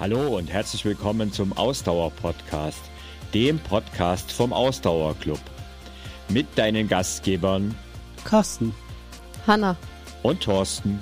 Hallo 0.00 0.38
und 0.38 0.50
herzlich 0.50 0.82
willkommen 0.86 1.30
zum 1.30 1.52
Ausdauer-Podcast, 1.52 2.80
dem 3.34 3.58
Podcast 3.58 4.32
vom 4.32 4.50
Ausdauerclub. 4.50 5.38
Mit 6.30 6.46
deinen 6.56 6.88
Gastgebern 6.88 7.74
Carsten, 8.24 8.72
Hanna 9.46 9.76
und 10.22 10.42
Thorsten. 10.42 10.98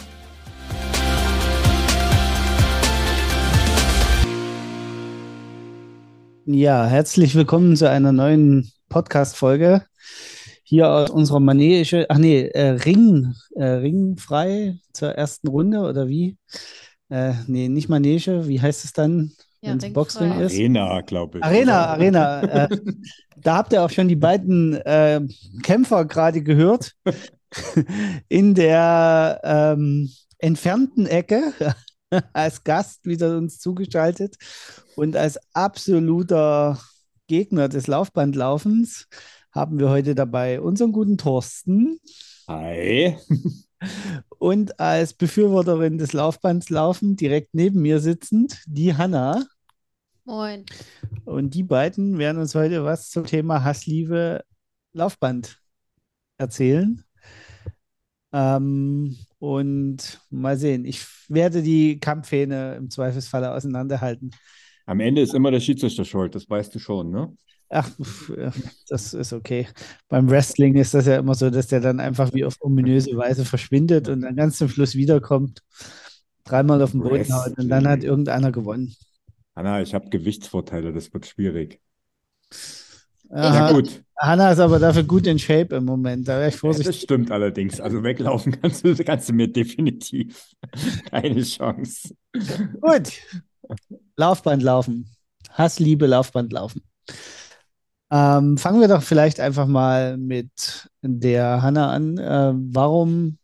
Ja, 6.46 6.86
herzlich 6.86 7.36
willkommen 7.36 7.76
zu 7.76 7.88
einer 7.88 8.10
neuen 8.10 8.72
Podcast-Folge. 8.88 9.84
Hier 10.64 10.90
aus 10.90 11.10
unserer 11.10 11.38
Manege, 11.38 12.06
ach 12.08 12.18
nee, 12.18 12.48
äh, 12.48 12.70
Ring, 12.70 13.36
äh, 13.54 13.64
Ringfrei 13.64 14.80
zur 14.92 15.10
ersten 15.10 15.46
Runde 15.46 15.82
oder 15.82 16.08
wie? 16.08 16.36
Äh, 17.10 17.34
nee, 17.46 17.68
nicht 17.68 17.88
Manege, 17.88 18.46
wie 18.46 18.60
heißt 18.60 18.84
es 18.84 18.92
dann, 18.92 19.32
Ja, 19.60 19.70
wenn 19.70 19.78
es. 19.78 19.92
Boxring 19.92 20.40
ist? 20.40 20.52
Arena, 20.52 21.00
glaube 21.02 21.38
ich. 21.38 21.44
Arena, 21.44 21.86
Arena. 21.86 22.42
Äh, 22.42 22.68
da 23.36 23.56
habt 23.56 23.72
ihr 23.72 23.82
auch 23.82 23.90
schon 23.90 24.08
die 24.08 24.16
beiden 24.16 24.74
äh, 24.74 25.20
Kämpfer 25.62 26.04
gerade 26.04 26.42
gehört. 26.42 26.92
In 28.28 28.54
der 28.54 29.40
ähm, 29.42 30.10
entfernten 30.38 31.06
Ecke 31.06 31.54
als 32.32 32.62
Gast 32.62 33.06
wieder 33.06 33.36
uns 33.38 33.58
zugeschaltet 33.58 34.36
und 34.96 35.16
als 35.16 35.38
absoluter 35.54 36.78
Gegner 37.26 37.68
des 37.68 37.86
Laufbandlaufens 37.86 39.08
haben 39.50 39.78
wir 39.78 39.88
heute 39.88 40.14
dabei 40.14 40.60
unseren 40.60 40.92
guten 40.92 41.16
Thorsten 41.16 41.98
Hi. 42.48 43.18
Und 44.38 44.78
als 44.80 45.14
Befürworterin 45.14 45.98
des 45.98 46.12
Laufbandslaufen 46.12 47.16
direkt 47.16 47.54
neben 47.54 47.82
mir 47.82 48.00
sitzend 48.00 48.62
die 48.66 48.94
Hanna. 48.96 49.44
Moin. 50.24 50.64
Und 51.24 51.54
die 51.54 51.62
beiden 51.62 52.18
werden 52.18 52.38
uns 52.38 52.54
heute 52.54 52.84
was 52.84 53.10
zum 53.10 53.24
Thema 53.24 53.64
Hassliebe 53.64 54.44
Laufband 54.92 55.60
erzählen. 56.36 57.02
Ähm, 58.32 59.16
und 59.38 60.20
mal 60.30 60.58
sehen, 60.58 60.84
ich 60.84 61.06
werde 61.28 61.62
die 61.62 61.98
Kampfhähne 61.98 62.76
im 62.76 62.90
Zweifelsfalle 62.90 63.52
auseinanderhalten. 63.52 64.32
Am 64.86 65.00
Ende 65.00 65.22
ist 65.22 65.34
immer 65.34 65.50
der 65.50 65.60
Schiedsrichter 65.60 66.04
schuld, 66.04 66.34
das 66.34 66.48
weißt 66.48 66.74
du 66.74 66.78
schon, 66.78 67.10
ne? 67.10 67.36
Ach, 67.70 67.90
ja, 68.36 68.52
das 68.88 69.12
ist 69.12 69.32
okay. 69.32 69.66
Beim 70.08 70.30
Wrestling 70.30 70.74
ist 70.76 70.94
das 70.94 71.06
ja 71.06 71.18
immer 71.18 71.34
so, 71.34 71.50
dass 71.50 71.66
der 71.66 71.80
dann 71.80 72.00
einfach 72.00 72.32
wie 72.32 72.44
auf 72.44 72.56
ominöse 72.60 73.14
Weise 73.16 73.44
verschwindet 73.44 74.08
und 74.08 74.22
dann 74.22 74.36
ganz 74.36 74.56
zum 74.58 74.68
Schluss 74.70 74.94
wiederkommt, 74.94 75.62
dreimal 76.44 76.80
auf 76.82 76.92
den 76.92 77.02
Boden 77.02 77.32
haut 77.32 77.58
und 77.58 77.68
dann 77.68 77.86
hat 77.86 78.02
irgendeiner 78.04 78.52
gewonnen. 78.52 78.94
Hanna, 79.54 79.82
ich 79.82 79.92
habe 79.94 80.08
Gewichtsvorteile, 80.08 80.92
das 80.92 81.12
wird 81.12 81.26
schwierig. 81.26 81.80
Aha, 83.30 83.68
Ja, 83.68 83.72
gut. 83.72 84.02
Hanna 84.16 84.50
ist 84.52 84.58
aber 84.58 84.78
dafür 84.78 85.04
gut 85.04 85.26
in 85.26 85.38
Shape 85.38 85.76
im 85.76 85.84
Moment, 85.84 86.26
da 86.26 86.38
wäre 86.38 86.48
ich 86.48 86.54
Ja, 86.54 86.60
vorsichtig. 86.60 86.86
das 86.86 87.02
stimmt 87.02 87.30
allerdings. 87.30 87.80
Also 87.80 88.02
weglaufen 88.02 88.60
kannst 88.60 88.84
du, 88.84 88.94
kannst 89.04 89.28
du 89.28 89.32
mir 89.34 89.48
definitiv 89.48 90.54
keine 91.10 91.42
Chance. 91.42 92.14
Gut. 92.80 93.12
Laufband 94.16 94.62
laufen. 94.62 95.10
Hassliebe 95.50 96.06
Laufband 96.06 96.52
laufen. 96.52 96.82
Ähm, 98.10 98.56
fangen 98.56 98.80
wir 98.80 98.88
doch 98.88 99.02
vielleicht 99.02 99.40
einfach 99.40 99.66
mal 99.66 100.16
mit 100.16 100.88
der 101.02 101.62
Hanna 101.62 101.90
an. 101.92 102.18
Äh, 102.18 102.52
warum, 102.54 103.38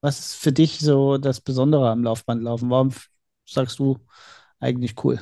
was 0.00 0.20
ist 0.20 0.34
für 0.36 0.52
dich 0.52 0.80
so 0.80 1.18
das 1.18 1.40
Besondere 1.40 1.90
am 1.90 2.04
Laufbandlaufen? 2.04 2.70
Warum 2.70 2.90
sagst 3.46 3.78
du 3.78 3.98
eigentlich 4.60 5.02
cool? 5.04 5.20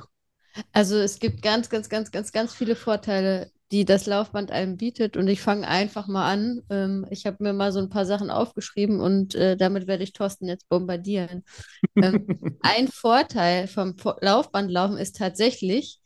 Also 0.72 0.96
es 0.96 1.18
gibt 1.18 1.42
ganz, 1.42 1.68
ganz, 1.68 1.88
ganz, 1.88 2.10
ganz, 2.10 2.32
ganz 2.32 2.54
viele 2.54 2.76
Vorteile, 2.76 3.50
die 3.72 3.84
das 3.84 4.06
Laufband 4.06 4.50
einem 4.50 4.76
bietet. 4.76 5.16
Und 5.16 5.28
ich 5.28 5.40
fange 5.40 5.66
einfach 5.68 6.06
mal 6.06 6.30
an. 6.30 6.62
Ähm, 6.70 7.06
ich 7.10 7.26
habe 7.26 7.42
mir 7.42 7.52
mal 7.52 7.72
so 7.72 7.80
ein 7.80 7.90
paar 7.90 8.06
Sachen 8.06 8.30
aufgeschrieben 8.30 9.00
und 9.00 9.34
äh, 9.34 9.56
damit 9.56 9.86
werde 9.86 10.04
ich 10.04 10.12
Thorsten 10.12 10.46
jetzt 10.48 10.68
bombardieren. 10.68 11.44
Ähm, 12.00 12.26
ein 12.62 12.88
Vorteil 12.88 13.68
vom 13.68 13.96
Laufbandlaufen 14.20 14.98
ist 14.98 15.16
tatsächlich, 15.16 16.00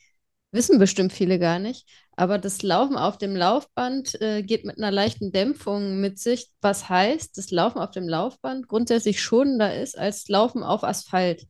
wissen 0.53 0.79
bestimmt 0.79 1.13
viele 1.13 1.39
gar 1.39 1.59
nicht, 1.59 1.87
aber 2.21 2.37
das 2.37 2.63
Laufen 2.63 2.99
auf 2.99 3.17
dem 3.17 3.35
Laufband 3.35 4.21
äh, 4.21 4.43
geht 4.43 4.67
mit 4.67 4.77
einer 4.77 4.91
leichten 4.91 5.33
Dämpfung 5.33 6.03
mit 6.03 6.19
sich, 6.19 6.51
was 6.61 6.91
heißt, 6.91 7.39
das 7.39 7.51
Laufen 7.51 7.79
auf 7.79 7.93
dem 7.93 8.07
Laufband 8.07 8.69
grundsätzlich 8.69 9.23
schonender 9.23 9.81
ist 9.81 9.97
als 9.97 10.29
Laufen 10.29 10.63
auf 10.63 10.85
Asphalt. 10.85 11.47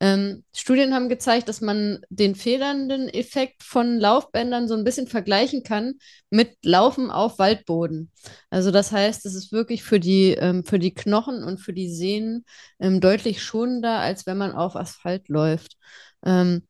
Ähm, 0.00 0.42
Studien 0.56 0.94
haben 0.94 1.10
gezeigt, 1.10 1.50
dass 1.50 1.60
man 1.60 2.00
den 2.08 2.36
federnden 2.36 3.10
Effekt 3.10 3.62
von 3.62 4.00
Laufbändern 4.00 4.66
so 4.66 4.72
ein 4.74 4.84
bisschen 4.84 5.08
vergleichen 5.08 5.62
kann 5.62 5.94
mit 6.30 6.56
Laufen 6.64 7.10
auf 7.10 7.38
Waldboden. 7.38 8.10
Also 8.48 8.70
das 8.70 8.92
heißt, 8.92 9.26
es 9.26 9.34
ist 9.34 9.52
wirklich 9.52 9.82
für 9.82 10.00
die, 10.00 10.30
ähm, 10.30 10.64
für 10.64 10.78
die 10.78 10.94
Knochen 10.94 11.44
und 11.44 11.58
für 11.58 11.74
die 11.74 11.90
Sehnen 11.90 12.46
ähm, 12.80 13.02
deutlich 13.02 13.42
schonender, 13.42 13.98
als 13.98 14.24
wenn 14.24 14.38
man 14.38 14.52
auf 14.52 14.74
Asphalt 14.74 15.28
läuft. 15.28 15.76
Ähm, 16.24 16.66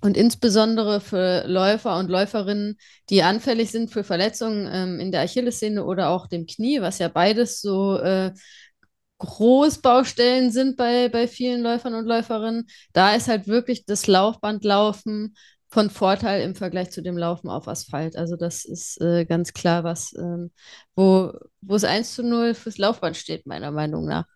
und 0.00 0.16
insbesondere 0.16 1.00
für 1.00 1.44
Läufer 1.46 1.98
und 1.98 2.10
Läuferinnen, 2.10 2.76
die 3.10 3.22
anfällig 3.22 3.70
sind 3.70 3.90
für 3.90 4.04
Verletzungen 4.04 4.68
ähm, 4.70 5.00
in 5.00 5.10
der 5.12 5.22
Achillessehne 5.22 5.84
oder 5.84 6.10
auch 6.10 6.26
dem 6.26 6.46
Knie, 6.46 6.80
was 6.80 6.98
ja 6.98 7.08
beides 7.08 7.60
so 7.60 7.98
äh, 7.98 8.32
Großbaustellen 9.18 10.50
sind 10.52 10.76
bei, 10.76 11.08
bei 11.08 11.26
vielen 11.26 11.62
Läufern 11.62 11.94
und 11.94 12.06
Läuferinnen, 12.06 12.66
da 12.92 13.14
ist 13.14 13.28
halt 13.28 13.46
wirklich 13.46 13.86
das 13.86 14.06
Laufbandlaufen 14.06 15.34
von 15.68 15.90
Vorteil 15.90 16.42
im 16.42 16.54
Vergleich 16.54 16.90
zu 16.90 17.02
dem 17.02 17.16
Laufen 17.16 17.48
auf 17.48 17.66
Asphalt. 17.66 18.16
Also 18.16 18.36
das 18.36 18.64
ist 18.64 19.00
äh, 19.00 19.24
ganz 19.24 19.52
klar 19.52 19.84
was, 19.84 20.14
ähm, 20.18 20.52
wo, 20.94 21.32
wo 21.62 21.74
es 21.74 21.84
1 21.84 22.14
zu 22.14 22.22
0 22.22 22.54
fürs 22.54 22.78
Laufband 22.78 23.16
steht, 23.16 23.46
meiner 23.46 23.70
Meinung 23.70 24.06
nach. 24.06 24.26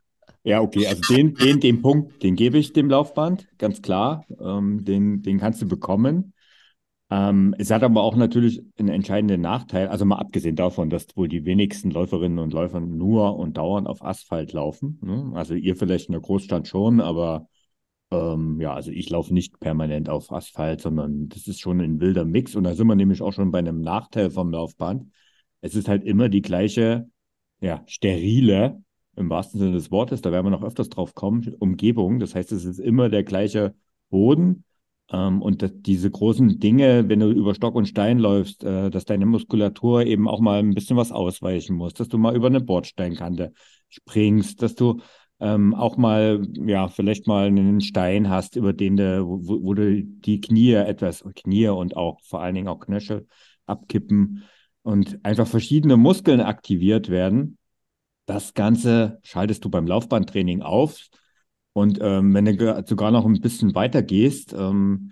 Ja, 0.43 0.61
okay, 0.63 0.87
also 0.87 1.03
den, 1.15 1.35
den, 1.35 1.61
den 1.61 1.83
Punkt, 1.83 2.23
den 2.23 2.35
gebe 2.35 2.59
ich 2.59 2.73
dem 2.73 2.89
Laufband, 2.89 3.47
ganz 3.59 3.83
klar. 3.83 4.25
Ähm, 4.41 4.85
den, 4.85 5.23
den 5.23 5.39
kannst 5.39 5.61
du 5.61 5.69
bekommen. 5.69 6.33
Ähm, 7.11 7.55
es 7.59 7.71
hat 7.71 7.83
aber 7.83 8.03
auch 8.03 8.17
natürlich 8.17 8.63
einen 8.79 8.89
entscheidenden 8.89 9.41
Nachteil, 9.41 9.89
also 9.89 10.05
mal 10.05 10.19
abgesehen 10.19 10.57
davon, 10.57 10.91
dass 10.91 11.07
wohl 11.17 11.29
die 11.29 11.45
wenigsten 11.45 11.91
Läuferinnen 11.91 12.39
und 12.39 12.53
Läufer 12.53 12.81
nur 12.81 13.37
und 13.37 13.57
dauernd 13.57 13.89
auf 13.89 14.03
Asphalt 14.05 14.53
laufen. 14.53 14.99
Ne? 15.03 15.33
Also 15.35 15.55
ihr 15.55 15.77
vielleicht 15.77 16.09
in 16.09 16.13
der 16.13 16.21
Großstadt 16.21 16.69
schon, 16.69 17.01
aber 17.01 17.49
ähm, 18.13 18.61
ja, 18.61 18.75
also 18.75 18.93
ich 18.93 19.11
laufe 19.11 19.35
nicht 19.35 19.59
permanent 19.61 20.09
auf 20.09 20.33
Asphalt, 20.33 20.81
sondern 20.81 21.29
das 21.29 21.49
ist 21.49 21.61
schon 21.61 21.81
ein 21.81 22.01
wilder 22.01 22.25
Mix. 22.25 22.55
Und 22.57 22.65
da 22.65 22.75
sind 22.75 22.87
wir 22.87 22.95
nämlich 22.95 23.23
auch 23.23 23.33
schon 23.33 23.51
bei 23.51 23.59
einem 23.59 23.81
Nachteil 23.81 24.31
vom 24.31 24.51
Laufband. 24.53 25.11
Es 25.61 25.75
ist 25.75 25.89
halt 25.89 26.05
immer 26.05 26.29
die 26.29 26.43
gleiche, 26.43 27.09
ja, 27.61 27.83
sterile, 27.87 28.83
im 29.17 29.31
wahrsten 29.31 29.61
Sinne 29.61 29.73
des 29.73 29.91
Wortes, 29.91 30.23
da 30.23 30.33
werden 30.33 30.47
wir 30.47 30.51
noch 30.51 30.63
öfters 30.63 30.89
drauf 30.89 31.15
kommen, 31.15 31.55
Umgebung. 31.59 32.21
Das 32.21 32.35
heißt, 32.35 32.53
es 32.53 32.65
ist 32.65 32.79
immer 32.79 33.09
der 33.09 33.25
gleiche 33.25 33.75
Boden. 34.09 34.65
Ähm, 35.13 35.43
und 35.43 35.63
das, 35.63 35.73
diese 35.75 36.11
großen 36.11 36.59
Dinge, 36.61 37.09
wenn 37.09 37.21
du 37.21 37.31
über 37.31 37.55
Stock 37.55 37.75
und 37.75 37.87
Stein 37.87 38.19
läufst, 38.19 38.65
äh, 38.65 38.91
dass 38.91 39.05
deine 39.05 39.27
Muskulatur 39.27 40.05
eben 40.05 40.29
auch 40.29 40.41
mal 40.41 40.61
ein 40.61 40.75
bisschen 40.75 40.97
was 40.97 41.13
ausweichen 41.13 41.77
muss, 41.77 41.95
dass 41.95 42.09
du 42.09 42.19
mal 42.19 42.37
über 42.37 42.47
eine 42.47 42.61
Bordsteinkante 42.61 43.53
springst, 43.89 44.63
dass 44.63 44.75
du 44.75 45.01
ähm, 45.41 45.75
auch 45.75 45.97
mal, 45.97 46.43
ja, 46.67 46.89
vielleicht 46.89 47.27
mal 47.27 47.47
einen 47.47 47.81
Stein 47.81 48.29
hast, 48.29 48.57
über 48.57 48.73
den 48.73 48.97
du, 48.97 49.25
wo, 49.27 49.63
wo 49.63 49.75
du 49.75 50.05
die 50.05 50.41
Knie 50.41 50.75
etwas, 50.75 51.25
Knie 51.35 51.69
und 51.69 51.97
auch 51.97 52.21
vor 52.23 52.43
allen 52.43 52.55
Dingen 52.55 52.69
auch 52.69 52.81
Knöchel 52.81 53.27
abkippen 53.67 54.45
und 54.83 55.19
einfach 55.25 55.47
verschiedene 55.47 55.97
Muskeln 55.97 56.41
aktiviert 56.41 57.09
werden. 57.09 57.57
Das 58.31 58.55
Ganze 58.55 59.19
schaltest 59.25 59.65
du 59.65 59.71
beim 59.71 59.89
Laufbandtraining 59.89 60.63
auf. 60.63 61.09
Und 61.73 61.99
ähm, 62.01 62.33
wenn 62.33 62.45
du 62.45 62.85
sogar 62.87 63.11
noch 63.11 63.27
ein 63.27 63.41
bisschen 63.41 63.75
weiter 63.75 64.05
gehst, 64.05 64.53
ähm, 64.57 65.11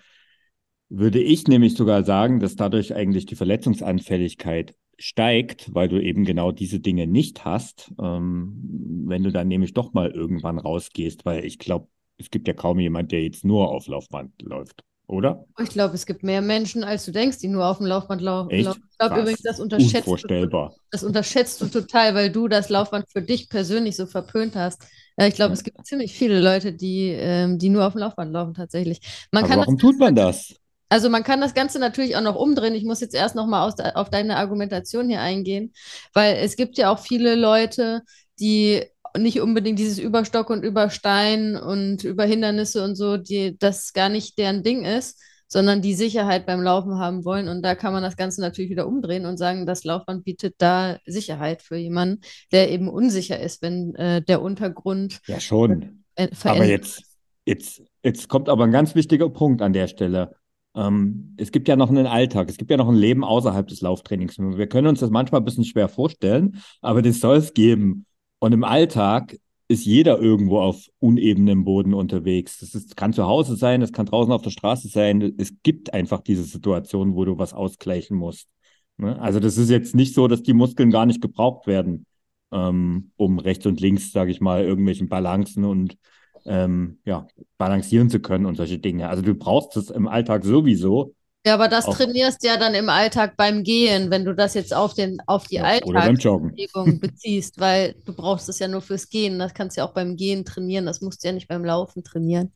würde 0.88 1.20
ich 1.20 1.48
nämlich 1.48 1.74
sogar 1.74 2.04
sagen, 2.04 2.38
dass 2.38 2.54
dadurch 2.54 2.94
eigentlich 2.94 3.26
die 3.26 3.34
Verletzungsanfälligkeit 3.34 4.76
steigt, 4.98 5.74
weil 5.74 5.88
du 5.88 6.00
eben 6.00 6.24
genau 6.24 6.52
diese 6.52 6.78
Dinge 6.78 7.08
nicht 7.08 7.44
hast, 7.44 7.92
ähm, 8.00 9.02
wenn 9.08 9.24
du 9.24 9.32
dann 9.32 9.48
nämlich 9.48 9.74
doch 9.74 9.94
mal 9.94 10.12
irgendwann 10.12 10.60
rausgehst, 10.60 11.26
weil 11.26 11.44
ich 11.44 11.58
glaube, 11.58 11.88
es 12.18 12.30
gibt 12.30 12.46
ja 12.46 12.54
kaum 12.54 12.78
jemand, 12.78 13.10
der 13.10 13.24
jetzt 13.24 13.44
nur 13.44 13.72
auf 13.72 13.88
Laufband 13.88 14.40
läuft, 14.42 14.84
oder? 15.08 15.44
Ich 15.60 15.70
glaube, 15.70 15.94
es 15.94 16.06
gibt 16.06 16.22
mehr 16.22 16.42
Menschen, 16.42 16.84
als 16.84 17.04
du 17.04 17.10
denkst, 17.10 17.38
die 17.38 17.48
nur 17.48 17.66
auf 17.66 17.78
dem 17.78 17.86
Laufband 17.86 18.20
laufen. 18.20 18.50
Ich 18.50 18.68
glaube 18.98 19.20
übrigens, 19.20 19.42
das 19.42 19.58
unterschätzt 19.58 20.06
du, 20.06 20.10
Unvorstellbar. 20.12 20.74
das 20.90 21.02
unterschätzt 21.02 21.60
du 21.60 21.66
total, 21.66 22.14
weil 22.14 22.30
du 22.30 22.46
das 22.48 22.68
Laufband 22.68 23.06
für 23.10 23.22
dich 23.22 23.48
persönlich 23.48 23.96
so 23.96 24.06
verpönt 24.06 24.54
hast. 24.54 24.82
Ich 25.20 25.34
glaube, 25.34 25.54
es 25.54 25.64
gibt 25.64 25.84
ziemlich 25.84 26.12
viele 26.12 26.40
Leute, 26.40 26.72
die, 26.72 27.08
ähm, 27.08 27.58
die 27.58 27.70
nur 27.70 27.84
auf 27.86 27.94
dem 27.94 28.00
Laufband 28.00 28.32
laufen, 28.32 28.54
tatsächlich. 28.54 29.00
Man 29.32 29.42
Aber 29.42 29.48
kann 29.50 29.58
das 29.58 29.66
warum 29.66 29.78
tut 29.78 29.98
man 29.98 30.14
das? 30.14 30.54
Also 30.90 31.10
man 31.10 31.22
kann 31.22 31.40
das 31.40 31.54
Ganze 31.54 31.78
natürlich 31.78 32.16
auch 32.16 32.22
noch 32.22 32.36
umdrehen. 32.36 32.74
Ich 32.74 32.84
muss 32.84 33.00
jetzt 33.00 33.14
erst 33.14 33.34
noch 33.34 33.46
mal 33.46 33.68
auf 33.94 34.10
deine 34.10 34.36
Argumentation 34.36 35.08
hier 35.08 35.20
eingehen, 35.20 35.72
weil 36.14 36.36
es 36.36 36.56
gibt 36.56 36.78
ja 36.78 36.90
auch 36.90 36.98
viele 36.98 37.34
Leute, 37.34 38.02
die 38.40 38.84
nicht 39.16 39.40
unbedingt 39.40 39.78
dieses 39.78 39.98
Überstock 39.98 40.50
und 40.50 40.64
Überstein 40.64 41.56
und 41.56 42.04
über 42.04 42.24
Hindernisse 42.24 42.84
und 42.84 42.96
so, 42.96 43.16
die, 43.16 43.56
das 43.58 43.92
gar 43.92 44.08
nicht 44.08 44.38
deren 44.38 44.62
Ding 44.62 44.84
ist, 44.84 45.20
sondern 45.48 45.80
die 45.80 45.94
Sicherheit 45.94 46.46
beim 46.46 46.60
Laufen 46.60 46.98
haben 46.98 47.24
wollen. 47.24 47.48
Und 47.48 47.62
da 47.62 47.74
kann 47.74 47.92
man 47.92 48.02
das 48.02 48.16
Ganze 48.16 48.40
natürlich 48.40 48.70
wieder 48.70 48.86
umdrehen 48.86 49.24
und 49.24 49.38
sagen, 49.38 49.66
das 49.66 49.84
Laufband 49.84 50.24
bietet 50.24 50.56
da 50.58 50.98
Sicherheit 51.06 51.62
für 51.62 51.76
jemanden, 51.76 52.20
der 52.52 52.70
eben 52.70 52.88
unsicher 52.88 53.40
ist, 53.40 53.62
wenn 53.62 53.94
äh, 53.94 54.22
der 54.22 54.42
Untergrund. 54.42 55.20
Ja, 55.26 55.40
schon. 55.40 56.04
Äh, 56.14 56.28
aber 56.44 56.66
jetzt, 56.66 57.02
jetzt, 57.46 57.82
jetzt 58.02 58.28
kommt 58.28 58.48
aber 58.48 58.64
ein 58.64 58.72
ganz 58.72 58.94
wichtiger 58.94 59.30
Punkt 59.30 59.62
an 59.62 59.72
der 59.72 59.88
Stelle. 59.88 60.36
Ähm, 60.76 61.34
es 61.38 61.50
gibt 61.50 61.66
ja 61.66 61.76
noch 61.76 61.88
einen 61.88 62.06
Alltag, 62.06 62.50
es 62.50 62.58
gibt 62.58 62.70
ja 62.70 62.76
noch 62.76 62.88
ein 62.88 62.94
Leben 62.94 63.24
außerhalb 63.24 63.66
des 63.66 63.80
Lauftrainings. 63.80 64.38
Wir 64.38 64.68
können 64.68 64.86
uns 64.86 65.00
das 65.00 65.10
manchmal 65.10 65.40
ein 65.40 65.44
bisschen 65.44 65.64
schwer 65.64 65.88
vorstellen, 65.88 66.62
aber 66.82 67.00
das 67.00 67.20
soll 67.20 67.38
es 67.38 67.54
geben. 67.54 68.04
Und 68.38 68.52
im 68.52 68.64
Alltag 68.64 69.36
ist 69.68 69.84
jeder 69.84 70.18
irgendwo 70.18 70.60
auf 70.60 70.86
unebenem 70.98 71.64
Boden 71.64 71.92
unterwegs. 71.92 72.58
Das 72.58 72.74
ist, 72.74 72.96
kann 72.96 73.12
zu 73.12 73.26
Hause 73.26 73.56
sein, 73.56 73.80
das 73.80 73.92
kann 73.92 74.06
draußen 74.06 74.32
auf 74.32 74.42
der 74.42 74.50
Straße 74.50 74.88
sein. 74.88 75.34
Es 75.38 75.52
gibt 75.62 75.92
einfach 75.92 76.22
diese 76.22 76.44
Situation, 76.44 77.14
wo 77.14 77.24
du 77.26 77.38
was 77.38 77.52
ausgleichen 77.52 78.16
musst. 78.16 78.48
Ne? 78.96 79.20
Also 79.20 79.40
das 79.40 79.58
ist 79.58 79.68
jetzt 79.68 79.94
nicht 79.94 80.14
so, 80.14 80.26
dass 80.26 80.42
die 80.42 80.54
Muskeln 80.54 80.90
gar 80.90 81.04
nicht 81.04 81.20
gebraucht 81.20 81.66
werden, 81.66 82.06
ähm, 82.50 83.12
um 83.16 83.38
rechts 83.38 83.66
und 83.66 83.80
links, 83.80 84.10
sage 84.10 84.30
ich 84.30 84.40
mal, 84.40 84.64
irgendwelchen 84.64 85.08
Balancen 85.08 85.64
und 85.64 85.98
ähm, 86.46 86.98
ja, 87.04 87.26
balancieren 87.58 88.08
zu 88.08 88.20
können 88.20 88.46
und 88.46 88.56
solche 88.56 88.78
Dinge. 88.78 89.08
Also 89.08 89.22
du 89.22 89.34
brauchst 89.34 89.76
es 89.76 89.90
im 89.90 90.08
Alltag 90.08 90.44
sowieso. 90.44 91.14
Ja, 91.48 91.54
aber 91.54 91.68
das 91.68 91.86
auch. 91.86 91.96
trainierst 91.96 92.44
ja 92.44 92.58
dann 92.58 92.74
im 92.74 92.90
Alltag 92.90 93.34
beim 93.38 93.62
Gehen, 93.62 94.10
wenn 94.10 94.26
du 94.26 94.34
das 94.34 94.52
jetzt 94.52 94.74
auf, 94.74 94.92
den, 94.92 95.18
auf 95.26 95.46
die 95.46 95.54
ja, 95.54 95.62
Alltagsbewegung 95.62 97.00
beziehst, 97.00 97.58
weil 97.58 97.94
du 98.04 98.12
brauchst 98.12 98.50
es 98.50 98.58
ja 98.58 98.68
nur 98.68 98.82
fürs 98.82 99.08
Gehen. 99.08 99.38
Das 99.38 99.54
kannst 99.54 99.76
du 99.76 99.80
ja 99.80 99.88
auch 99.88 99.94
beim 99.94 100.16
Gehen 100.16 100.44
trainieren, 100.44 100.84
das 100.84 101.00
musst 101.00 101.24
du 101.24 101.28
ja 101.28 101.32
nicht 101.32 101.48
beim 101.48 101.64
Laufen 101.64 102.04
trainieren. 102.04 102.52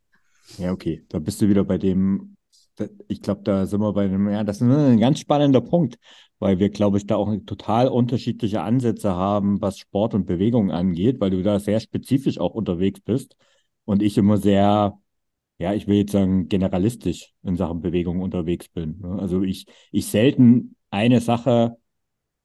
Ja, 0.59 0.73
okay. 0.73 1.03
Da 1.09 1.21
bist 1.21 1.41
du 1.41 1.49
wieder 1.49 1.65
bei 1.65 1.79
dem, 1.79 2.37
ich 3.09 3.23
glaube, 3.23 3.41
da 3.45 3.65
sind 3.65 3.81
wir 3.81 3.95
bei 3.95 4.09
dem, 4.09 4.29
ja, 4.29 4.45
das 4.45 4.57
ist 4.57 4.63
ein 4.65 5.01
ganz 5.01 5.21
spannender 5.21 5.63
Punkt, 5.63 5.97
weil 6.39 6.59
wir, 6.59 6.69
glaube 6.69 6.99
ich, 6.99 7.07
da 7.07 7.17
auch 7.17 7.35
total 7.47 7.89
unterschiedliche 7.89 8.61
Ansätze 8.61 9.15
haben, 9.15 9.63
was 9.63 9.79
Sport 9.79 10.13
und 10.13 10.27
Bewegung 10.27 10.71
angeht, 10.71 11.19
weil 11.19 11.31
du 11.31 11.43
da 11.43 11.59
sehr 11.61 11.81
spezifisch 11.81 12.39
auch 12.39 12.53
unterwegs 12.53 13.01
bist 13.01 13.37
und 13.87 14.03
ich 14.03 14.19
immer 14.19 14.37
sehr 14.37 14.99
ja, 15.59 15.73
ich 15.75 15.87
will 15.87 15.97
jetzt 15.97 16.13
sagen, 16.13 16.49
generalistisch 16.49 17.33
in 17.43 17.57
Sachen 17.57 17.81
Bewegung 17.81 18.21
unterwegs 18.21 18.69
bin. 18.69 18.99
Ne? 19.01 19.19
Also 19.21 19.43
ich, 19.43 19.67
ich 19.91 20.07
selten 20.07 20.77
eine 20.91 21.21
Sache, 21.21 21.77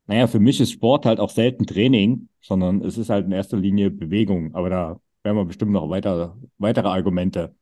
naja, 0.06 0.28
für 0.28 0.40
mich 0.40 0.62
ist 0.62 0.72
Sport 0.72 1.06
halt 1.06 1.20
auch 1.20 1.30
selten 1.30 1.66
Training, 1.66 2.30
sondern 2.42 2.84
es 2.84 2.98
ist 2.98 3.10
halt 3.10 3.26
in 3.26 3.32
erster 3.32 3.58
Linie 3.58 3.92
Bewegung. 3.92 4.56
Aber 4.56 4.70
da 4.70 5.02
werden 5.24 5.38
wir 5.38 5.46
bestimmt 5.46 5.72
noch 5.72 5.90
weiter, 5.90 6.38
weitere 6.58 6.88
Argumente 6.88 7.56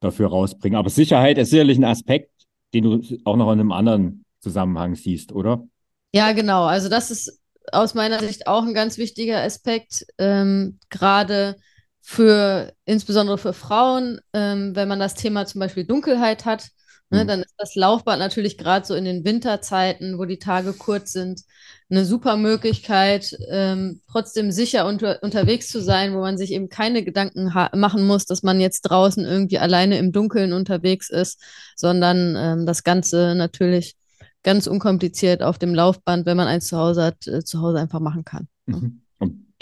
dafür 0.00 0.28
rausbringen. 0.28 0.78
Aber 0.78 0.90
Sicherheit 0.90 1.38
ist 1.38 1.50
sicherlich 1.50 1.78
ein 1.78 1.84
Aspekt, 1.84 2.30
den 2.72 2.84
du 2.84 3.18
auch 3.24 3.36
noch 3.36 3.52
in 3.52 3.60
einem 3.60 3.72
anderen 3.72 4.24
Zusammenhang 4.40 4.94
siehst, 4.94 5.32
oder? 5.32 5.66
Ja, 6.14 6.32
genau. 6.32 6.64
Also 6.64 6.88
das 6.88 7.10
ist 7.10 7.42
aus 7.72 7.94
meiner 7.94 8.20
Sicht 8.20 8.46
auch 8.46 8.62
ein 8.62 8.74
ganz 8.74 8.96
wichtiger 8.96 9.42
Aspekt, 9.42 10.06
ähm, 10.18 10.78
gerade 10.88 11.56
für 12.00 12.72
insbesondere 12.84 13.38
für 13.38 13.52
Frauen, 13.52 14.20
ähm, 14.32 14.74
wenn 14.74 14.88
man 14.88 14.98
das 14.98 15.14
Thema 15.14 15.46
zum 15.46 15.60
Beispiel 15.60 15.84
Dunkelheit 15.84 16.44
hat, 16.44 16.68
ne, 17.10 17.24
mhm. 17.24 17.28
dann 17.28 17.42
ist 17.42 17.54
das 17.58 17.74
Laufbad 17.74 18.18
natürlich 18.18 18.58
gerade 18.58 18.86
so 18.86 18.94
in 18.94 19.04
den 19.04 19.24
Winterzeiten, 19.24 20.18
wo 20.18 20.24
die 20.24 20.38
Tage 20.38 20.72
kurz 20.72 21.12
sind, 21.12 21.42
eine 21.90 22.04
super 22.04 22.36
Möglichkeit, 22.36 23.36
ähm, 23.50 24.02
trotzdem 24.10 24.52
sicher 24.52 24.86
unter, 24.86 25.22
unterwegs 25.22 25.68
zu 25.68 25.80
sein, 25.80 26.14
wo 26.14 26.20
man 26.20 26.36
sich 26.36 26.52
eben 26.52 26.68
keine 26.68 27.02
Gedanken 27.02 27.52
machen 27.74 28.06
muss, 28.06 28.26
dass 28.26 28.42
man 28.42 28.60
jetzt 28.60 28.82
draußen 28.82 29.24
irgendwie 29.24 29.58
alleine 29.58 29.98
im 29.98 30.12
Dunkeln 30.12 30.52
unterwegs 30.52 31.08
ist, 31.08 31.42
sondern 31.76 32.36
ähm, 32.36 32.66
das 32.66 32.84
Ganze 32.84 33.34
natürlich 33.34 33.96
ganz 34.42 34.66
unkompliziert 34.66 35.42
auf 35.42 35.58
dem 35.58 35.74
Laufband, 35.74 36.26
wenn 36.26 36.36
man 36.36 36.46
eins 36.46 36.68
zu 36.68 36.76
Hause 36.76 37.02
hat, 37.02 37.26
äh, 37.26 37.42
zu 37.42 37.60
Hause 37.60 37.80
einfach 37.80 38.00
machen 38.00 38.24
kann. 38.24 38.48
Mhm 38.66 39.02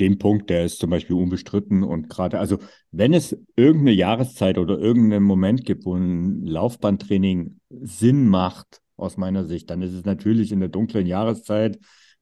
den 0.00 0.18
Punkt, 0.18 0.50
der 0.50 0.64
ist 0.64 0.78
zum 0.78 0.90
Beispiel 0.90 1.16
unbestritten 1.16 1.82
und 1.82 2.08
gerade, 2.08 2.38
also 2.38 2.58
wenn 2.90 3.12
es 3.14 3.36
irgendeine 3.56 3.92
Jahreszeit 3.92 4.58
oder 4.58 4.78
irgendeinen 4.78 5.24
Moment 5.24 5.64
gibt, 5.64 5.84
wo 5.86 5.94
ein 5.94 6.44
Laufbandtraining 6.44 7.60
Sinn 7.70 8.28
macht, 8.28 8.82
aus 8.96 9.16
meiner 9.16 9.44
Sicht, 9.44 9.70
dann 9.70 9.82
ist 9.82 9.92
es 9.92 10.04
natürlich 10.04 10.52
in 10.52 10.60
der 10.60 10.68
dunklen 10.68 11.06
Jahreszeit, 11.06 11.78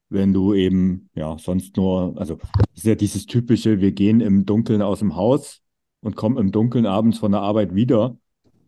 wenn 0.09 0.33
du 0.33 0.53
eben, 0.53 1.09
ja, 1.15 1.37
sonst 1.37 1.77
nur, 1.77 2.13
also 2.17 2.37
ist 2.75 2.85
ja 2.85 2.95
dieses 2.95 3.25
typische, 3.25 3.81
wir 3.81 3.91
gehen 3.91 4.21
im 4.21 4.45
Dunkeln 4.45 4.81
aus 4.81 4.99
dem 4.99 5.15
Haus 5.15 5.61
und 6.01 6.15
kommen 6.15 6.37
im 6.37 6.51
Dunkeln 6.51 6.85
abends 6.85 7.17
von 7.17 7.31
der 7.31 7.41
Arbeit 7.41 7.73
wieder 7.73 8.17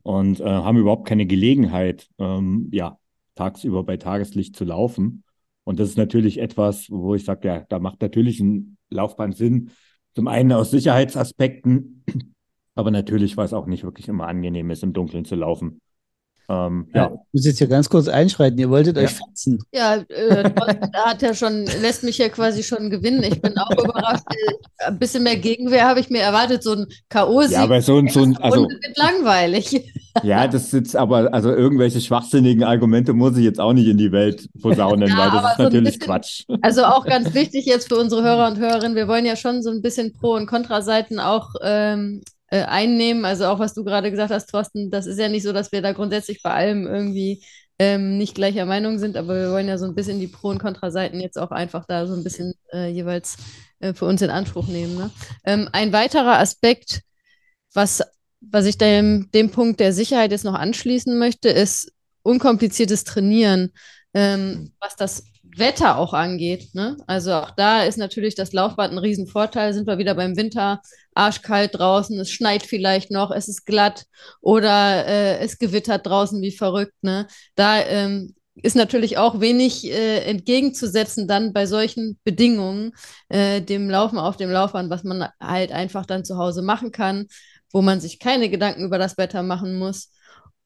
und 0.04 0.40
äh, 0.40 0.46
haben 0.46 0.78
überhaupt 0.78 1.08
keine 1.08 1.26
Gelegenheit, 1.26 2.10
ähm, 2.18 2.70
ja, 2.72 2.98
tagsüber 3.36 3.84
bei 3.84 3.98
Tageslicht 3.98 4.56
zu 4.56 4.64
laufen. 4.66 5.24
Und 5.64 5.80
das 5.80 5.90
ist 5.90 5.98
natürlich 5.98 6.40
etwas, 6.40 6.90
wo 6.90 7.14
ich 7.14 7.26
sage, 7.26 7.48
ja, 7.48 7.66
da 7.70 7.80
macht 7.80 8.02
natürlich 8.02 8.40
ein 8.40 8.77
Laufbahn 8.90 9.34
Sinn. 9.34 9.72
Zum 10.16 10.28
einen 10.28 10.52
aus 10.52 10.72
Sicherheitsaspekten, 10.72 12.04
aber 12.76 12.92
natürlich, 12.92 13.38
weil 13.38 13.46
es 13.46 13.54
auch 13.54 13.68
nicht 13.68 13.84
wirklich 13.84 14.08
immer 14.08 14.28
angenehm 14.28 14.70
ist, 14.72 14.84
im 14.84 14.94
Dunkeln 14.94 15.26
zu 15.26 15.36
laufen. 15.36 15.82
Ähm, 16.50 16.88
ja. 16.94 17.12
Ich 17.14 17.34
muss 17.34 17.46
jetzt 17.46 17.58
hier 17.58 17.68
ganz 17.68 17.90
kurz 17.90 18.08
einschreiten. 18.08 18.58
Ihr 18.58 18.70
wolltet 18.70 18.96
ja. 18.96 19.04
euch 19.04 19.12
fetzen. 19.12 19.60
Ja, 19.74 19.96
äh, 19.96 20.50
hat 20.94 21.22
ja 21.22 21.34
schon, 21.34 21.66
lässt 21.82 22.04
mich 22.04 22.18
ja 22.18 22.30
quasi 22.30 22.64
schon 22.64 22.90
gewinnen. 22.90 23.24
Ich 23.24 23.42
bin 23.42 23.58
auch 23.58 23.72
überrascht. 23.72 24.24
Ein 24.80 24.98
bisschen 24.98 25.24
mehr 25.24 25.36
Gegenwehr 25.36 25.88
habe 25.88 26.00
ich 26.00 26.10
mir 26.10 26.22
erwartet. 26.22 26.64
So 26.64 26.74
ein 26.74 26.88
K.O.-Sieg. 27.10 27.52
Ja, 27.52 27.64
aber 27.64 27.82
so 27.82 27.98
ein, 27.98 28.08
so 28.08 28.24
ein 28.24 28.38
also, 28.38 28.62
wird 28.64 28.98
langweilig. 28.98 29.92
Ja, 30.24 30.48
das 30.48 30.66
ist 30.66 30.74
jetzt 30.74 30.96
aber, 30.96 31.34
also 31.34 31.52
irgendwelche 31.52 32.02
schwachsinnigen 32.02 32.64
Argumente 32.64 33.14
muss 33.14 33.38
ich 33.38 33.44
jetzt 33.44 33.60
auch 33.60 33.74
nicht 33.74 33.88
in 33.88 33.98
die 33.98 34.12
Welt 34.12 34.50
posaunen, 34.62 35.10
ja, 35.10 35.18
weil 35.18 35.32
das 35.32 35.52
ist 35.52 35.58
so 35.58 35.64
natürlich 35.64 35.94
bisschen, 35.94 36.02
Quatsch. 36.02 36.44
Also 36.62 36.86
auch 36.86 37.06
ganz 37.06 37.34
wichtig 37.34 37.66
jetzt 37.66 37.90
für 37.90 37.98
unsere 37.98 38.24
Hörer 38.24 38.48
und 38.48 38.58
Hörerinnen, 38.58 38.96
wir 38.96 39.08
wollen 39.08 39.26
ja 39.26 39.36
schon 39.36 39.62
so 39.62 39.70
ein 39.70 39.82
bisschen 39.82 40.14
Pro- 40.14 40.36
und 40.36 40.48
Kontraseiten 40.48 41.20
auch 41.20 41.54
ähm, 41.62 42.22
äh, 42.50 42.64
einnehmen. 42.64 43.26
Also 43.26 43.46
auch 43.46 43.60
was 43.60 43.74
du 43.74 43.84
gerade 43.84 44.12
gesagt 44.12 44.32
hast, 44.32 44.50
Thorsten, 44.50 44.90
das 44.92 45.06
ist 45.06 45.20
ja 45.20 45.30
nicht 45.30 45.44
so, 45.44 45.54
dass 45.54 45.72
wir 45.72 45.82
da 45.82 45.92
grundsätzlich 45.94 46.42
bei 46.44 46.52
allem 46.52 46.88
irgendwie 46.88 47.44
ähm, 47.80 48.18
nicht 48.18 48.36
gleicher 48.36 48.66
Meinung 48.66 48.98
sind, 48.98 49.18
aber 49.18 49.36
wir 49.36 49.52
wollen 49.52 49.68
ja 49.68 49.78
so 49.78 49.86
ein 49.86 49.96
bisschen 49.96 50.20
die 50.20 50.28
Pro- 50.28 50.50
und 50.50 50.60
Kontraseiten 50.60 51.20
jetzt 51.20 51.38
auch 51.38 51.52
einfach 51.52 51.86
da 51.86 52.08
so 52.08 52.16
ein 52.16 52.24
bisschen 52.24 52.54
äh, 52.74 52.90
jeweils 52.90 53.38
äh, 53.80 53.94
für 53.94 54.06
uns 54.06 54.22
in 54.22 54.30
Anspruch 54.30 54.68
nehmen. 54.68 54.96
Ne? 54.96 55.12
Ähm, 55.46 55.70
ein 55.74 55.94
weiterer 55.94 56.40
Aspekt, 56.40 57.02
was, 57.74 58.02
was 58.42 58.66
ich 58.66 58.78
dem, 58.78 59.30
dem 59.34 59.52
Punkt 59.52 59.80
der 59.80 59.94
Sicherheit 59.94 60.32
jetzt 60.32 60.46
noch 60.46 60.56
anschließen 60.56 61.18
möchte, 61.20 61.50
ist 61.50 61.92
unkompliziertes 62.24 63.04
Trainieren, 63.04 63.72
ähm, 64.14 64.72
was 64.80 64.96
das 64.96 65.24
Wetter 65.58 65.98
auch 65.98 66.14
angeht. 66.14 66.74
Ne? 66.74 66.98
Also 67.08 67.34
auch 67.34 67.52
da 67.52 67.84
ist 67.84 67.98
natürlich 67.98 68.36
das 68.36 68.54
Laufbad 68.54 68.92
ein 68.92 68.98
Riesenvorteil. 68.98 69.74
Sind 69.74 69.88
wir 69.88 69.98
wieder 69.98 70.16
beim 70.16 70.36
Winter, 70.38 70.82
arschkalt 71.14 71.78
draußen, 71.78 72.20
es 72.20 72.32
schneit 72.32 72.64
vielleicht 72.64 73.12
noch, 73.12 73.32
es 73.32 73.48
ist 73.48 73.66
glatt 73.66 74.06
oder 74.42 75.06
äh, 75.06 75.40
es 75.40 75.58
gewittert 75.58 76.06
draußen 76.06 76.42
wie 76.42 76.52
verrückt. 76.52 76.94
Ne? 77.02 77.28
Da 77.56 77.80
ähm, 77.82 78.36
ist 78.56 78.76
natürlich 78.76 79.18
auch 79.18 79.40
wenig 79.40 79.86
äh, 79.92 80.24
entgegenzusetzen 80.24 81.28
dann 81.28 81.54
bei 81.54 81.66
solchen 81.66 82.20
Bedingungen 82.24 82.94
äh, 83.30 83.62
dem 83.62 83.90
Laufen 83.90 84.18
auf 84.18 84.38
dem 84.38 84.50
Laufband, 84.50 84.90
was 84.90 85.04
man 85.04 85.28
halt 85.40 85.72
einfach 85.72 86.06
dann 86.06 86.26
zu 86.26 86.38
Hause 86.38 86.62
machen 86.62 86.92
kann, 86.92 87.28
wo 87.72 87.82
man 87.82 88.00
sich 88.00 88.20
keine 88.20 88.50
Gedanken 88.50 88.84
über 88.86 88.98
das 88.98 89.18
Wetter 89.18 89.44
machen 89.44 89.78
muss. 89.78 90.12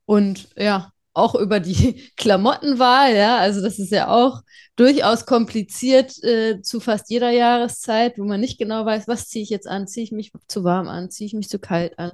Und 0.05 0.50
ja, 0.57 0.91
auch 1.13 1.35
über 1.35 1.59
die 1.59 2.09
Klamottenwahl, 2.17 3.15
ja, 3.15 3.37
also 3.37 3.61
das 3.61 3.79
ist 3.79 3.91
ja 3.91 4.09
auch 4.09 4.41
durchaus 4.75 5.25
kompliziert 5.25 6.23
äh, 6.23 6.61
zu 6.61 6.79
fast 6.79 7.09
jeder 7.09 7.29
Jahreszeit, 7.29 8.17
wo 8.17 8.23
man 8.23 8.39
nicht 8.39 8.57
genau 8.57 8.85
weiß, 8.85 9.07
was 9.07 9.27
ziehe 9.27 9.43
ich 9.43 9.49
jetzt 9.49 9.67
an, 9.67 9.87
ziehe 9.87 10.03
ich 10.03 10.11
mich 10.11 10.31
zu 10.47 10.63
warm 10.63 10.87
an, 10.87 11.09
ziehe 11.09 11.27
ich 11.27 11.33
mich 11.33 11.49
zu 11.49 11.59
kalt 11.59 11.97
an. 11.99 12.11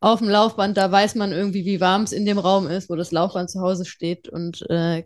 Auf 0.00 0.20
dem 0.20 0.28
Laufband, 0.30 0.78
da 0.78 0.90
weiß 0.90 1.14
man 1.16 1.30
irgendwie, 1.30 1.66
wie 1.66 1.80
warm 1.80 2.02
es 2.02 2.12
in 2.12 2.24
dem 2.24 2.38
Raum 2.38 2.66
ist, 2.66 2.88
wo 2.88 2.96
das 2.96 3.12
Laufband 3.12 3.50
zu 3.50 3.60
Hause 3.60 3.84
steht 3.84 4.28
und 4.28 4.62
äh, 4.70 5.04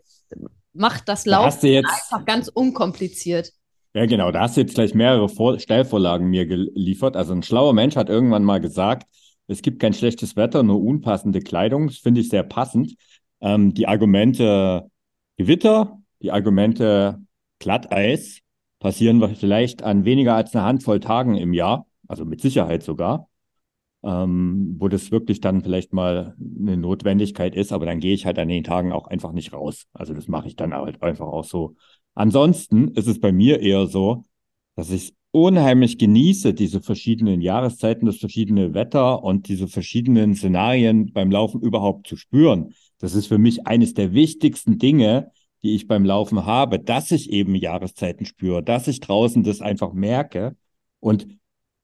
macht 0.73 1.09
das 1.09 1.25
Laufen 1.25 1.67
jetzt, 1.67 1.89
einfach 1.89 2.25
ganz 2.25 2.47
unkompliziert. 2.47 3.51
Ja, 3.93 4.05
genau, 4.05 4.31
da 4.31 4.41
hast 4.41 4.55
du 4.55 4.61
jetzt 4.61 4.75
gleich 4.75 4.93
mehrere 4.93 5.27
Vor 5.27 5.59
Stellvorlagen 5.59 6.27
mir 6.27 6.45
geliefert. 6.45 7.15
Also 7.17 7.33
ein 7.33 7.43
schlauer 7.43 7.73
Mensch 7.73 7.95
hat 7.97 8.09
irgendwann 8.09 8.43
mal 8.43 8.59
gesagt, 8.59 9.07
es 9.47 9.61
gibt 9.61 9.79
kein 9.79 9.93
schlechtes 9.93 10.35
Wetter, 10.35 10.63
nur 10.63 10.81
unpassende 10.81 11.39
Kleidung. 11.39 11.87
Das 11.87 11.97
finde 11.97 12.21
ich 12.21 12.29
sehr 12.29 12.43
passend 12.43 12.95
ähm, 13.45 13.73
die 13.75 13.87
Argumente 13.87 14.89
Gewitter, 15.37 16.01
die 16.21 16.31
Argumente 16.31 17.21
Glatteis 17.59 18.39
passieren 18.79 19.23
vielleicht 19.35 19.83
an 19.83 20.03
weniger 20.03 20.35
als 20.35 20.55
eine 20.55 20.65
Handvoll 20.65 20.99
Tagen 20.99 21.35
im 21.35 21.53
Jahr, 21.53 21.85
also 22.07 22.25
mit 22.25 22.41
Sicherheit 22.41 22.83
sogar, 22.83 23.29
ähm, 24.03 24.75
wo 24.79 24.87
das 24.87 25.11
wirklich 25.11 25.41
dann 25.41 25.61
vielleicht 25.61 25.93
mal 25.93 26.35
eine 26.59 26.75
Notwendigkeit 26.75 27.55
ist, 27.55 27.71
aber 27.71 27.85
dann 27.85 27.99
gehe 27.99 28.15
ich 28.15 28.25
halt 28.25 28.39
an 28.39 28.49
den 28.49 28.63
Tagen 28.63 28.91
auch 28.91 29.07
einfach 29.07 29.31
nicht 29.31 29.53
raus. 29.53 29.85
Also 29.93 30.13
das 30.13 30.27
mache 30.27 30.47
ich 30.47 30.55
dann 30.55 30.73
halt 30.73 31.01
einfach 31.03 31.27
auch 31.27 31.45
so. 31.45 31.75
Ansonsten 32.15 32.89
ist 32.89 33.07
es 33.07 33.19
bei 33.19 33.31
mir 33.31 33.59
eher 33.59 33.87
so, 33.87 34.23
dass 34.75 34.89
ich 34.89 35.13
unheimlich 35.31 35.97
genieße, 35.97 36.53
diese 36.53 36.81
verschiedenen 36.81 37.41
Jahreszeiten, 37.41 38.05
das 38.05 38.17
verschiedene 38.17 38.73
Wetter 38.73 39.21
und 39.21 39.49
diese 39.49 39.67
verschiedenen 39.67 40.33
Szenarien 40.33 41.11
beim 41.11 41.29
Laufen 41.29 41.61
überhaupt 41.61 42.07
zu 42.07 42.15
spüren. 42.15 42.73
Das 43.05 43.13
ist 43.13 43.27
für 43.27 43.37
mich 43.37 43.67
eines 43.67 43.93
der 43.93 44.13
wichtigsten 44.13 44.79
Dinge, 44.79 45.31
die 45.61 45.75
ich 45.75 45.87
beim 45.87 46.05
Laufen 46.05 46.47
habe, 46.47 46.79
dass 46.79 47.11
ich 47.11 47.29
eben 47.29 47.53
Jahreszeiten 47.53 48.25
spüre, 48.25 48.63
dass 48.63 48.87
ich 48.87 48.99
draußen 48.99 49.43
das 49.43 49.61
einfach 49.61 49.93
merke. 49.93 50.55
Und 51.01 51.27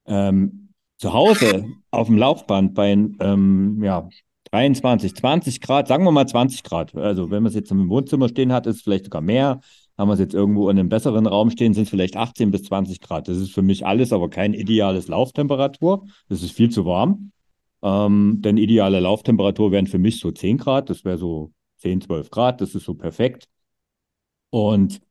ähm, 0.07 0.69
zu 0.97 1.13
Hause 1.13 1.67
auf 1.91 2.07
dem 2.07 2.17
Laufband 2.17 2.73
bei 2.73 2.89
ähm, 2.93 3.83
ja, 3.83 4.09
23, 4.49 5.13
20 5.15 5.61
Grad, 5.61 5.87
sagen 5.87 6.05
wir 6.05 6.11
mal 6.11 6.27
20 6.27 6.63
Grad. 6.63 6.95
Also 6.95 7.29
wenn 7.29 7.43
man 7.43 7.51
es 7.51 7.55
jetzt 7.55 7.69
im 7.69 7.87
Wohnzimmer 7.87 8.27
stehen 8.27 8.51
hat, 8.51 8.65
ist 8.65 8.77
es 8.77 8.81
vielleicht 8.81 9.05
sogar 9.05 9.21
mehr. 9.21 9.59
Haben 9.99 10.09
wir 10.09 10.13
es 10.13 10.19
jetzt 10.19 10.33
irgendwo 10.33 10.71
in 10.71 10.79
einem 10.79 10.89
besseren 10.89 11.27
Raum 11.27 11.51
stehen, 11.51 11.75
sind 11.75 11.83
es 11.83 11.89
vielleicht 11.91 12.17
18 12.17 12.49
bis 12.49 12.63
20 12.63 12.99
Grad. 12.99 13.27
Das 13.27 13.37
ist 13.37 13.51
für 13.51 13.61
mich 13.61 13.85
alles, 13.85 14.11
aber 14.11 14.31
kein 14.31 14.55
ideales 14.55 15.07
Lauftemperatur. 15.07 16.07
Das 16.29 16.41
ist 16.41 16.53
viel 16.53 16.71
zu 16.71 16.83
warm. 16.83 17.31
Ähm, 17.83 18.37
denn 18.39 18.57
ideale 18.57 18.99
Lauftemperatur 18.99 19.71
wären 19.71 19.87
für 19.87 19.99
mich 19.99 20.19
so 20.19 20.31
10 20.31 20.57
Grad. 20.57 20.89
Das 20.89 21.03
wäre 21.05 21.17
so 21.17 21.51
10, 21.77 22.01
12 22.01 22.29
Grad. 22.29 22.61
Das 22.61 22.75
ist 22.75 22.85
so 22.85 22.93
perfekt. 22.93 23.47
Und 24.49 25.01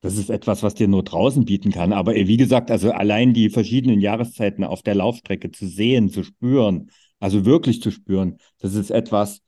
das 0.00 0.16
ist 0.16 0.30
etwas, 0.30 0.62
was 0.62 0.74
dir 0.74 0.88
nur 0.88 1.04
draußen 1.04 1.44
bieten 1.44 1.70
kann. 1.72 1.92
Aber 1.92 2.14
wie 2.14 2.36
gesagt, 2.36 2.70
also 2.70 2.90
allein 2.92 3.34
die 3.34 3.50
verschiedenen 3.50 4.00
Jahreszeiten 4.00 4.64
auf 4.64 4.82
der 4.82 4.96
Laufstrecke 4.96 5.50
zu 5.52 5.66
sehen, 5.68 6.10
zu 6.10 6.24
spüren, 6.24 6.90
also 7.20 7.44
wirklich 7.44 7.80
zu 7.80 7.90
spüren, 7.92 8.38
das 8.58 8.74
ist 8.74 8.90
etwas, 8.90 9.42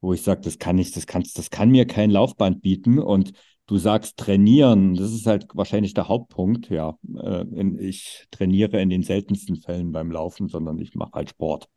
wo 0.00 0.12
ich 0.12 0.22
sage, 0.22 0.42
das 0.42 0.58
kann 0.58 0.78
ich, 0.78 0.92
das 0.92 1.06
kannst, 1.06 1.38
das 1.38 1.50
kann 1.50 1.70
mir 1.70 1.86
kein 1.86 2.10
Laufband 2.10 2.62
bieten. 2.62 2.98
Und 2.98 3.32
du 3.66 3.78
sagst 3.78 4.18
trainieren, 4.18 4.94
das 4.94 5.12
ist 5.12 5.26
halt 5.26 5.46
wahrscheinlich 5.54 5.94
der 5.94 6.08
Hauptpunkt. 6.08 6.70
Ja, 6.70 6.98
äh, 7.22 7.44
ich 7.78 8.26
trainiere 8.30 8.80
in 8.80 8.90
den 8.90 9.02
seltensten 9.02 9.56
Fällen 9.56 9.92
beim 9.92 10.10
Laufen, 10.10 10.48
sondern 10.48 10.78
ich 10.78 10.94
mache 10.94 11.12
halt 11.12 11.30
Sport. 11.30 11.68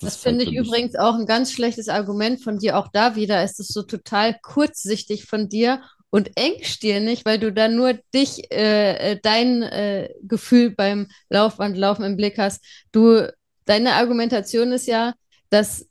Das, 0.00 0.14
das 0.14 0.16
finde 0.22 0.44
halt 0.44 0.52
ich 0.52 0.58
übrigens 0.58 0.96
auch 0.96 1.14
ein 1.14 1.26
ganz 1.26 1.52
schlechtes 1.52 1.88
Argument 1.88 2.42
von 2.42 2.58
dir. 2.58 2.78
Auch 2.78 2.88
da 2.92 3.16
wieder 3.16 3.42
ist 3.44 3.60
es 3.60 3.68
so 3.68 3.82
total 3.82 4.38
kurzsichtig 4.42 5.24
von 5.26 5.48
dir 5.48 5.82
und 6.10 6.30
engstirnig, 6.36 7.24
weil 7.24 7.38
du 7.38 7.52
dann 7.52 7.74
nur 7.74 7.94
dich, 8.14 8.50
äh, 8.52 9.12
äh 9.12 9.20
dein 9.22 9.62
äh, 9.62 10.10
Gefühl 10.22 10.70
beim 10.70 11.08
Laufbandlaufen 11.28 12.04
im 12.04 12.16
Blick 12.16 12.38
hast. 12.38 12.64
Du 12.92 13.28
deine 13.64 13.94
Argumentation 13.94 14.72
ist 14.72 14.86
ja, 14.86 15.14
dass 15.50 15.86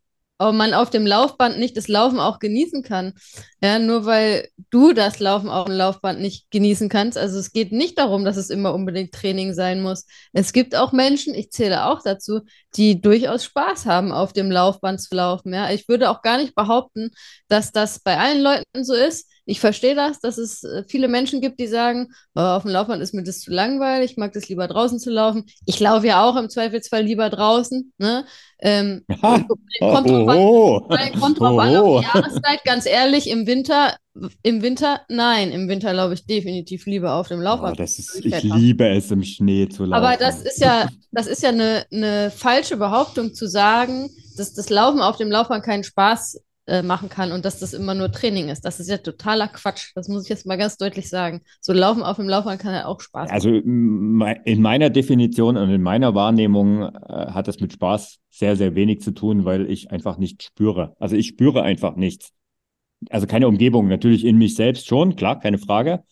man 0.51 0.73
auf 0.73 0.89
dem 0.89 1.05
Laufband 1.05 1.57
nicht 1.59 1.77
das 1.77 1.87
Laufen 1.87 2.19
auch 2.19 2.39
genießen 2.39 2.83
kann. 2.83 3.13
Ja, 3.61 3.79
nur 3.79 4.05
weil 4.05 4.49
du 4.69 4.93
das 4.93 5.19
Laufen 5.19 5.49
auf 5.49 5.65
dem 5.65 5.75
Laufband 5.75 6.19
nicht 6.19 6.51
genießen 6.51 6.89
kannst. 6.89 7.17
Also 7.17 7.39
es 7.39 7.51
geht 7.51 7.71
nicht 7.71 7.97
darum, 7.97 8.25
dass 8.25 8.37
es 8.37 8.49
immer 8.49 8.73
unbedingt 8.73 9.13
Training 9.13 9.53
sein 9.53 9.81
muss. 9.81 10.05
Es 10.33 10.51
gibt 10.51 10.75
auch 10.75 10.91
Menschen, 10.91 11.33
ich 11.33 11.51
zähle 11.51 11.85
auch 11.85 12.01
dazu, 12.03 12.41
die 12.75 12.99
durchaus 12.99 13.45
Spaß 13.45 13.85
haben, 13.85 14.11
auf 14.11 14.33
dem 14.33 14.51
Laufband 14.51 15.01
zu 15.01 15.15
laufen. 15.15 15.53
Ja, 15.53 15.69
ich 15.71 15.87
würde 15.87 16.09
auch 16.09 16.21
gar 16.21 16.37
nicht 16.37 16.55
behaupten, 16.55 17.11
dass 17.47 17.71
das 17.71 17.99
bei 17.99 18.17
allen 18.17 18.41
Leuten 18.41 18.83
so 18.83 18.93
ist. 18.93 19.29
Ich 19.45 19.59
verstehe 19.59 19.93
das, 19.93 20.19
dass 20.21 20.37
es 20.37 20.63
äh, 20.63 20.83
viele 20.87 21.07
Menschen 21.09 21.41
gibt, 21.41 21.59
die 21.59 21.67
sagen, 21.67 22.13
oh, 22.35 22.39
auf 22.39 22.63
dem 22.63 22.71
Laufband 22.71 23.01
ist 23.01 23.13
mir 23.13 23.23
das 23.23 23.41
zu 23.41 23.51
langweilig, 23.51 24.11
ich 24.11 24.17
mag 24.17 24.31
das 24.31 24.47
lieber 24.47 24.67
draußen 24.67 24.99
zu 24.99 25.09
laufen. 25.09 25.45
Ich 25.65 25.79
laufe 25.79 26.07
ja 26.07 26.23
auch 26.23 26.37
im 26.37 26.49
Zweifelsfall 26.49 27.03
lieber 27.03 27.29
draußen. 27.29 27.91
Ne? 27.97 28.25
Ähm, 28.59 29.03
kommt 29.19 30.09
an, 30.09 31.19
kommt 31.19 31.39
drauf 31.39 31.59
an 31.59 31.75
auf 31.75 31.99
die 31.99 32.05
Jahreszeit, 32.05 32.63
ganz 32.63 32.85
ehrlich, 32.85 33.29
im 33.29 33.45
Winter, 33.45 33.97
im 34.43 34.61
Winter, 34.61 35.01
nein, 35.09 35.51
im 35.51 35.67
Winter 35.67 35.91
laufe 35.91 36.13
ich 36.13 36.25
definitiv 36.25 36.85
lieber 36.85 37.15
auf 37.15 37.27
dem 37.27 37.41
Laufband. 37.41 37.77
Oh, 37.77 37.83
ist, 37.83 38.23
ich 38.23 38.43
liebe 38.43 38.87
es, 38.87 39.11
im 39.11 39.23
Schnee 39.23 39.67
zu 39.67 39.83
laufen. 39.83 40.05
Aber 40.05 40.15
das 40.15 40.41
ist 40.41 40.61
ja, 40.61 40.87
das 41.11 41.27
ist 41.27 41.43
ja 41.43 41.49
eine, 41.49 41.85
eine 41.91 42.31
falsche 42.31 42.77
Behauptung 42.77 43.33
zu 43.33 43.47
sagen, 43.49 44.09
dass 44.37 44.53
das 44.53 44.69
Laufen 44.69 45.01
auf 45.01 45.17
dem 45.17 45.29
Laufband 45.29 45.65
keinen 45.65 45.83
Spaß 45.83 46.39
äh, 46.67 46.81
machen 46.81 47.09
kann 47.09 47.31
und 47.31 47.45
dass 47.45 47.59
das 47.59 47.73
immer 47.73 47.93
nur 47.93 48.11
Training 48.11 48.49
ist. 48.49 48.63
Das 48.63 48.79
ist 48.79 48.89
ja 48.89 48.97
totaler 48.97 49.47
Quatsch. 49.47 49.91
Das 49.95 50.07
muss 50.07 50.23
ich 50.23 50.29
jetzt 50.29 50.45
mal 50.45 50.57
ganz 50.57 50.77
deutlich 50.77 51.09
sagen. 51.09 51.41
So 51.59 51.73
Laufen 51.73 52.03
auf 52.03 52.17
dem 52.17 52.29
Laufband 52.29 52.61
kann 52.61 52.73
ja 52.73 52.85
auch 52.85 53.01
Spaß 53.01 53.29
also, 53.29 53.49
machen. 53.49 54.21
Also 54.21 54.41
in 54.45 54.61
meiner 54.61 54.89
Definition 54.89 55.57
und 55.57 55.69
in 55.69 55.81
meiner 55.81 56.15
Wahrnehmung 56.15 56.83
äh, 56.83 57.31
hat 57.31 57.47
das 57.47 57.59
mit 57.59 57.73
Spaß 57.73 58.19
sehr, 58.29 58.55
sehr 58.55 58.75
wenig 58.75 59.01
zu 59.01 59.11
tun, 59.11 59.45
weil 59.45 59.69
ich 59.69 59.91
einfach 59.91 60.17
nicht 60.17 60.43
spüre. 60.43 60.95
Also 60.99 61.15
ich 61.15 61.27
spüre 61.27 61.63
einfach 61.63 61.95
nichts. 61.95 62.31
Also 63.09 63.27
keine 63.27 63.47
Umgebung, 63.47 63.87
natürlich 63.89 64.23
in 64.23 64.37
mich 64.37 64.55
selbst 64.55 64.87
schon, 64.87 65.15
klar, 65.15 65.39
keine 65.39 65.57
Frage. 65.57 66.03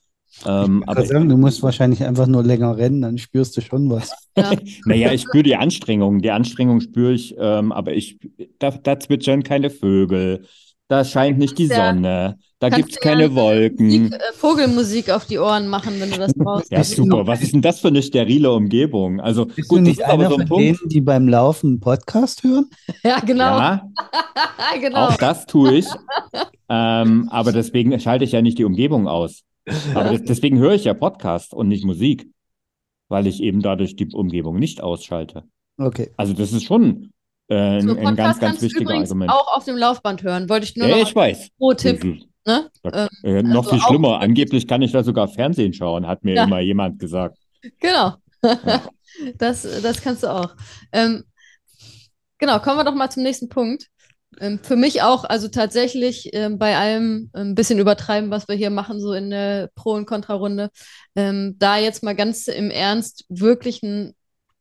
Ähm, 0.45 0.83
aber 0.87 1.05
sagen, 1.05 1.29
du 1.29 1.37
musst 1.37 1.61
wahrscheinlich 1.61 2.03
einfach 2.03 2.27
nur 2.27 2.43
länger 2.43 2.77
rennen, 2.77 3.01
dann 3.01 3.17
spürst 3.17 3.55
du 3.57 3.61
schon 3.61 3.89
was. 3.89 4.11
Ja. 4.37 4.53
naja, 4.85 5.11
ich 5.11 5.23
spüre 5.23 5.43
die 5.43 5.57
Anstrengung. 5.57 6.21
Die 6.21 6.31
Anstrengung 6.31 6.79
spüre 6.79 7.11
ich, 7.11 7.35
ähm, 7.37 7.73
aber 7.73 7.91
ich, 7.93 8.17
da, 8.59 8.71
da 8.71 8.97
zwitschern 8.97 9.43
keine 9.43 9.69
Vögel, 9.69 10.45
da 10.87 11.05
scheint 11.05 11.37
nicht 11.37 11.57
die 11.57 11.67
Sonne, 11.67 12.37
da 12.59 12.67
gibt 12.69 12.91
es 12.91 12.99
keine 12.99 13.23
ja 13.23 13.35
Wolken. 13.35 13.87
Musik, 13.87 14.13
äh, 14.13 14.17
Vogelmusik 14.33 15.09
auf 15.09 15.25
die 15.25 15.39
Ohren 15.39 15.69
machen, 15.69 15.93
wenn 15.99 16.11
du 16.11 16.17
das 16.17 16.33
brauchst. 16.33 16.69
ja, 16.69 16.83
super. 16.83 17.25
Was 17.27 17.41
ist 17.41 17.53
denn 17.53 17.61
das 17.61 17.79
für 17.79 17.87
eine 17.87 18.03
sterile 18.03 18.51
Umgebung? 18.51 19.21
Also, 19.21 19.45
Bist 19.45 19.69
gut, 19.69 19.79
du 19.79 19.83
nicht 19.83 20.03
einer 20.03 20.27
so 20.27 20.35
ein 20.35 20.47
von 20.47 20.47
Punkt. 20.47 20.63
denen, 20.63 20.89
die 20.89 20.99
beim 20.99 21.29
Laufen 21.29 21.67
einen 21.67 21.79
Podcast 21.79 22.43
hören? 22.43 22.69
Ja, 23.03 23.19
genau. 23.19 23.57
Ja, 23.57 23.81
genau. 24.81 25.07
Auch 25.07 25.15
das 25.17 25.45
tue 25.45 25.75
ich. 25.75 25.87
ähm, 26.67 27.29
aber 27.31 27.53
deswegen 27.53 27.97
schalte 27.99 28.25
ich 28.25 28.33
ja 28.33 28.41
nicht 28.41 28.57
die 28.57 28.65
Umgebung 28.65 29.07
aus. 29.07 29.43
Aber 29.93 30.17
deswegen 30.17 30.57
höre 30.57 30.73
ich 30.73 30.85
ja 30.85 30.93
Podcast 30.93 31.53
und 31.53 31.67
nicht 31.67 31.85
Musik, 31.85 32.27
weil 33.09 33.27
ich 33.27 33.41
eben 33.41 33.61
dadurch 33.61 33.95
die 33.95 34.07
Umgebung 34.13 34.57
nicht 34.57 34.81
ausschalte. 34.81 35.43
Okay. 35.77 36.11
Also 36.17 36.33
das 36.33 36.51
ist 36.53 36.63
schon 36.63 37.11
äh, 37.47 37.81
so, 37.81 37.95
ein 37.95 38.15
ganz, 38.15 38.39
ganz 38.39 38.61
wichtiger 38.61 38.93
Argument. 38.93 39.31
Auch 39.31 39.57
auf 39.57 39.65
dem 39.65 39.77
Laufband 39.77 40.23
hören, 40.23 40.49
wollte 40.49 40.65
ich 40.65 40.75
nur 40.75 40.87
ja, 40.87 40.97
noch. 40.97 41.07
ich 41.07 41.15
weiß. 41.15 41.49
Pro 41.57 41.73
Tipp. 41.73 42.01
Ne? 42.45 42.71
Da, 42.81 43.05
äh, 43.23 43.39
ähm, 43.39 43.49
noch 43.49 43.65
also 43.65 43.71
viel 43.71 43.81
schlimmer. 43.81 44.19
Angeblich 44.19 44.67
kann 44.67 44.81
ich 44.81 44.91
da 44.91 45.03
sogar 45.03 45.27
Fernsehen 45.27 45.73
schauen, 45.73 46.07
hat 46.07 46.23
mir 46.23 46.35
ja. 46.35 46.43
immer 46.45 46.59
jemand 46.59 46.99
gesagt. 46.99 47.37
Genau. 47.79 48.15
Ja. 48.43 48.81
das, 49.37 49.67
das 49.81 50.01
kannst 50.01 50.23
du 50.23 50.27
auch. 50.27 50.55
Ähm, 50.91 51.23
genau, 52.39 52.59
kommen 52.59 52.77
wir 52.77 52.83
doch 52.83 52.95
mal 52.95 53.09
zum 53.09 53.23
nächsten 53.23 53.49
Punkt. 53.49 53.90
Ähm, 54.39 54.59
für 54.63 54.75
mich 54.75 55.01
auch, 55.01 55.23
also 55.25 55.47
tatsächlich 55.49 56.29
ähm, 56.33 56.57
bei 56.57 56.77
allem 56.77 57.29
ein 57.33 57.49
ähm, 57.49 57.55
bisschen 57.55 57.79
übertreiben, 57.79 58.31
was 58.31 58.47
wir 58.47 58.55
hier 58.55 58.69
machen, 58.69 58.99
so 58.99 59.13
in 59.13 59.29
der 59.29 59.69
Pro- 59.75 59.93
und 59.93 60.05
Kontrarunde. 60.05 60.69
Ähm, 61.15 61.55
da 61.59 61.77
jetzt 61.77 62.03
mal 62.03 62.15
ganz 62.15 62.47
im 62.47 62.71
Ernst 62.71 63.25
wirklich 63.29 63.83
ein 63.83 64.13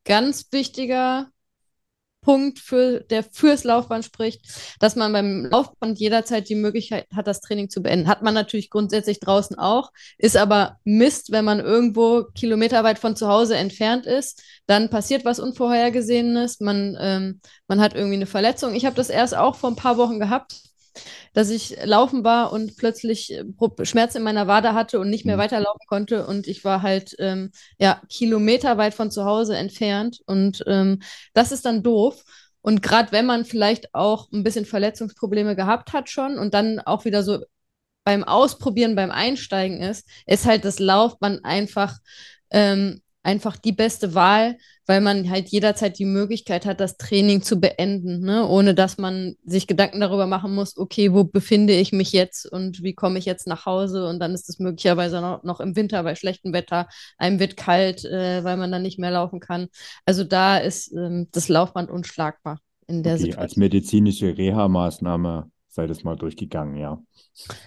ganz 0.04 0.46
wichtiger 0.50 1.28
Punkt, 2.22 2.58
für, 2.58 3.00
der 3.00 3.22
fürs 3.22 3.64
Laufband 3.64 4.04
spricht, 4.04 4.42
dass 4.78 4.96
man 4.96 5.12
beim 5.12 5.46
Laufband 5.46 5.98
jederzeit 5.98 6.48
die 6.48 6.54
Möglichkeit 6.54 7.06
hat, 7.14 7.26
das 7.26 7.40
Training 7.40 7.70
zu 7.70 7.82
beenden. 7.82 8.08
Hat 8.08 8.22
man 8.22 8.34
natürlich 8.34 8.70
grundsätzlich 8.70 9.20
draußen 9.20 9.58
auch, 9.58 9.90
ist 10.18 10.36
aber 10.36 10.78
Mist, 10.84 11.32
wenn 11.32 11.44
man 11.44 11.60
irgendwo 11.60 12.24
kilometerweit 12.34 12.98
von 12.98 13.16
zu 13.16 13.28
Hause 13.28 13.56
entfernt 13.56 14.06
ist, 14.06 14.42
dann 14.66 14.90
passiert 14.90 15.24
was 15.24 15.40
Unvorhergesehenes, 15.40 16.60
man, 16.60 16.96
ähm, 17.00 17.40
man 17.68 17.80
hat 17.80 17.94
irgendwie 17.94 18.16
eine 18.16 18.26
Verletzung. 18.26 18.74
Ich 18.74 18.86
habe 18.86 18.96
das 18.96 19.10
erst 19.10 19.36
auch 19.36 19.56
vor 19.56 19.70
ein 19.70 19.76
paar 19.76 19.96
Wochen 19.96 20.20
gehabt 20.20 20.69
dass 21.32 21.50
ich 21.50 21.76
laufen 21.84 22.24
war 22.24 22.52
und 22.52 22.76
plötzlich 22.76 23.32
äh, 23.32 23.44
Schmerzen 23.82 24.18
in 24.18 24.22
meiner 24.24 24.46
Wade 24.46 24.74
hatte 24.74 25.00
und 25.00 25.10
nicht 25.10 25.24
mehr 25.24 25.36
mhm. 25.36 25.40
weiterlaufen 25.40 25.86
konnte. 25.86 26.26
Und 26.26 26.46
ich 26.46 26.64
war 26.64 26.82
halt 26.82 27.14
ähm, 27.18 27.50
ja, 27.78 28.00
kilometerweit 28.08 28.94
von 28.94 29.10
zu 29.10 29.24
Hause 29.24 29.56
entfernt. 29.56 30.20
Und 30.26 30.64
ähm, 30.66 31.00
das 31.32 31.52
ist 31.52 31.64
dann 31.64 31.82
doof. 31.82 32.24
Und 32.62 32.82
gerade 32.82 33.12
wenn 33.12 33.26
man 33.26 33.44
vielleicht 33.44 33.94
auch 33.94 34.30
ein 34.32 34.42
bisschen 34.42 34.66
Verletzungsprobleme 34.66 35.56
gehabt 35.56 35.92
hat 35.92 36.10
schon 36.10 36.38
und 36.38 36.52
dann 36.54 36.80
auch 36.80 37.04
wieder 37.04 37.22
so 37.22 37.38
beim 38.04 38.24
Ausprobieren, 38.24 38.96
beim 38.96 39.10
Einsteigen 39.10 39.80
ist, 39.80 40.08
ist 40.26 40.46
halt 40.46 40.64
das 40.64 40.78
Laufband 40.78 41.44
einfach 41.44 41.98
ähm, 42.50 43.00
einfach 43.22 43.56
die 43.56 43.72
beste 43.72 44.14
Wahl, 44.14 44.58
weil 44.90 45.00
man 45.00 45.30
halt 45.30 45.50
jederzeit 45.50 46.00
die 46.00 46.04
Möglichkeit 46.04 46.66
hat, 46.66 46.80
das 46.80 46.96
Training 46.96 47.42
zu 47.42 47.60
beenden, 47.60 48.22
ne? 48.22 48.44
ohne 48.48 48.74
dass 48.74 48.98
man 48.98 49.36
sich 49.44 49.68
Gedanken 49.68 50.00
darüber 50.00 50.26
machen 50.26 50.52
muss, 50.52 50.76
okay, 50.76 51.12
wo 51.12 51.22
befinde 51.22 51.74
ich 51.74 51.92
mich 51.92 52.10
jetzt 52.10 52.44
und 52.44 52.82
wie 52.82 52.92
komme 52.92 53.20
ich 53.20 53.24
jetzt 53.24 53.46
nach 53.46 53.66
Hause 53.66 54.08
und 54.08 54.18
dann 54.18 54.34
ist 54.34 54.48
es 54.48 54.58
möglicherweise 54.58 55.20
noch, 55.20 55.44
noch, 55.44 55.60
im 55.60 55.76
Winter 55.76 56.02
bei 56.02 56.16
schlechtem 56.16 56.52
Wetter, 56.52 56.88
einem 57.18 57.38
wird 57.38 57.56
kalt, 57.56 58.04
äh, 58.04 58.42
weil 58.42 58.56
man 58.56 58.72
dann 58.72 58.82
nicht 58.82 58.98
mehr 58.98 59.12
laufen 59.12 59.38
kann. 59.38 59.68
Also 60.06 60.24
da 60.24 60.58
ist 60.58 60.92
ähm, 60.92 61.28
das 61.30 61.48
Laufband 61.48 61.88
unschlagbar 61.88 62.58
in 62.88 63.04
der 63.04 63.12
okay, 63.12 63.20
Situation. 63.20 63.42
Als 63.42 63.56
medizinische 63.56 64.36
Reha-Maßnahme 64.36 65.52
sei 65.70 65.86
das 65.86 66.02
mal 66.02 66.16
durchgegangen, 66.16 66.76
ja. 66.76 67.00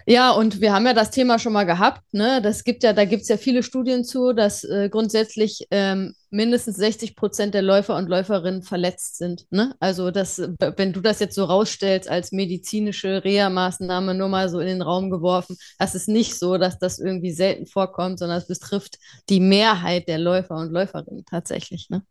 Ja, 0.05 0.31
und 0.31 0.59
wir 0.59 0.73
haben 0.73 0.85
ja 0.85 0.93
das 0.93 1.09
Thema 1.09 1.39
schon 1.39 1.53
mal 1.53 1.63
gehabt, 1.63 2.01
ne? 2.13 2.41
Das 2.41 2.65
gibt 2.65 2.83
ja, 2.83 2.91
da 2.91 3.05
gibt 3.05 3.23
es 3.23 3.29
ja 3.29 3.37
viele 3.37 3.63
Studien 3.63 4.03
zu, 4.03 4.33
dass 4.33 4.65
äh, 4.65 4.89
grundsätzlich 4.89 5.67
ähm, 5.71 6.13
mindestens 6.29 6.75
60 6.75 7.15
Prozent 7.15 7.53
der 7.53 7.61
Läufer 7.61 7.95
und 7.95 8.09
Läuferinnen 8.09 8.61
verletzt 8.61 9.17
sind. 9.17 9.45
Ne? 9.51 9.73
Also, 9.79 10.11
das, 10.11 10.37
wenn 10.37 10.91
du 10.91 10.99
das 10.99 11.21
jetzt 11.21 11.35
so 11.35 11.45
rausstellst 11.45 12.09
als 12.09 12.33
medizinische 12.33 13.23
Reha-Maßnahme, 13.23 14.13
nur 14.13 14.27
mal 14.27 14.49
so 14.49 14.59
in 14.59 14.67
den 14.67 14.81
Raum 14.81 15.09
geworfen, 15.09 15.57
das 15.79 15.95
ist 15.95 16.09
nicht 16.09 16.37
so, 16.37 16.57
dass 16.57 16.79
das 16.79 16.99
irgendwie 16.99 17.31
selten 17.31 17.67
vorkommt, 17.67 18.19
sondern 18.19 18.37
es 18.37 18.47
betrifft 18.47 18.97
die 19.29 19.39
Mehrheit 19.39 20.09
der 20.09 20.17
Läufer 20.19 20.55
und 20.55 20.71
Läuferinnen 20.73 21.23
tatsächlich. 21.25 21.89
Ne? 21.89 22.03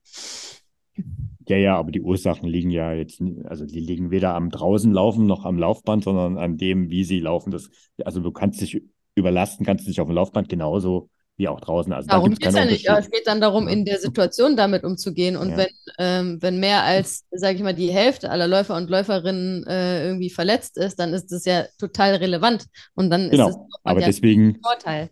Ja, 1.49 1.57
ja, 1.57 1.77
aber 1.77 1.91
die 1.91 2.01
Ursachen 2.01 2.49
liegen 2.49 2.71
ja 2.71 2.93
jetzt, 2.93 3.23
also 3.45 3.65
die 3.67 3.81
liegen 3.81 4.11
weder 4.11 4.35
am 4.35 4.51
draußen 4.51 4.93
laufen 4.93 5.27
noch 5.27 5.45
am 5.45 5.59
Laufband, 5.59 6.05
sondern 6.05 6.39
an 6.39 6.57
dem, 6.57 6.91
wie 6.91 7.05
sie 7.05 7.21
laufen. 7.21 7.51
Das, 7.51 7.71
also 8.05 8.21
du 8.21 8.31
kannst 8.31 8.61
dich 8.61 8.83
überlasten, 9.15 9.67
kannst 9.67 9.87
dich 9.87 10.01
auf 10.01 10.09
dem 10.09 10.15
Laufband 10.15 10.49
genauso 10.49 11.11
wie 11.37 11.49
auch 11.49 11.61
draußen. 11.61 11.93
Also 11.93 12.09
darum 12.09 12.31
da 12.31 12.37
geht 12.37 12.47
es 12.47 12.55
ja 12.55 12.65
nicht. 12.65 12.89
Es 12.89 13.11
geht 13.11 13.27
dann 13.27 13.41
darum, 13.41 13.67
in 13.67 13.85
der 13.85 13.99
Situation 13.99 14.57
damit 14.57 14.85
umzugehen. 14.85 15.37
Und 15.37 15.51
ja. 15.51 15.57
wenn, 15.59 15.69
ähm, 15.99 16.39
wenn 16.41 16.61
mehr 16.61 16.85
als, 16.85 17.25
sage 17.31 17.57
ich 17.57 17.63
mal, 17.63 17.75
die 17.75 17.91
Hälfte 17.91 18.31
aller 18.31 18.47
Läufer 18.47 18.77
und 18.77 18.91
Läuferinnen 18.91 19.65
äh, 19.67 20.07
irgendwie 20.07 20.31
verletzt 20.31 20.77
ist, 20.77 20.99
dann 20.99 21.13
ist 21.13 21.33
das 21.33 21.45
ja 21.45 21.65
total 21.79 22.17
relevant. 22.17 22.67
Und 22.95 23.11
dann 23.11 23.31
genau. 23.31 23.49
ist 23.49 23.57
es 23.57 23.63
aber 23.83 24.01
ja 24.01 24.07
deswegen 24.07 24.61
Vorteil. 24.63 25.11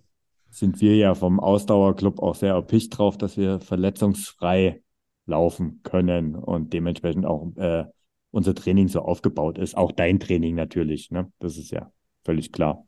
sind 0.51 0.81
wir 0.81 0.97
ja 0.97 1.15
vom 1.15 1.41
Ausdauerclub 1.41 2.21
auch 2.21 2.35
sehr 2.35 2.53
erpicht 2.53 2.97
drauf, 2.97 3.17
dass 3.17 3.37
wir 3.37 3.61
verletzungsfrei 3.61 4.83
laufen 5.31 5.81
können 5.83 6.35
und 6.35 6.73
dementsprechend 6.73 7.25
auch 7.25 7.57
äh, 7.57 7.85
unser 8.31 8.55
Training 8.55 8.89
so 8.89 9.01
aufgebaut 9.01 9.59
ist. 9.59 9.77
Auch 9.77 9.93
dein 9.93 10.21
Training 10.21 10.55
natürlich, 10.55 11.11
ne? 11.11 11.33
Das 11.39 11.57
ist 11.57 11.71
ja 11.71 11.91
völlig 12.25 12.53
klar. 12.53 12.87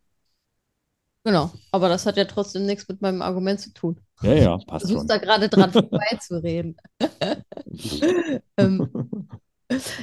Genau, 1.24 1.52
aber 1.70 1.88
das 1.88 2.04
hat 2.04 2.16
ja 2.16 2.24
trotzdem 2.24 2.66
nichts 2.66 2.88
mit 2.88 3.00
meinem 3.00 3.22
Argument 3.22 3.60
zu 3.60 3.72
tun. 3.72 4.00
Ja, 4.22 4.34
ja, 4.34 4.58
passt 4.58 4.90
Du 4.90 4.94
schon. 4.94 5.06
da 5.06 5.18
gerade 5.18 5.48
dran 5.48 5.72
vorbeizureden. 5.72 6.76
ähm, 8.56 8.88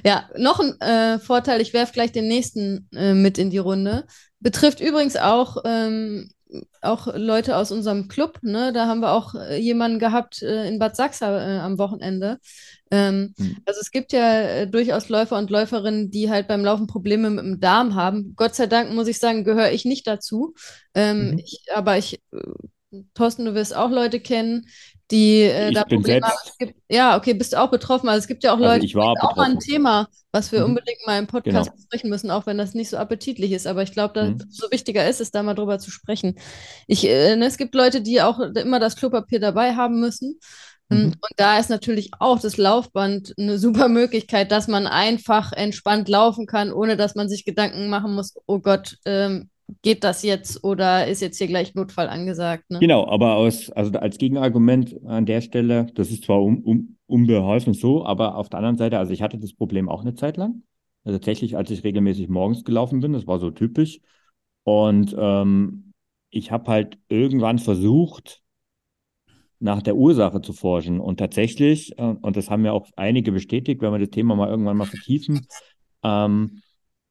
ja, 0.05 0.29
noch 0.38 0.62
ein 0.62 0.79
äh, 0.79 1.19
Vorteil, 1.19 1.60
ich 1.60 1.74
werfe 1.74 1.91
gleich 1.91 2.13
den 2.13 2.27
nächsten 2.27 2.88
äh, 2.93 3.13
mit 3.13 3.38
in 3.38 3.50
die 3.50 3.58
Runde. 3.58 4.05
Betrifft 4.39 4.79
übrigens 4.79 5.17
auch 5.17 5.58
ähm, 5.65 6.31
auch 6.81 7.07
Leute 7.15 7.57
aus 7.57 7.71
unserem 7.71 8.07
Club, 8.07 8.39
ne? 8.41 8.73
Da 8.73 8.87
haben 8.87 9.01
wir 9.01 9.11
auch 9.11 9.35
äh, 9.35 9.57
jemanden 9.57 9.99
gehabt 9.99 10.41
äh, 10.41 10.67
in 10.67 10.79
Bad 10.79 10.95
Sachsa 10.95 11.37
äh, 11.39 11.59
am 11.59 11.77
Wochenende. 11.77 12.39
Ähm, 12.91 13.33
hm. 13.37 13.57
Also 13.65 13.81
es 13.81 13.91
gibt 13.91 14.13
ja 14.13 14.41
äh, 14.41 14.67
durchaus 14.67 15.09
Läufer 15.09 15.37
und 15.37 15.49
Läuferinnen, 15.49 16.09
die 16.09 16.29
halt 16.29 16.47
beim 16.47 16.63
Laufen 16.63 16.87
Probleme 16.87 17.29
mit 17.29 17.45
dem 17.45 17.59
Darm 17.59 17.95
haben. 17.95 18.33
Gott 18.35 18.55
sei 18.55 18.67
Dank 18.67 18.91
muss 18.93 19.07
ich 19.07 19.19
sagen, 19.19 19.43
gehöre 19.43 19.71
ich 19.71 19.85
nicht 19.85 20.07
dazu. 20.07 20.55
Ähm, 20.95 21.31
mhm. 21.31 21.39
ich, 21.39 21.65
aber 21.73 21.97
ich, 21.97 22.21
äh, 22.33 22.37
Thorsten, 23.13 23.46
du 23.46 23.53
wirst 23.53 23.75
auch 23.75 23.89
Leute 23.89 24.19
kennen, 24.19 24.67
die 25.12 25.41
äh, 25.41 25.72
da 25.72 25.84
Probleme 25.84 26.25
haben. 26.25 26.38
Gibt, 26.60 26.75
ja, 26.89 27.17
okay, 27.17 27.34
bist 27.34 27.53
du 27.53 27.60
auch 27.60 27.72
betroffen. 27.72 28.10
Also 28.10 28.19
es 28.19 28.27
gibt 28.27 28.43
ja 28.43 28.51
auch 28.51 28.58
also 28.58 28.67
Leute, 28.67 28.86
ich 28.86 28.96
war 28.96 29.15
das 29.15 29.24
ist 29.24 29.29
auch 29.29 29.36
mal 29.36 29.51
ein 29.51 29.60
Thema, 29.60 30.08
was 30.31 30.51
wir 30.51 30.60
mhm. 30.60 30.65
unbedingt 30.65 31.00
mal 31.05 31.17
im 31.17 31.27
Podcast 31.27 31.69
genau. 31.69 31.75
besprechen 31.75 32.10
müssen, 32.10 32.31
auch 32.31 32.46
wenn 32.46 32.58
das 32.58 32.74
nicht 32.74 32.89
so 32.89 32.98
appetitlich 32.98 33.51
ist. 33.51 33.67
Aber 33.67 33.84
ich 33.84 33.91
glaube, 33.91 34.31
mhm. 34.31 34.43
so 34.50 34.69
wichtiger 34.72 35.08
ist 35.08 35.22
es, 35.22 35.31
da 35.31 35.43
mal 35.43 35.55
drüber 35.55 35.79
zu 35.79 35.91
sprechen. 35.91 36.38
Ich, 36.88 37.08
äh, 37.08 37.36
ne, 37.36 37.46
es 37.46 37.58
gibt 37.58 37.74
Leute, 37.75 38.01
die 38.01 38.22
auch 38.22 38.39
immer 38.39 38.79
das 38.79 38.96
Klopapier 38.96 39.39
dabei 39.39 39.75
haben 39.75 40.00
müssen. 40.00 40.39
Mhm. 40.89 41.05
Und 41.05 41.34
da 41.38 41.60
ist 41.60 41.69
natürlich 41.69 42.12
auch 42.19 42.39
das 42.39 42.58
Laufband 42.58 43.34
eine 43.38 43.58
super 43.58 43.88
Möglichkeit, 43.88 44.51
dass 44.51 44.67
man 44.67 44.88
einfach 44.88 45.51
entspannt 45.53 46.10
laufen 46.10 46.46
kann, 46.46 46.72
ohne 46.72 46.98
dass 46.98 47.15
man 47.15 47.29
sich 47.29 47.46
Gedanken 47.46 47.89
machen 47.89 48.15
muss, 48.15 48.36
oh 48.48 48.60
Gott, 48.60 48.98
ähm, 49.05 49.50
geht 49.81 50.03
das 50.03 50.23
jetzt 50.23 50.63
oder 50.63 51.07
ist 51.07 51.21
jetzt 51.21 51.38
hier 51.38 51.47
gleich 51.47 51.75
Notfall 51.75 52.07
angesagt? 52.07 52.69
Ne? 52.69 52.79
Genau, 52.79 53.07
aber 53.07 53.35
aus, 53.35 53.69
also 53.71 53.97
als 53.99 54.17
Gegenargument 54.17 54.95
an 55.05 55.25
der 55.25 55.41
Stelle, 55.41 55.88
das 55.95 56.11
ist 56.11 56.25
zwar 56.25 56.41
um, 56.41 56.63
um, 56.63 56.97
unbeholfen 57.07 57.73
so, 57.73 58.05
aber 58.05 58.35
auf 58.35 58.49
der 58.49 58.59
anderen 58.59 58.77
Seite, 58.77 58.99
also 58.99 59.13
ich 59.13 59.21
hatte 59.21 59.39
das 59.39 59.53
Problem 59.53 59.89
auch 59.89 60.01
eine 60.01 60.13
Zeit 60.13 60.38
lang. 60.38 60.63
Also 61.03 61.17
tatsächlich, 61.17 61.55
als 61.57 61.71
ich 61.71 61.83
regelmäßig 61.83 62.29
morgens 62.29 62.63
gelaufen 62.63 62.99
bin, 62.99 63.13
das 63.13 63.25
war 63.25 63.39
so 63.39 63.51
typisch. 63.51 63.99
Und 64.63 65.15
ähm, 65.17 65.93
ich 66.29 66.51
habe 66.51 66.69
halt 66.69 66.97
irgendwann 67.07 67.57
versucht, 67.57 68.41
nach 69.59 69.81
der 69.81 69.95
Ursache 69.95 70.41
zu 70.41 70.53
forschen. 70.53 70.99
Und 70.99 71.17
tatsächlich, 71.17 71.97
äh, 71.97 72.15
und 72.21 72.38
das 72.38 72.49
haben 72.49 72.65
ja 72.65 72.71
auch 72.71 72.88
einige 72.95 73.31
bestätigt, 73.31 73.81
wenn 73.81 73.91
wir 73.91 73.99
das 73.99 74.09
Thema 74.09 74.36
mal 74.36 74.49
irgendwann 74.49 74.77
mal 74.77 74.86
vertiefen, 74.86 75.47
ähm, 76.03 76.62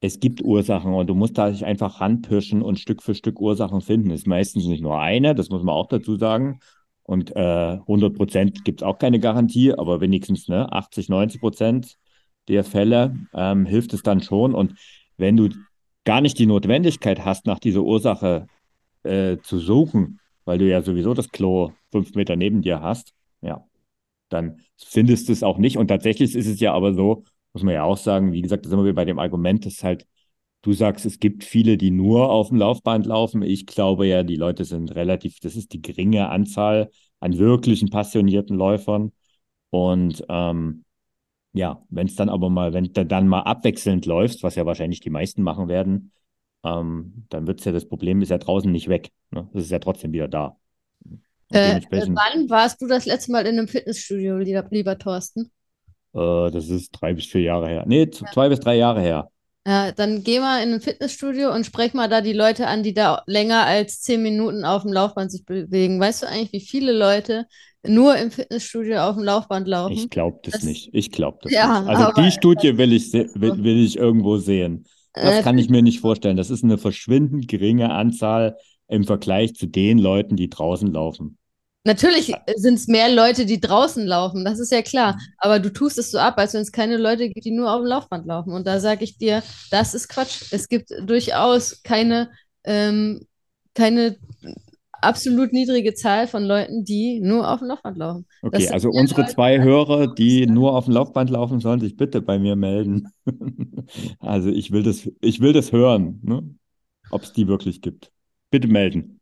es 0.00 0.20
gibt 0.20 0.42
Ursachen 0.42 0.94
und 0.94 1.08
du 1.08 1.14
musst 1.14 1.38
da 1.38 1.50
sich 1.50 1.64
einfach 1.64 2.00
ranpirschen 2.00 2.62
und 2.62 2.78
Stück 2.78 3.02
für 3.02 3.14
Stück 3.14 3.40
Ursachen 3.40 3.80
finden. 3.80 4.10
Ist 4.10 4.26
meistens 4.26 4.66
nicht 4.66 4.82
nur 4.82 5.00
eine, 5.00 5.34
das 5.34 5.50
muss 5.50 5.62
man 5.62 5.74
auch 5.74 5.88
dazu 5.88 6.16
sagen. 6.16 6.60
Und 7.02 7.34
äh, 7.34 7.78
100 7.80 8.14
Prozent 8.14 8.64
gibt 8.64 8.82
es 8.82 8.86
auch 8.86 8.98
keine 8.98 9.18
Garantie, 9.18 9.72
aber 9.72 10.00
wenigstens 10.00 10.46
ne, 10.48 10.70
80, 10.70 11.08
90 11.08 11.40
Prozent 11.40 11.96
der 12.48 12.64
Fälle 12.64 13.16
ähm, 13.34 13.66
hilft 13.66 13.92
es 13.94 14.02
dann 14.02 14.20
schon. 14.20 14.54
Und 14.54 14.74
wenn 15.16 15.36
du 15.36 15.48
gar 16.04 16.20
nicht 16.20 16.38
die 16.38 16.46
Notwendigkeit 16.46 17.24
hast, 17.24 17.46
nach 17.46 17.58
dieser 17.58 17.82
Ursache 17.82 18.46
äh, 19.02 19.38
zu 19.38 19.58
suchen, 19.58 20.20
weil 20.44 20.58
du 20.58 20.68
ja 20.68 20.82
sowieso 20.82 21.14
das 21.14 21.30
Klo 21.30 21.72
fünf 21.90 22.14
Meter 22.14 22.36
neben 22.36 22.62
dir 22.62 22.80
hast, 22.80 23.14
ja, 23.40 23.64
dann 24.28 24.60
findest 24.76 25.28
du 25.28 25.32
es 25.32 25.42
auch 25.42 25.58
nicht. 25.58 25.76
Und 25.76 25.88
tatsächlich 25.88 26.34
ist 26.34 26.46
es 26.46 26.60
ja 26.60 26.72
aber 26.72 26.94
so, 26.94 27.24
muss 27.58 27.64
man 27.64 27.74
ja 27.74 27.82
auch 27.82 27.96
sagen, 27.96 28.32
wie 28.32 28.42
gesagt, 28.42 28.64
da 28.64 28.70
sind 28.70 28.84
wir 28.84 28.94
bei 28.94 29.04
dem 29.04 29.18
Argument, 29.18 29.66
dass 29.66 29.82
halt, 29.82 30.06
du 30.62 30.72
sagst, 30.72 31.06
es 31.06 31.18
gibt 31.18 31.44
viele, 31.44 31.76
die 31.76 31.90
nur 31.90 32.30
auf 32.30 32.48
dem 32.48 32.58
Laufband 32.58 33.06
laufen. 33.06 33.42
Ich 33.42 33.66
glaube 33.66 34.06
ja, 34.06 34.22
die 34.22 34.36
Leute 34.36 34.64
sind 34.64 34.94
relativ, 34.94 35.40
das 35.40 35.56
ist 35.56 35.72
die 35.72 35.82
geringe 35.82 36.28
Anzahl 36.30 36.90
an 37.20 37.36
wirklichen 37.38 37.90
passionierten 37.90 38.56
Läufern. 38.56 39.12
Und 39.70 40.24
ähm, 40.28 40.84
ja, 41.52 41.82
wenn 41.90 42.06
es 42.06 42.14
dann 42.14 42.28
aber 42.28 42.48
mal, 42.50 42.72
wenn 42.72 42.84
du 42.92 43.06
dann 43.06 43.28
mal 43.28 43.40
abwechselnd 43.42 44.06
läufst, 44.06 44.42
was 44.42 44.54
ja 44.54 44.66
wahrscheinlich 44.66 45.00
die 45.00 45.10
meisten 45.10 45.42
machen 45.42 45.68
werden, 45.68 46.12
ähm, 46.64 47.24
dann 47.28 47.46
wird 47.46 47.60
es 47.60 47.64
ja 47.64 47.72
das 47.72 47.88
Problem 47.88 48.22
ist 48.22 48.30
ja 48.30 48.38
draußen 48.38 48.70
nicht 48.70 48.88
weg. 48.88 49.10
Ne? 49.30 49.48
Das 49.52 49.64
ist 49.64 49.70
ja 49.70 49.80
trotzdem 49.80 50.12
wieder 50.12 50.28
da. 50.28 50.56
Äh, 51.50 51.80
wann 51.90 52.50
warst 52.50 52.80
du 52.82 52.86
das 52.86 53.06
letzte 53.06 53.32
Mal 53.32 53.46
in 53.46 53.58
einem 53.58 53.68
Fitnessstudio, 53.68 54.38
lieber, 54.38 54.66
lieber 54.70 54.98
Thorsten? 54.98 55.50
Äh, 56.14 56.50
das 56.50 56.68
ist 56.68 56.90
drei 56.92 57.14
bis 57.14 57.26
vier 57.26 57.42
Jahre 57.42 57.68
her. 57.68 57.84
Nee, 57.86 58.08
ja. 58.12 58.30
zwei 58.32 58.48
bis 58.48 58.60
drei 58.60 58.76
Jahre 58.76 59.00
her. 59.00 59.30
Ja, 59.66 59.92
dann 59.92 60.22
geh 60.24 60.40
mal 60.40 60.62
in 60.62 60.72
ein 60.72 60.80
Fitnessstudio 60.80 61.52
und 61.52 61.66
sprech 61.66 61.92
mal 61.92 62.08
da 62.08 62.22
die 62.22 62.32
Leute 62.32 62.66
an, 62.66 62.82
die 62.82 62.94
da 62.94 63.22
länger 63.26 63.66
als 63.66 64.00
zehn 64.00 64.22
Minuten 64.22 64.64
auf 64.64 64.82
dem 64.82 64.92
Laufband 64.92 65.30
sich 65.30 65.44
bewegen. 65.44 66.00
Weißt 66.00 66.22
du 66.22 66.26
eigentlich, 66.26 66.52
wie 66.52 66.66
viele 66.66 66.92
Leute 66.92 67.46
nur 67.86 68.16
im 68.16 68.30
Fitnessstudio 68.30 69.00
auf 69.00 69.16
dem 69.16 69.24
Laufband 69.24 69.68
laufen? 69.68 69.92
Ich 69.92 70.10
glaube 70.10 70.38
das, 70.42 70.54
das, 70.54 70.62
nicht. 70.62 70.88
Ich 70.92 71.10
glaube 71.10 71.38
das 71.42 71.52
ja, 71.52 71.80
nicht. 71.80 71.90
Also 71.90 72.12
die 72.20 72.30
Studie 72.30 72.78
will 72.78 72.92
ich, 72.92 73.12
will, 73.12 73.62
will 73.62 73.84
ich 73.84 73.98
irgendwo 73.98 74.38
sehen. 74.38 74.84
Das 75.12 75.40
äh, 75.40 75.42
kann 75.42 75.58
ich 75.58 75.68
mir 75.68 75.82
nicht 75.82 76.00
vorstellen. 76.00 76.36
Das 76.36 76.50
ist 76.50 76.64
eine 76.64 76.78
verschwindend 76.78 77.48
geringe 77.48 77.90
Anzahl 77.90 78.56
im 78.88 79.04
Vergleich 79.04 79.54
zu 79.54 79.66
den 79.66 79.98
Leuten, 79.98 80.36
die 80.36 80.48
draußen 80.48 80.92
laufen. 80.92 81.37
Natürlich 81.88 82.34
sind 82.56 82.74
es 82.74 82.86
mehr 82.86 83.08
Leute, 83.08 83.46
die 83.46 83.60
draußen 83.60 84.04
laufen, 84.06 84.44
das 84.44 84.58
ist 84.58 84.70
ja 84.70 84.82
klar. 84.82 85.14
Mhm. 85.14 85.20
Aber 85.38 85.58
du 85.58 85.72
tust 85.72 85.96
es 85.96 86.10
so 86.10 86.18
ab, 86.18 86.34
als 86.36 86.52
wenn 86.52 86.60
es 86.60 86.70
keine 86.70 86.98
Leute 86.98 87.30
gibt, 87.30 87.46
die 87.46 87.50
nur 87.50 87.72
auf 87.72 87.80
dem 87.80 87.86
Laufband 87.86 88.26
laufen. 88.26 88.52
Und 88.52 88.66
da 88.66 88.78
sage 88.78 89.04
ich 89.04 89.16
dir, 89.16 89.42
das 89.70 89.94
ist 89.94 90.08
Quatsch. 90.08 90.52
Es 90.52 90.68
gibt 90.68 90.90
durchaus 91.00 91.82
keine, 91.82 92.28
ähm, 92.64 93.26
keine 93.72 94.16
absolut 95.00 95.54
niedrige 95.54 95.94
Zahl 95.94 96.26
von 96.26 96.44
Leuten, 96.44 96.84
die 96.84 97.20
nur 97.20 97.50
auf 97.50 97.60
dem 97.60 97.68
Laufband 97.68 97.96
laufen. 97.96 98.26
Okay, 98.42 98.68
also 98.68 98.90
unsere 98.90 99.22
Leute, 99.22 99.32
zwei 99.32 99.62
Hörer, 99.62 100.14
die 100.14 100.46
nur 100.46 100.74
auf 100.74 100.84
dem 100.84 100.92
Laufband 100.92 101.30
laufen, 101.30 101.58
sollen 101.58 101.80
sich 101.80 101.96
bitte 101.96 102.20
bei 102.20 102.38
mir 102.38 102.54
melden. 102.54 103.08
also 104.18 104.50
ich 104.50 104.72
will 104.72 104.82
das, 104.82 105.10
ich 105.22 105.40
will 105.40 105.54
das 105.54 105.72
hören, 105.72 106.20
ne? 106.22 106.54
ob 107.10 107.22
es 107.22 107.32
die 107.32 107.48
wirklich 107.48 107.80
gibt. 107.80 108.12
Bitte 108.50 108.68
melden. 108.68 109.17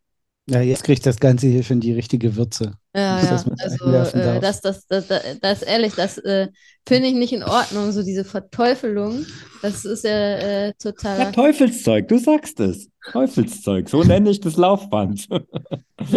Ja, 0.48 0.61
jetzt 0.61 0.85
kriegt 0.85 1.04
das 1.04 1.18
Ganze 1.18 1.48
hier 1.48 1.64
schon 1.64 1.80
die 1.80 1.92
richtige 1.92 2.37
Würze. 2.37 2.74
Ja, 2.94 3.20
ja. 3.20 3.30
Das 3.30 3.46
also 3.46 3.85
äh, 3.87 4.40
das, 4.40 4.61
das, 4.61 4.87
das, 4.87 5.09
das, 5.09 5.22
das, 5.40 5.62
ehrlich, 5.62 5.94
das 5.94 6.18
äh, 6.18 6.48
finde 6.87 7.09
ich 7.09 7.14
nicht 7.14 7.32
in 7.32 7.42
Ordnung, 7.42 7.90
so 7.90 8.04
diese 8.04 8.24
Verteufelung. 8.24 9.26
Das 9.62 9.85
ist 9.85 10.04
ja 10.04 10.37
äh, 10.37 10.72
total. 10.74 11.18
Ja, 11.18 11.32
Teufelszeug, 11.32 12.06
du 12.06 12.18
sagst 12.18 12.61
es. 12.61 12.88
Teufelszeug, 13.11 13.88
so 13.88 14.04
nenne 14.04 14.30
ich 14.30 14.40
das 14.40 14.56
Laufband. 14.56 15.26
ja, 15.30 16.16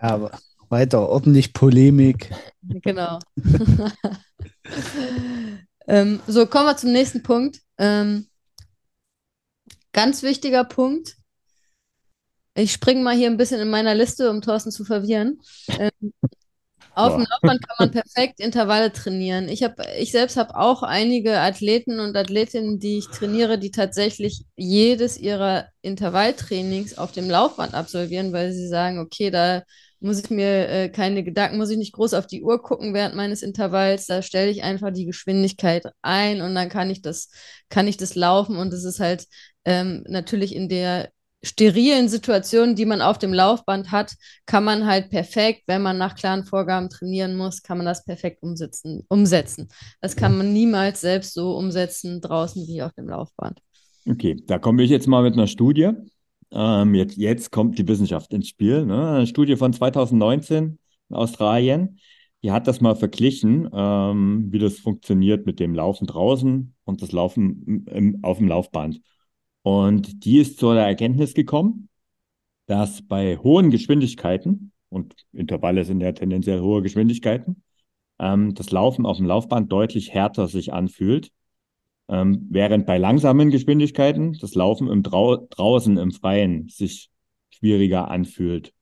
aber 0.00 0.32
weiter, 0.68 1.08
ordentlich 1.08 1.52
Polemik. 1.52 2.30
Genau. 2.62 3.20
ähm, 5.86 6.18
so, 6.26 6.46
kommen 6.46 6.66
wir 6.66 6.76
zum 6.76 6.90
nächsten 6.90 7.22
Punkt. 7.22 7.60
Ähm, 7.78 8.26
ganz 9.92 10.24
wichtiger 10.24 10.64
Punkt 10.64 11.16
ich 12.54 12.72
springe 12.72 13.02
mal 13.02 13.16
hier 13.16 13.30
ein 13.30 13.36
bisschen 13.36 13.60
in 13.60 13.70
meiner 13.70 13.94
Liste, 13.94 14.30
um 14.30 14.42
Thorsten 14.42 14.70
zu 14.70 14.84
verwirren. 14.84 15.40
Ähm, 15.78 16.12
Auf 16.94 17.14
dem 17.14 17.26
Laufband 17.30 17.66
kann 17.66 17.76
man 17.78 17.90
perfekt 17.90 18.38
Intervalle 18.38 18.92
trainieren. 18.92 19.48
Ich 19.48 19.62
habe, 19.62 19.82
ich 19.98 20.12
selbst 20.12 20.36
habe 20.36 20.54
auch 20.56 20.82
einige 20.82 21.38
Athleten 21.38 22.00
und 22.00 22.14
Athletinnen, 22.16 22.78
die 22.78 22.98
ich 22.98 23.08
trainiere, 23.08 23.58
die 23.58 23.70
tatsächlich 23.70 24.44
jedes 24.56 25.16
ihrer 25.16 25.68
Intervalltrainings 25.80 26.98
auf 26.98 27.12
dem 27.12 27.30
Laufband 27.30 27.72
absolvieren, 27.72 28.32
weil 28.34 28.52
sie 28.52 28.68
sagen, 28.68 28.98
okay, 28.98 29.30
da 29.30 29.62
muss 30.00 30.18
ich 30.18 30.28
mir 30.28 30.68
äh, 30.68 30.88
keine 30.90 31.24
Gedanken, 31.24 31.56
muss 31.56 31.70
ich 31.70 31.78
nicht 31.78 31.94
groß 31.94 32.12
auf 32.12 32.26
die 32.26 32.42
Uhr 32.42 32.60
gucken 32.60 32.92
während 32.92 33.14
meines 33.14 33.42
Intervalls. 33.42 34.04
Da 34.06 34.20
stelle 34.20 34.50
ich 34.50 34.62
einfach 34.62 34.92
die 34.92 35.06
Geschwindigkeit 35.06 35.86
ein 36.02 36.42
und 36.42 36.54
dann 36.54 36.68
kann 36.68 36.90
ich 36.90 37.00
das, 37.00 37.30
kann 37.70 37.88
ich 37.88 37.96
das 37.96 38.16
laufen. 38.16 38.56
Und 38.56 38.70
das 38.70 38.84
ist 38.84 39.00
halt 39.00 39.26
ähm, 39.64 40.04
natürlich 40.08 40.54
in 40.54 40.68
der 40.68 41.10
sterilen 41.42 42.08
Situationen, 42.08 42.76
die 42.76 42.84
man 42.84 43.02
auf 43.02 43.18
dem 43.18 43.32
Laufband 43.32 43.90
hat, 43.90 44.14
kann 44.46 44.64
man 44.64 44.86
halt 44.86 45.10
perfekt, 45.10 45.62
wenn 45.66 45.82
man 45.82 45.98
nach 45.98 46.14
klaren 46.14 46.44
Vorgaben 46.44 46.88
trainieren 46.88 47.36
muss, 47.36 47.62
kann 47.62 47.78
man 47.78 47.86
das 47.86 48.04
perfekt 48.04 48.42
umsetzen. 48.42 49.04
umsetzen. 49.08 49.68
Das 50.00 50.16
kann 50.16 50.36
man 50.36 50.52
niemals 50.52 51.00
selbst 51.00 51.34
so 51.34 51.56
umsetzen 51.56 52.20
draußen 52.20 52.66
wie 52.68 52.82
auf 52.82 52.92
dem 52.92 53.08
Laufband. 53.08 53.60
Okay, 54.08 54.40
da 54.46 54.58
komme 54.58 54.82
ich 54.82 54.90
jetzt 54.90 55.06
mal 55.06 55.22
mit 55.22 55.34
einer 55.34 55.46
Studie. 55.46 55.90
Ähm, 56.52 56.94
jetzt, 56.94 57.16
jetzt 57.16 57.50
kommt 57.50 57.78
die 57.78 57.88
Wissenschaft 57.88 58.32
ins 58.32 58.48
Spiel. 58.48 58.84
Ne? 58.84 59.10
Eine 59.10 59.26
Studie 59.26 59.56
von 59.56 59.72
2019 59.72 60.78
in 61.08 61.16
Australien. 61.16 61.98
Die 62.42 62.50
hat 62.50 62.66
das 62.66 62.80
mal 62.80 62.96
verglichen, 62.96 63.68
ähm, 63.72 64.48
wie 64.50 64.58
das 64.58 64.78
funktioniert 64.78 65.46
mit 65.46 65.60
dem 65.60 65.74
Laufen 65.74 66.06
draußen 66.06 66.74
und 66.84 67.02
das 67.02 67.12
Laufen 67.12 67.86
im, 67.86 68.24
auf 68.24 68.38
dem 68.38 68.48
Laufband. 68.48 69.00
Und 69.62 70.24
die 70.24 70.38
ist 70.38 70.58
zu 70.58 70.72
der 70.72 70.86
Erkenntnis 70.86 71.34
gekommen, 71.34 71.88
dass 72.66 73.02
bei 73.02 73.36
hohen 73.36 73.70
Geschwindigkeiten, 73.70 74.72
und 74.88 75.14
Intervalle 75.32 75.84
sind 75.84 76.00
ja 76.00 76.12
tendenziell 76.12 76.60
hohe 76.60 76.82
Geschwindigkeiten, 76.82 77.62
ähm, 78.18 78.54
das 78.54 78.70
Laufen 78.70 79.06
auf 79.06 79.16
dem 79.16 79.26
Laufband 79.26 79.70
deutlich 79.70 80.12
härter 80.12 80.48
sich 80.48 80.72
anfühlt, 80.72 81.30
ähm, 82.08 82.46
während 82.50 82.86
bei 82.86 82.98
langsamen 82.98 83.50
Geschwindigkeiten 83.50 84.34
das 84.34 84.54
Laufen 84.54 84.88
im 84.88 85.02
Drau 85.02 85.36
draußen 85.36 85.96
im 85.96 86.12
Freien 86.12 86.68
sich 86.68 87.10
schwieriger 87.50 88.10
anfühlt. 88.10 88.72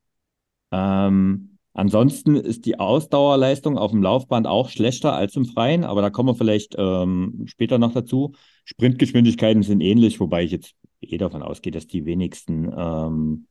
Ähm, 0.73 1.59
ansonsten 1.81 2.37
ist 2.37 2.67
die 2.67 2.79
Ausdauerleistung 2.79 3.79
auf 3.79 3.91
dem 3.91 4.03
Laufband 4.03 4.47
auch 4.47 4.69
schlechter 4.69 5.15
als 5.15 5.35
im 5.37 5.47
Freien, 5.47 5.85
aber 5.85 6.03
da 6.03 6.11
kommen 6.11 6.29
wir 6.29 6.35
vielleicht 6.35 6.75
ähm, 6.79 7.45
später 7.47 7.79
noch 7.79 7.93
dazu. 7.93 8.35
Sprintgeschwindigkeiten 8.67 9.63
sind 9.63 9.81
ähnlich, 9.81 10.21
wobei 10.21 10.45
ich 10.45 10.51
jetzt 10.51 10.75
eh 11.01 11.17
davon 11.17 11.43
ausgehe, 11.43 11.73
dass 11.73 11.87
die 11.87 12.05
wenigsten 12.05 12.71
ähm, 12.77 13.47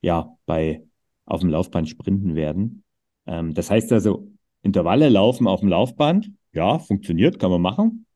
ja 0.00 0.34
bei 0.46 0.82
auf 1.26 1.40
dem 1.40 1.50
Laufband 1.50 1.88
sprinten 1.88 2.34
werden. 2.34 2.84
Ähm, 3.26 3.52
das 3.52 3.70
heißt 3.70 3.92
also, 3.92 4.28
Intervalle 4.62 5.10
laufen 5.10 5.46
auf 5.46 5.60
dem 5.60 5.68
Laufband, 5.68 6.30
ja, 6.52 6.78
funktioniert, 6.78 7.38
kann 7.38 7.50
man 7.50 7.60
machen, 7.60 8.06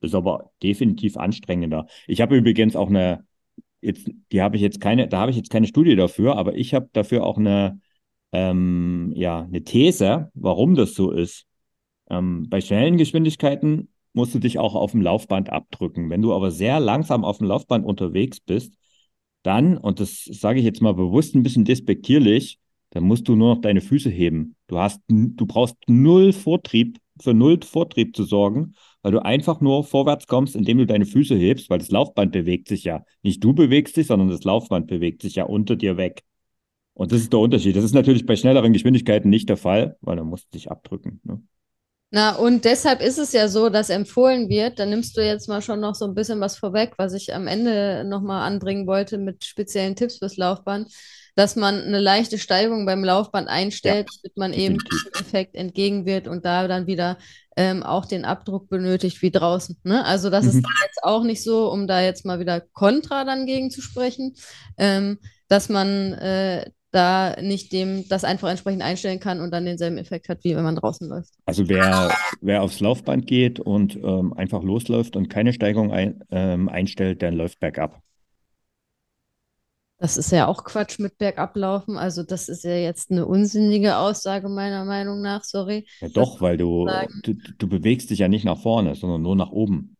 ist 0.00 0.16
aber 0.16 0.50
definitiv 0.64 1.16
anstrengender. 1.16 1.86
Ich 2.08 2.20
habe 2.20 2.36
übrigens 2.36 2.74
auch 2.74 2.88
eine, 2.88 3.24
jetzt, 3.80 4.10
die 4.32 4.42
habe 4.42 4.56
ich 4.56 4.62
jetzt 4.62 4.80
keine, 4.80 5.06
da 5.06 5.20
habe 5.20 5.30
ich 5.30 5.36
jetzt 5.36 5.50
keine 5.50 5.68
Studie 5.68 5.94
dafür, 5.94 6.36
aber 6.36 6.56
ich 6.56 6.74
habe 6.74 6.88
dafür 6.92 7.24
auch 7.24 7.38
eine, 7.38 7.80
ähm, 8.32 9.12
ja, 9.14 9.42
eine 9.42 9.62
These, 9.62 10.30
warum 10.34 10.74
das 10.74 10.94
so 10.94 11.10
ist. 11.10 11.46
Ähm, 12.10 12.48
bei 12.48 12.60
schnellen 12.60 12.96
Geschwindigkeiten 12.96 13.88
musst 14.14 14.34
du 14.34 14.38
dich 14.38 14.58
auch 14.58 14.74
auf 14.74 14.92
dem 14.92 15.02
Laufband 15.02 15.50
abdrücken. 15.50 16.10
Wenn 16.10 16.22
du 16.22 16.34
aber 16.34 16.50
sehr 16.50 16.80
langsam 16.80 17.24
auf 17.24 17.38
dem 17.38 17.46
Laufband 17.46 17.84
unterwegs 17.84 18.40
bist, 18.40 18.74
dann, 19.42 19.76
und 19.76 20.00
das 20.00 20.24
sage 20.24 20.58
ich 20.58 20.64
jetzt 20.64 20.82
mal 20.82 20.94
bewusst 20.94 21.34
ein 21.34 21.42
bisschen 21.42 21.64
despektierlich, 21.64 22.58
dann 22.90 23.04
musst 23.04 23.26
du 23.28 23.34
nur 23.34 23.54
noch 23.54 23.60
deine 23.60 23.80
Füße 23.80 24.10
heben. 24.10 24.54
Du 24.66 24.78
hast, 24.78 25.00
du 25.08 25.46
brauchst 25.46 25.76
null 25.86 26.32
Vortrieb, 26.32 26.98
für 27.20 27.34
null 27.34 27.60
Vortrieb 27.62 28.14
zu 28.14 28.24
sorgen, 28.24 28.74
weil 29.02 29.12
du 29.12 29.24
einfach 29.24 29.60
nur 29.60 29.84
vorwärts 29.84 30.26
kommst, 30.26 30.54
indem 30.56 30.78
du 30.78 30.86
deine 30.86 31.06
Füße 31.06 31.34
hebst, 31.34 31.70
weil 31.70 31.78
das 31.78 31.90
Laufband 31.90 32.32
bewegt 32.32 32.68
sich 32.68 32.84
ja. 32.84 33.04
Nicht 33.22 33.42
du 33.42 33.54
bewegst 33.54 33.96
dich, 33.96 34.06
sondern 34.06 34.28
das 34.28 34.44
Laufband 34.44 34.86
bewegt 34.86 35.22
sich 35.22 35.36
ja 35.36 35.44
unter 35.44 35.76
dir 35.76 35.96
weg. 35.96 36.22
Und 36.94 37.12
das 37.12 37.20
ist 37.20 37.32
der 37.32 37.40
Unterschied. 37.40 37.76
Das 37.76 37.84
ist 37.84 37.94
natürlich 37.94 38.26
bei 38.26 38.36
schnelleren 38.36 38.72
Geschwindigkeiten 38.72 39.30
nicht 39.30 39.48
der 39.48 39.56
Fall, 39.56 39.96
weil 40.00 40.16
dann 40.16 40.26
musst 40.26 40.46
du 40.46 40.58
dich 40.58 40.70
abdrücken. 40.70 41.20
Ne? 41.24 41.42
Na, 42.14 42.34
und 42.34 42.66
deshalb 42.66 43.00
ist 43.00 43.18
es 43.18 43.32
ja 43.32 43.48
so, 43.48 43.70
dass 43.70 43.88
empfohlen 43.88 44.50
wird, 44.50 44.78
da 44.78 44.84
nimmst 44.84 45.16
du 45.16 45.24
jetzt 45.24 45.48
mal 45.48 45.62
schon 45.62 45.80
noch 45.80 45.94
so 45.94 46.04
ein 46.04 46.14
bisschen 46.14 46.40
was 46.40 46.58
vorweg, 46.58 46.92
was 46.98 47.14
ich 47.14 47.34
am 47.34 47.46
Ende 47.46 48.04
nochmal 48.04 48.46
anbringen 48.46 48.86
wollte 48.86 49.16
mit 49.16 49.46
speziellen 49.46 49.96
Tipps 49.96 50.18
fürs 50.18 50.36
Laufband, 50.36 50.92
dass 51.36 51.56
man 51.56 51.80
eine 51.80 52.00
leichte 52.00 52.36
Steigung 52.36 52.84
beim 52.84 53.02
Laufband 53.02 53.48
einstellt, 53.48 54.10
ja, 54.10 54.18
damit 54.22 54.36
man 54.36 54.52
eben 54.52 54.76
diesem 54.76 55.12
Effekt 55.14 55.54
entgegenwirkt 55.54 56.28
und 56.28 56.44
da 56.44 56.68
dann 56.68 56.86
wieder 56.86 57.16
ähm, 57.56 57.82
auch 57.82 58.04
den 58.04 58.26
Abdruck 58.26 58.68
benötigt 58.68 59.22
wie 59.22 59.30
draußen. 59.30 59.78
Ne? 59.82 60.04
Also 60.04 60.28
das 60.28 60.44
mhm. 60.44 60.50
ist 60.50 60.66
jetzt 60.84 61.02
auch 61.02 61.24
nicht 61.24 61.42
so, 61.42 61.72
um 61.72 61.86
da 61.86 62.02
jetzt 62.02 62.26
mal 62.26 62.38
wieder 62.38 62.60
kontra 62.60 63.24
dann 63.24 63.46
gegen 63.46 63.70
zu 63.70 63.80
sprechen, 63.80 64.34
ähm, 64.76 65.18
dass 65.48 65.70
man 65.70 66.12
äh, 66.12 66.70
da 66.92 67.36
nicht 67.40 67.72
dem 67.72 68.06
das 68.08 68.22
einfach 68.22 68.48
entsprechend 68.48 68.82
einstellen 68.82 69.18
kann 69.18 69.40
und 69.40 69.50
dann 69.50 69.64
denselben 69.64 69.98
Effekt 69.98 70.28
hat, 70.28 70.44
wie 70.44 70.54
wenn 70.54 70.62
man 70.62 70.76
draußen 70.76 71.08
läuft. 71.08 71.32
Also 71.46 71.68
wer, 71.68 72.14
wer 72.40 72.62
aufs 72.62 72.80
Laufband 72.80 73.26
geht 73.26 73.58
und 73.58 73.96
ähm, 73.96 74.32
einfach 74.34 74.62
losläuft 74.62 75.16
und 75.16 75.28
keine 75.28 75.52
Steigung 75.52 75.92
ein, 75.92 76.22
ähm, 76.30 76.68
einstellt, 76.68 77.22
der 77.22 77.32
läuft 77.32 77.60
bergab. 77.60 78.02
Das 79.98 80.16
ist 80.16 80.32
ja 80.32 80.48
auch 80.48 80.64
Quatsch 80.64 80.98
mit 80.98 81.16
Bergablaufen. 81.16 81.96
Also 81.96 82.24
das 82.24 82.48
ist 82.48 82.64
ja 82.64 82.74
jetzt 82.74 83.12
eine 83.12 83.24
unsinnige 83.24 83.98
Aussage 83.98 84.48
meiner 84.48 84.84
Meinung 84.84 85.22
nach, 85.22 85.44
sorry. 85.44 85.86
Ja 86.00 86.08
doch, 86.08 86.40
weil 86.40 86.56
du, 86.56 86.88
du, 87.22 87.34
du 87.34 87.68
bewegst 87.68 88.10
dich 88.10 88.18
ja 88.18 88.26
nicht 88.26 88.44
nach 88.44 88.58
vorne, 88.58 88.96
sondern 88.96 89.22
nur 89.22 89.36
nach 89.36 89.50
oben. 89.50 89.96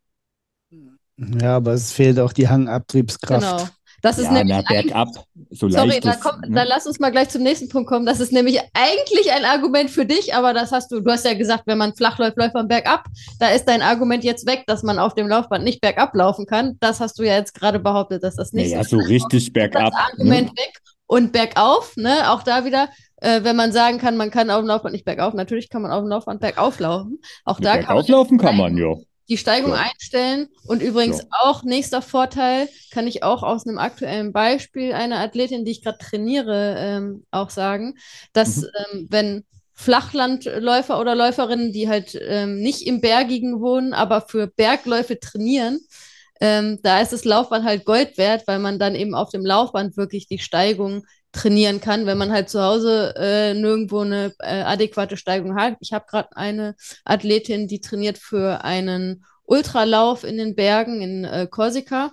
Ja, 1.15 1.55
aber 1.55 1.73
es 1.73 1.93
fehlt 1.93 2.19
auch 2.19 2.33
die 2.33 2.49
Hangabtriebskraft. 2.49 3.57
Genau. 3.57 3.69
Das 4.03 4.17
ist 4.17 4.25
ja, 4.25 4.33
nämlich 4.33 4.57
na, 4.57 4.63
bergab, 4.67 5.07
so 5.49 5.69
Sorry, 5.69 6.01
da, 6.01 6.17
komm, 6.21 6.41
ne? 6.41 6.49
da 6.51 6.63
lass 6.63 6.85
uns 6.85 6.99
mal 6.99 7.09
gleich 7.09 7.29
zum 7.29 7.41
nächsten 7.41 7.69
Punkt 7.69 7.87
kommen. 7.87 8.05
Das 8.05 8.19
ist 8.19 8.33
nämlich 8.33 8.59
eigentlich 8.73 9.31
ein 9.31 9.45
Argument 9.45 9.89
für 9.89 10.05
dich, 10.05 10.35
aber 10.35 10.53
das 10.53 10.73
hast 10.73 10.91
du, 10.91 10.99
du 10.99 11.09
hast 11.09 11.23
ja 11.23 11.35
gesagt, 11.35 11.63
wenn 11.67 11.77
man 11.77 11.95
flach 11.95 12.19
läuft, 12.19 12.35
läuft 12.35 12.53
man 12.53 12.67
bergab. 12.67 13.05
Da 13.39 13.47
ist 13.47 13.63
dein 13.63 13.81
Argument 13.81 14.25
jetzt 14.25 14.45
weg, 14.45 14.65
dass 14.67 14.83
man 14.83 14.99
auf 14.99 15.15
dem 15.15 15.29
Laufband 15.29 15.63
nicht 15.63 15.79
bergab 15.79 16.13
laufen 16.15 16.45
kann. 16.45 16.75
Das 16.81 16.99
hast 16.99 17.17
du 17.17 17.23
ja 17.23 17.37
jetzt 17.37 17.53
gerade 17.53 17.79
behauptet, 17.79 18.23
dass 18.23 18.35
das 18.35 18.51
nicht 18.51 18.71
naja, 18.71 18.83
so, 18.83 18.99
so 18.99 19.07
richtig 19.07 19.53
bergab. 19.53 19.93
Das 19.93 20.11
Argument 20.11 20.49
ne? 20.49 20.57
weg 20.57 20.81
und 21.07 21.31
bergauf, 21.31 21.95
ne? 21.95 22.29
Auch 22.29 22.43
da 22.43 22.65
wieder, 22.65 22.89
äh, 23.21 23.45
wenn 23.45 23.55
man 23.55 23.71
sagen 23.71 23.99
kann, 23.99 24.17
man 24.17 24.31
kann 24.31 24.49
auf 24.49 24.59
dem 24.59 24.67
Laufband 24.67 24.91
nicht 24.91 25.05
bergauf, 25.05 25.33
natürlich 25.33 25.69
kann 25.69 25.81
man 25.81 25.91
auf 25.91 26.01
dem 26.01 26.09
Laufband 26.09 26.41
bergauf 26.41 26.77
laufen. 26.81 27.21
Auch 27.45 27.61
da 27.61 27.77
kann 27.77 27.95
man 27.95 28.05
laufen 28.07 28.37
kann 28.37 28.57
man, 28.57 28.75
ja 28.75 28.95
die 29.33 29.37
Steigung 29.37 29.71
ja. 29.71 29.77
einstellen. 29.91 30.47
Und 30.67 30.83
übrigens 30.83 31.19
ja. 31.19 31.27
auch 31.41 31.63
nächster 31.63 32.03
Vorteil, 32.03 32.69
kann 32.91 33.07
ich 33.07 33.23
auch 33.23 33.41
aus 33.41 33.65
einem 33.65 33.79
aktuellen 33.79 34.31
Beispiel 34.31 34.93
einer 34.93 35.19
Athletin, 35.19 35.65
die 35.65 35.71
ich 35.71 35.83
gerade 35.83 35.97
trainiere, 35.97 36.75
ähm, 36.77 37.25
auch 37.31 37.49
sagen, 37.49 37.95
dass 38.31 38.57
mhm. 38.57 38.67
ähm, 38.91 39.07
wenn 39.09 39.45
Flachlandläufer 39.73 40.99
oder 40.99 41.15
Läuferinnen, 41.15 41.73
die 41.73 41.89
halt 41.89 42.15
ähm, 42.21 42.59
nicht 42.59 42.85
im 42.85 43.01
Bergigen 43.01 43.59
wohnen, 43.59 43.93
aber 43.93 44.21
für 44.21 44.45
Bergläufe 44.45 45.19
trainieren, 45.19 45.79
ähm, 46.39 46.77
da 46.83 47.01
ist 47.01 47.11
das 47.11 47.25
Laufband 47.25 47.65
halt 47.65 47.85
Gold 47.85 48.19
wert, 48.19 48.43
weil 48.45 48.59
man 48.59 48.77
dann 48.77 48.93
eben 48.93 49.15
auf 49.15 49.31
dem 49.31 49.43
Laufband 49.43 49.97
wirklich 49.97 50.27
die 50.27 50.37
Steigung 50.37 51.05
trainieren 51.33 51.81
kann, 51.81 52.05
wenn 52.05 52.17
man 52.17 52.31
halt 52.31 52.49
zu 52.49 52.61
Hause 52.61 53.13
äh, 53.17 53.53
nirgendwo 53.53 53.99
eine 53.99 54.33
äh, 54.39 54.61
adäquate 54.61 55.17
Steigung 55.17 55.55
hat. 55.55 55.75
Ich 55.81 55.91
habe 55.91 56.05
gerade 56.07 56.29
eine 56.37 56.75
Athletin, 57.03 57.67
die 57.67 57.81
trainiert 57.81 58.17
für 58.17 58.63
einen 58.63 59.25
Ultralauf 59.43 60.23
in 60.23 60.37
den 60.37 60.55
Bergen 60.55 61.01
in 61.01 61.25
äh, 61.25 61.47
Korsika 61.49 62.11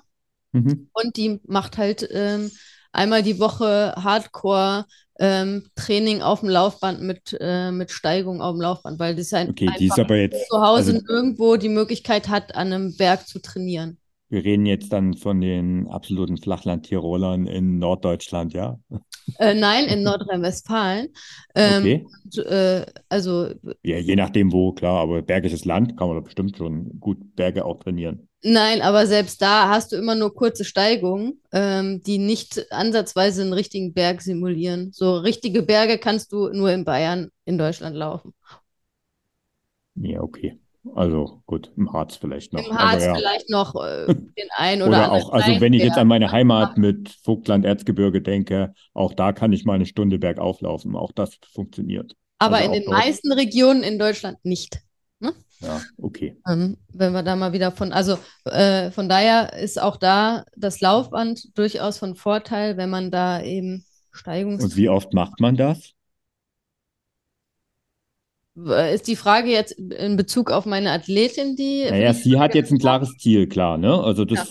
mhm. 0.52 0.88
und 0.92 1.16
die 1.16 1.40
macht 1.46 1.78
halt 1.78 2.08
ähm, 2.10 2.50
einmal 2.92 3.22
die 3.22 3.38
Woche 3.38 3.94
Hardcore 3.96 4.86
ähm, 5.20 5.68
Training 5.76 6.22
auf 6.22 6.40
dem 6.40 6.48
Laufband 6.48 7.02
mit, 7.02 7.36
äh, 7.38 7.70
mit 7.70 7.90
Steigung 7.90 8.40
auf 8.40 8.54
dem 8.54 8.62
Laufband, 8.62 8.98
weil 8.98 9.14
das 9.14 9.32
halt 9.32 9.50
okay, 9.50 9.70
die 9.78 9.88
ist 9.88 9.98
aber 9.98 10.16
jetzt, 10.16 10.48
zu 10.48 10.60
Hause 10.60 10.94
also, 10.94 11.06
irgendwo 11.08 11.56
die 11.56 11.68
Möglichkeit 11.68 12.28
hat, 12.28 12.54
an 12.54 12.72
einem 12.72 12.96
Berg 12.96 13.28
zu 13.28 13.38
trainieren. 13.38 13.99
Wir 14.30 14.44
reden 14.44 14.64
jetzt 14.64 14.92
dann 14.92 15.14
von 15.14 15.40
den 15.40 15.88
absoluten 15.88 16.38
Flachland-Tirolern 16.38 17.48
in 17.48 17.80
Norddeutschland, 17.80 18.52
ja? 18.52 18.78
Äh, 19.38 19.54
nein, 19.54 19.86
in 19.86 20.04
Nordrhein-Westfalen. 20.04 21.08
Ähm, 21.56 21.82
okay. 21.82 22.06
Und, 22.24 22.46
äh, 22.46 22.86
also. 23.08 23.48
Ja, 23.82 23.98
je 23.98 24.14
nachdem 24.14 24.52
wo, 24.52 24.70
klar, 24.70 25.00
aber 25.00 25.20
bergisches 25.22 25.64
Land 25.64 25.96
kann 25.96 26.06
man 26.06 26.16
da 26.16 26.20
bestimmt 26.22 26.56
schon 26.56 27.00
gut 27.00 27.18
Berge 27.34 27.64
auch 27.64 27.80
trainieren. 27.80 28.28
Nein, 28.42 28.82
aber 28.82 29.06
selbst 29.06 29.42
da 29.42 29.68
hast 29.68 29.90
du 29.90 29.96
immer 29.96 30.14
nur 30.14 30.32
kurze 30.32 30.64
Steigungen, 30.64 31.42
ähm, 31.52 32.00
die 32.00 32.18
nicht 32.18 32.72
ansatzweise 32.72 33.42
einen 33.42 33.52
richtigen 33.52 33.92
Berg 33.92 34.22
simulieren. 34.22 34.92
So 34.92 35.16
richtige 35.16 35.62
Berge 35.62 35.98
kannst 35.98 36.32
du 36.32 36.48
nur 36.50 36.70
in 36.70 36.84
Bayern 36.84 37.30
in 37.44 37.58
Deutschland 37.58 37.96
laufen. 37.96 38.32
Ja, 39.96 40.22
okay. 40.22 40.56
Also 40.94 41.42
gut, 41.46 41.70
im 41.76 41.92
Harz 41.92 42.16
vielleicht 42.16 42.52
noch. 42.52 42.66
Im 42.66 42.76
Harz 42.76 43.04
ja. 43.04 43.14
vielleicht 43.14 43.50
noch 43.50 43.74
äh, 43.76 44.06
den 44.14 44.48
einen 44.56 44.82
oder, 44.82 44.88
oder 44.88 45.12
auch, 45.12 45.32
also 45.32 45.60
wenn 45.60 45.72
ich 45.72 45.82
jetzt 45.82 45.98
an 45.98 46.08
meine 46.08 46.32
Heimat 46.32 46.78
mit 46.78 47.10
Vogtland, 47.22 47.64
Erzgebirge 47.64 48.22
denke, 48.22 48.72
auch 48.94 49.12
da 49.12 49.32
kann 49.32 49.52
ich 49.52 49.64
mal 49.64 49.74
eine 49.74 49.86
Stunde 49.86 50.18
bergauf 50.18 50.60
laufen. 50.60 50.96
Auch 50.96 51.12
das 51.12 51.38
funktioniert. 51.52 52.16
Aber 52.38 52.56
Also 52.56 52.72
in 52.72 52.80
den 52.80 52.90
meisten 52.90 53.32
Regionen 53.32 53.82
in 53.82 53.98
Deutschland 53.98 54.38
nicht. 54.42 54.80
Ja, 55.60 55.80
okay. 55.98 56.36
Ähm, 56.48 56.78
wenn 56.92 57.12
wir 57.12 57.22
da 57.22 57.36
mal 57.36 57.52
wieder 57.52 57.70
von, 57.70 57.92
also 57.92 58.18
äh, 58.44 58.90
von 58.90 59.08
daher 59.08 59.52
ist 59.52 59.80
auch 59.80 59.96
da 59.96 60.44
das 60.56 60.80
Laufband 60.80 61.56
durchaus 61.56 61.98
von 61.98 62.14
Vorteil, 62.14 62.76
wenn 62.76 62.88
man 62.88 63.10
da 63.10 63.42
eben 63.42 63.84
Steigungs... 64.10 64.64
Und 64.64 64.76
wie 64.76 64.88
oft 64.88 65.12
macht 65.12 65.38
man 65.38 65.56
das? 65.56 65.92
Äh, 68.68 68.94
Ist 68.94 69.06
die 69.06 69.16
Frage 69.16 69.50
jetzt 69.50 69.72
in 69.72 70.16
Bezug 70.16 70.50
auf 70.50 70.66
meine 70.66 70.90
Athletin, 70.92 71.56
die. 71.56 71.84
Naja, 71.90 72.12
sie 72.12 72.38
hat 72.38 72.54
jetzt 72.54 72.70
ein 72.72 72.78
klares 72.78 73.16
Ziel, 73.18 73.48
klar, 73.48 73.78
ne? 73.78 74.02
Also 74.02 74.24
das 74.24 74.38
Ja. 74.38 74.46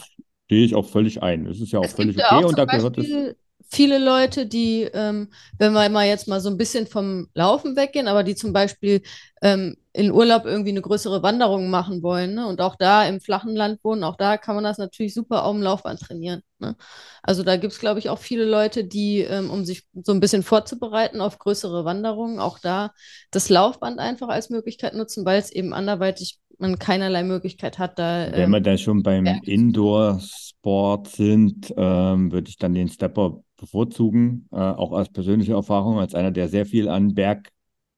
sehe 0.49 0.65
ich 0.65 0.75
auch 0.75 0.87
völlig 0.87 1.21
ein. 1.21 1.45
Das 1.45 1.59
ist 1.59 1.71
ja 1.71 1.79
auch 1.79 1.85
Es 1.87 1.95
völlig 1.95 2.17
ja 2.17 2.31
okay 2.31 2.43
auch 2.43 2.49
und 2.49 2.57
da 2.57 2.65
gehört 2.65 2.97
es. 2.97 3.05
Beispiel 3.05 3.35
viele 3.71 3.99
Leute, 3.99 4.45
die, 4.47 4.83
ähm, 4.93 5.29
wenn 5.59 5.73
wir 5.73 5.87
mal 5.89 6.07
jetzt 6.07 6.27
mal 6.27 6.41
so 6.41 6.49
ein 6.49 6.57
bisschen 6.57 6.87
vom 6.87 7.27
Laufen 7.35 7.75
weggehen, 7.75 8.07
aber 8.07 8.23
die 8.23 8.35
zum 8.35 8.51
Beispiel 8.53 9.01
ähm, 9.41 9.75
in 9.93 10.11
Urlaub 10.11 10.45
irgendwie 10.45 10.71
eine 10.71 10.81
größere 10.81 11.21
Wanderung 11.23 11.69
machen 11.69 12.01
wollen, 12.01 12.33
ne? 12.35 12.47
Und 12.47 12.61
auch 12.61 12.75
da 12.77 13.05
im 13.07 13.21
flachen 13.21 13.55
Land 13.55 13.79
wohnen, 13.83 14.03
auch 14.03 14.15
da 14.17 14.37
kann 14.37 14.55
man 14.55 14.63
das 14.63 14.77
natürlich 14.79 15.13
super 15.13 15.43
auf 15.43 15.53
dem 15.53 15.61
Laufband 15.61 15.99
trainieren. 15.99 16.41
Ne? 16.59 16.75
Also 17.23 17.43
da 17.43 17.57
gibt 17.57 17.73
es, 17.73 17.79
glaube 17.79 17.99
ich, 17.99 18.09
auch 18.09 18.19
viele 18.19 18.45
Leute, 18.45 18.83
die, 18.83 19.19
ähm, 19.19 19.49
um 19.49 19.65
sich 19.65 19.83
so 19.93 20.11
ein 20.11 20.19
bisschen 20.19 20.43
vorzubereiten 20.43 21.21
auf 21.21 21.39
größere 21.39 21.85
Wanderungen, 21.85 22.39
auch 22.39 22.59
da 22.59 22.91
das 23.31 23.49
Laufband 23.49 23.99
einfach 23.99 24.29
als 24.29 24.49
Möglichkeit 24.49 24.93
nutzen, 24.93 25.25
weil 25.25 25.39
es 25.39 25.51
eben 25.51 25.73
anderweitig 25.73 26.39
man 26.59 26.77
keinerlei 26.77 27.23
Möglichkeit 27.23 27.79
hat, 27.79 27.97
da 27.97 28.27
Wenn 28.31 28.41
ähm, 28.41 28.51
wir 28.51 28.61
da 28.61 28.77
schon 28.77 29.01
beim 29.01 29.25
ja. 29.25 29.39
Indoor-Sport 29.43 31.07
sind, 31.07 31.73
ähm, 31.77 32.31
würde 32.31 32.49
ich 32.49 32.57
dann 32.57 32.73
den 32.73 32.89
Stepper 32.89 33.41
bevorzugen, 33.55 34.47
äh, 34.51 34.57
auch 34.57 34.91
aus 34.91 35.09
persönlicher 35.09 35.53
Erfahrung, 35.53 35.99
als 35.99 36.15
einer, 36.15 36.31
der 36.31 36.49
sehr 36.49 36.65
viel 36.65 36.89
an 36.89 37.13
Berg 37.15 37.49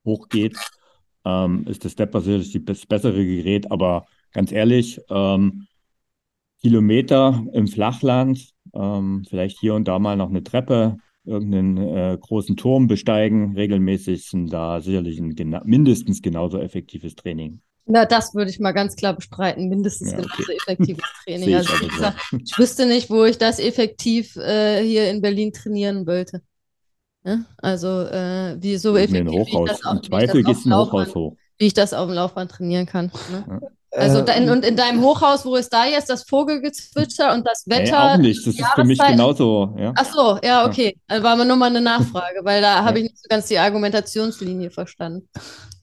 hochgeht, 0.05 0.57
ähm, 1.25 1.65
ist 1.67 1.83
der 1.83 1.89
Stepper 1.89 2.21
sicherlich 2.21 2.65
das 2.65 2.85
bessere 2.85 3.25
Gerät, 3.25 3.71
aber 3.71 4.05
ganz 4.31 4.51
ehrlich, 4.51 5.01
ähm, 5.09 5.67
Kilometer 6.61 7.43
im 7.53 7.67
Flachland, 7.67 8.49
ähm, 8.73 9.23
vielleicht 9.29 9.59
hier 9.59 9.73
und 9.73 9.87
da 9.87 9.99
mal 9.99 10.15
noch 10.15 10.29
eine 10.29 10.43
Treppe, 10.43 10.97
irgendeinen 11.23 11.77
äh, 11.77 12.17
großen 12.19 12.57
Turm 12.57 12.87
besteigen, 12.87 13.53
regelmäßig 13.55 14.27
sind 14.27 14.51
da 14.51 14.81
sicherlich 14.81 15.19
ein 15.19 15.35
gena 15.35 15.61
mindestens 15.65 16.21
genauso 16.21 16.59
effektives 16.59 17.15
Training. 17.15 17.61
Na, 17.85 18.05
das 18.05 18.33
würde 18.35 18.51
ich 18.51 18.59
mal 18.59 18.71
ganz 18.71 18.95
klar 18.95 19.15
bestreiten. 19.15 19.67
Mindestens 19.67 20.11
Ja, 20.11 20.17
genauso 20.17 20.43
okay. 20.43 20.55
effektives 20.55 21.03
Training. 21.25 21.49
Ich 21.49 21.55
Also, 21.55 21.73
also 21.73 21.83
so. 21.89 21.89
gesagt, 21.89 22.19
ich 22.45 22.57
wüsste 22.57 22.85
nicht, 22.85 23.09
wo 23.09 23.25
ich 23.25 23.37
das 23.37 23.59
effektiv 23.59 24.35
äh, 24.37 24.83
hier 24.83 25.09
in 25.09 25.21
Berlin 25.21 25.51
trainieren 25.51 26.05
wollte. 26.07 26.41
Ne? 27.23 27.45
Also, 27.57 27.87
äh, 27.87 28.57
wie 28.61 28.77
so 28.77 28.95
effektiv, 28.97 29.45
wie 29.45 29.51
ich 29.51 29.53
Hochhaus. 29.53 29.69
das, 29.69 29.83
auf, 29.85 29.97
Im 29.97 30.01
ich 30.01 30.09
Zweifel 30.09 30.43
dem 30.43 30.43
du 30.43 30.65
ein 30.65 30.73
Hochhaus 30.75 31.13
Laufband, 31.13 31.15
hoch. 31.15 31.37
wie 31.57 31.65
ich 31.67 31.73
das 31.73 31.93
auf 31.93 32.07
dem 32.07 32.15
Laufband 32.15 32.51
trainieren 32.51 32.85
kann. 32.85 33.11
Ne? 33.27 33.45
Äh, 33.61 33.65
Also, 33.93 34.21
da, 34.21 34.35
und 34.35 34.63
in 34.65 34.75
deinem 34.77 35.01
Hochhaus, 35.01 35.45
wo 35.45 35.55
ist 35.55 35.69
da 35.73 35.85
jetzt 35.85 36.09
das 36.09 36.23
Vogelgezwitscher 36.23 37.33
und 37.33 37.45
das 37.45 37.65
Nee, 37.65 37.75
Wetter? 37.75 38.13
auch 38.13 38.17
nicht. 38.17 38.45
Das 38.47 38.55
ist 38.55 38.65
für 38.75 38.85
mich 38.85 38.99
genauso. 38.99 39.75
Ja. 39.77 39.93
Ach 39.97 40.05
so, 40.13 40.39
ja, 40.43 40.65
okay. 40.65 40.95
Also 41.07 41.23
war 41.23 41.35
mir 41.35 41.45
nur 41.45 41.57
mal 41.57 41.65
eine 41.65 41.81
Nachfrage, 41.81 42.39
weil 42.43 42.61
da 42.61 42.85
habe 42.85 42.99
ich 42.99 43.03
nicht 43.03 43.17
so 43.17 43.27
ganz 43.29 43.47
die 43.47 43.57
Argumentationslinie 43.57 44.71
verstanden. 44.71 45.27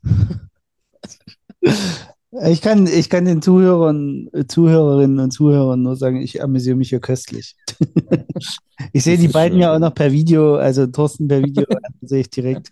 Ich 2.44 2.61
kann, 2.61 2.87
ich 2.87 3.09
kann 3.09 3.25
den 3.25 3.40
Zuhörern, 3.40 4.29
äh, 4.35 4.44
Zuhörerinnen 4.47 5.18
und 5.18 5.31
Zuhörern 5.31 5.83
nur 5.83 5.97
sagen, 5.97 6.21
ich 6.21 6.42
amüsiere 6.42 6.77
mich 6.77 6.90
hier 6.90 7.01
köstlich. 7.01 7.57
Ich 8.92 9.03
sehe 9.03 9.18
die 9.18 9.27
beiden 9.27 9.55
schön. 9.55 9.62
ja 9.62 9.75
auch 9.75 9.79
noch 9.81 9.92
per 9.92 10.12
Video, 10.12 10.55
also 10.55 10.87
Thorsten 10.87 11.27
per 11.27 11.42
Video, 11.42 11.64
sehe 12.01 12.21
ich 12.21 12.31
direkt. 12.31 12.68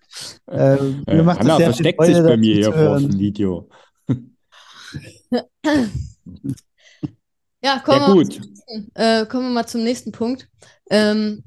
Äh, 0.47 0.77
mir 0.77 1.27
Äh, 1.27 1.35
viel 1.35 1.65
versteckt 1.65 1.99
Freude, 1.99 2.15
sich 2.15 2.25
bei 2.25 2.37
mir 2.37 2.55
hier 2.55 2.73
vor 2.73 3.01
dem 3.01 3.19
Video. 3.19 3.69
Ja, 7.63 7.81
kommen 7.81 8.01
Ja, 8.01 8.09
wir 8.09 8.15
mal 8.15 8.15
gut. 8.15 8.41
Äh, 8.95 9.27
kommen 9.27 9.49
wir 9.49 9.55
mal 9.55 9.67
zum 9.67 9.83
nächsten 9.83 10.13
Punkt. 10.13 10.49
Ähm, 10.91 11.43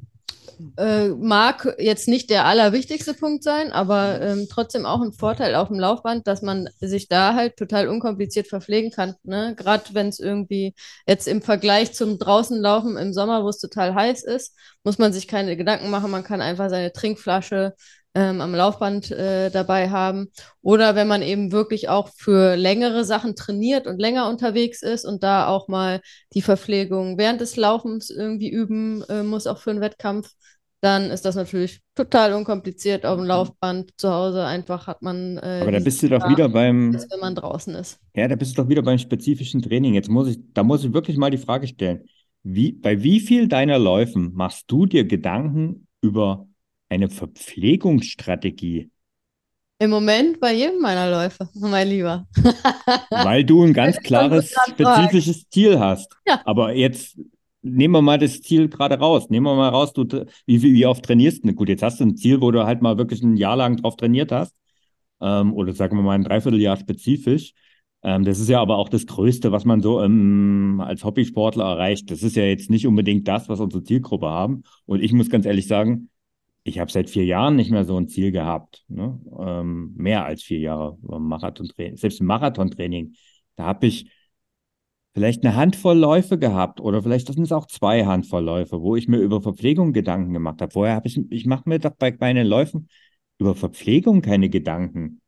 äh, 0.77 1.09
mag 1.09 1.75
jetzt 1.79 2.07
nicht 2.09 2.29
der 2.29 2.45
allerwichtigste 2.45 3.13
Punkt 3.13 3.43
sein, 3.43 3.71
aber 3.71 4.19
ähm, 4.21 4.47
trotzdem 4.49 4.85
auch 4.85 5.01
ein 5.01 5.13
Vorteil 5.13 5.55
auf 5.55 5.69
dem 5.69 5.79
Laufband, 5.79 6.27
dass 6.27 6.41
man 6.41 6.69
sich 6.81 7.07
da 7.07 7.33
halt 7.35 7.55
total 7.57 7.87
unkompliziert 7.87 8.47
verpflegen 8.47 8.91
kann. 8.91 9.15
Ne? 9.23 9.55
Gerade 9.55 9.93
wenn 9.93 10.09
es 10.09 10.19
irgendwie 10.19 10.73
jetzt 11.07 11.27
im 11.27 11.41
Vergleich 11.41 11.93
zum 11.93 12.19
draußen 12.19 12.59
laufen 12.59 12.97
im 12.97 13.13
Sommer, 13.13 13.43
wo 13.43 13.49
es 13.49 13.59
total 13.59 13.95
heiß 13.95 14.23
ist, 14.23 14.55
muss 14.83 14.97
man 14.97 15.13
sich 15.13 15.27
keine 15.27 15.55
Gedanken 15.55 15.89
machen. 15.89 16.11
Man 16.11 16.23
kann 16.23 16.41
einfach 16.41 16.69
seine 16.69 16.91
Trinkflasche 16.91 17.73
ähm, 18.19 18.41
am 18.41 18.53
Laufband 18.53 19.11
äh, 19.11 19.49
dabei 19.49 19.89
haben. 19.89 20.27
Oder 20.61 20.95
wenn 20.95 21.07
man 21.07 21.21
eben 21.21 21.53
wirklich 21.53 21.87
auch 21.87 22.09
für 22.09 22.57
längere 22.57 23.05
Sachen 23.05 23.35
trainiert 23.35 23.87
und 23.87 23.97
länger 23.99 24.27
unterwegs 24.27 24.81
ist 24.81 25.05
und 25.05 25.23
da 25.23 25.47
auch 25.47 25.69
mal 25.69 26.01
die 26.33 26.41
Verpflegung 26.41 27.17
während 27.17 27.39
des 27.39 27.55
Laufens 27.55 28.09
irgendwie 28.09 28.49
üben 28.49 29.03
äh, 29.09 29.23
muss, 29.23 29.47
auch 29.47 29.59
für 29.59 29.71
einen 29.71 29.79
Wettkampf, 29.79 30.31
dann 30.81 31.11
ist 31.11 31.23
das 31.25 31.35
natürlich 31.35 31.81
total 31.95 32.33
unkompliziert 32.33 33.05
auf 33.05 33.17
dem 33.17 33.25
Laufband. 33.25 33.91
Zu 33.97 34.09
Hause 34.11 34.45
einfach 34.45 34.87
hat 34.87 35.01
man, 35.01 35.37
äh, 35.37 35.59
Aber 35.61 35.71
da 35.71 35.79
bist 35.79 36.03
du 36.03 36.09
doch 36.09 36.29
wieder 36.29 36.49
beim, 36.49 36.91
als 36.93 37.09
wenn 37.09 37.19
man 37.19 37.35
draußen 37.35 37.73
ist. 37.75 37.99
ja, 38.15 38.27
da 38.27 38.35
bist 38.35 38.57
du 38.57 38.63
doch 38.63 38.69
wieder 38.69 38.81
beim 38.81 38.97
spezifischen 38.97 39.61
Training. 39.61 39.93
Jetzt 39.93 40.09
muss 40.09 40.27
ich, 40.27 40.39
da 40.53 40.63
muss 40.63 40.83
ich 40.83 40.93
wirklich 40.93 41.15
mal 41.15 41.31
die 41.31 41.37
Frage 41.37 41.67
stellen. 41.67 42.03
Wie, 42.43 42.73
bei 42.73 43.01
wie 43.01 43.19
viel 43.19 43.47
deiner 43.47 43.79
Läufen 43.79 44.33
machst 44.33 44.71
du 44.71 44.85
dir 44.85 45.05
Gedanken 45.05 45.87
über 46.01 46.48
eine 46.89 47.09
Verpflegungsstrategie? 47.09 48.89
Im 49.81 49.91
Moment 49.91 50.41
bei 50.41 50.53
jedem 50.53 50.81
meiner 50.81 51.09
Läufe, 51.09 51.47
mein 51.53 51.87
Lieber. 51.87 52.27
Weil 53.09 53.45
du 53.45 53.63
ein 53.63 53.73
ganz 53.73 53.97
klares, 53.99 54.53
spezifisches 54.67 55.47
Ziel 55.49 55.79
hast. 55.79 56.13
Ja. 56.27 56.41
Aber 56.43 56.73
jetzt 56.73 57.17
nehmen 57.61 57.93
wir 57.93 58.01
mal 58.01 58.17
das 58.17 58.41
Ziel 58.41 58.67
gerade 58.67 58.99
raus. 58.99 59.29
Nehmen 59.29 59.45
wir 59.45 59.55
mal 59.55 59.69
raus, 59.69 59.93
du, 59.93 60.05
wie, 60.45 60.61
wie, 60.61 60.73
wie 60.73 60.85
oft 60.85 61.05
trainierst 61.05 61.45
du? 61.45 61.53
Gut, 61.53 61.69
jetzt 61.69 61.83
hast 61.83 62.01
du 62.01 62.05
ein 62.05 62.17
Ziel, 62.17 62.41
wo 62.41 62.51
du 62.51 62.65
halt 62.65 62.81
mal 62.81 62.97
wirklich 62.97 63.21
ein 63.21 63.37
Jahr 63.37 63.55
lang 63.55 63.77
drauf 63.77 63.95
trainiert 63.95 64.33
hast. 64.33 64.53
Ähm, 65.21 65.53
oder 65.53 65.73
sagen 65.73 65.97
wir 65.97 66.03
mal 66.03 66.15
ein 66.15 66.23
Dreivierteljahr 66.23 66.77
spezifisch. 66.77 67.53
Ähm, 68.03 68.23
das 68.23 68.39
ist 68.39 68.49
ja 68.49 68.61
aber 68.61 68.77
auch 68.77 68.89
das 68.89 69.05
Größte, 69.05 69.51
was 69.51 69.65
man 69.65 69.81
so 69.81 70.01
ähm, 70.01 70.81
als 70.85 71.03
Hobbysportler 71.03 71.65
erreicht. 71.65 72.11
Das 72.11 72.23
ist 72.23 72.35
ja 72.35 72.43
jetzt 72.43 72.69
nicht 72.69 72.87
unbedingt 72.87 73.27
das, 73.27 73.49
was 73.49 73.59
unsere 73.59 73.83
Zielgruppe 73.83 74.27
haben. 74.27 74.63
Und 74.85 75.01
ich 75.01 75.13
muss 75.13 75.29
ganz 75.29 75.45
ehrlich 75.45 75.67
sagen, 75.67 76.09
ich 76.69 76.79
habe 76.79 76.91
seit 76.91 77.09
vier 77.09 77.25
Jahren 77.25 77.55
nicht 77.55 77.71
mehr 77.71 77.85
so 77.85 77.97
ein 77.97 78.07
Ziel 78.07 78.31
gehabt. 78.31 78.85
Ne? 78.87 79.19
Ähm, 79.39 79.93
mehr 79.97 80.25
als 80.25 80.43
vier 80.43 80.59
Jahre 80.59 80.97
Marathontraining. 81.01 81.97
Selbst 81.97 82.21
im 82.21 82.27
Marathontraining, 82.27 83.15
da 83.55 83.65
habe 83.65 83.87
ich 83.87 84.09
vielleicht 85.13 85.43
eine 85.43 85.55
Handvoll 85.55 85.97
Läufe 85.97 86.37
gehabt 86.39 86.79
oder 86.79 87.03
vielleicht 87.03 87.27
sind 87.27 87.43
es 87.43 87.51
auch 87.51 87.65
zwei 87.65 88.05
Handvoll 88.05 88.43
Läufe, 88.43 88.81
wo 88.81 88.95
ich 88.95 89.07
mir 89.07 89.17
über 89.17 89.41
Verpflegung 89.41 89.93
Gedanken 89.93 90.33
gemacht 90.33 90.61
habe. 90.61 90.71
Vorher 90.71 90.95
habe 90.95 91.07
ich, 91.07 91.19
ich 91.29 91.45
mache 91.45 91.67
mir 91.67 91.79
doch 91.79 91.95
bei 91.97 92.15
meinen 92.19 92.47
Läufen 92.47 92.87
über 93.39 93.55
Verpflegung 93.55 94.21
keine 94.21 94.49
Gedanken. 94.49 95.21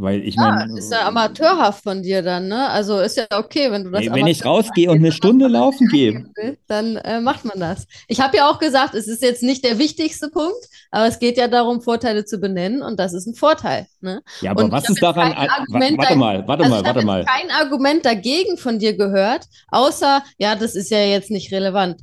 Weil 0.00 0.22
ich 0.24 0.36
Ja, 0.36 0.50
meine, 0.50 0.78
ist 0.78 0.90
ja 0.90 1.06
amateurhaft 1.06 1.82
von 1.82 2.02
dir 2.02 2.22
dann, 2.22 2.48
ne? 2.48 2.68
Also 2.68 3.00
ist 3.00 3.16
ja 3.16 3.26
okay, 3.32 3.70
wenn 3.70 3.84
du 3.84 3.90
das 3.90 4.02
Ey, 4.02 4.12
wenn 4.12 4.26
ich 4.26 4.44
rausgehe 4.44 4.90
und 4.90 4.98
eine 4.98 5.12
Stunde 5.12 5.46
laufen 5.46 5.88
gehe, 5.88 6.24
dann 6.66 6.96
äh, 6.96 7.20
macht 7.20 7.44
man 7.44 7.58
das. 7.58 7.86
Ich 8.08 8.20
habe 8.20 8.36
ja 8.38 8.48
auch 8.50 8.58
gesagt, 8.58 8.94
es 8.94 9.08
ist 9.08 9.22
jetzt 9.22 9.42
nicht 9.42 9.64
der 9.64 9.78
wichtigste 9.78 10.28
Punkt, 10.30 10.56
aber 10.90 11.06
es 11.06 11.18
geht 11.18 11.36
ja 11.36 11.48
darum, 11.48 11.82
Vorteile 11.82 12.24
zu 12.24 12.38
benennen 12.38 12.82
und 12.82 12.98
das 12.98 13.12
ist 13.12 13.26
ein 13.26 13.34
Vorteil. 13.34 13.86
Ne? 14.00 14.22
ja, 14.40 14.52
aber 14.52 14.64
Und 14.64 14.72
was 14.72 14.88
ist 14.88 15.02
daran? 15.02 15.32
Argument 15.32 15.98
Warte 15.98 16.16
mal, 16.16 16.48
warte 16.48 16.64
Also 16.64 16.74
mal, 16.74 16.80
ich 16.80 16.86
habe 16.86 16.94
warte 16.96 17.06
mal. 17.06 17.24
kein 17.24 17.50
Argument 17.50 18.04
dagegen 18.04 18.56
von 18.56 18.78
dir 18.78 18.96
gehört, 18.96 19.44
außer, 19.68 20.22
ja, 20.38 20.56
das 20.56 20.74
ist 20.74 20.90
ja 20.90 20.98
jetzt 21.04 21.30
nicht 21.30 21.52
relevant. 21.52 22.00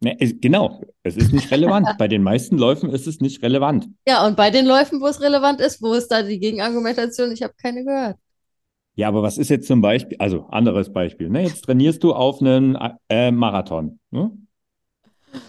Ne, 0.00 0.16
es- 0.20 0.34
genau, 0.40 0.80
es 1.02 1.16
ist 1.16 1.32
nicht 1.32 1.50
relevant. 1.50 1.88
Bei 1.98 2.06
den 2.08 2.22
meisten 2.22 2.56
Läufen 2.56 2.90
ist 2.90 3.06
es 3.06 3.20
nicht 3.20 3.42
relevant. 3.42 3.88
Ja, 4.06 4.26
und 4.26 4.36
bei 4.36 4.50
den 4.50 4.64
Läufen, 4.66 5.00
wo 5.00 5.06
es 5.08 5.20
relevant 5.20 5.60
ist, 5.60 5.82
wo 5.82 5.92
ist 5.94 6.08
da 6.08 6.22
die 6.22 6.38
Gegenargumentation? 6.38 7.32
Ich 7.32 7.42
habe 7.42 7.54
keine 7.60 7.84
gehört. 7.84 8.16
Ja, 8.94 9.08
aber 9.08 9.22
was 9.22 9.38
ist 9.38 9.48
jetzt 9.48 9.66
zum 9.66 9.80
Beispiel, 9.80 10.16
also 10.18 10.46
anderes 10.50 10.92
Beispiel, 10.92 11.28
ne? 11.28 11.42
Jetzt 11.42 11.62
trainierst 11.64 12.02
du 12.04 12.12
auf 12.14 12.40
einen 12.40 12.76
äh, 13.08 13.30
Marathon, 13.30 13.98
ne? 14.10 14.32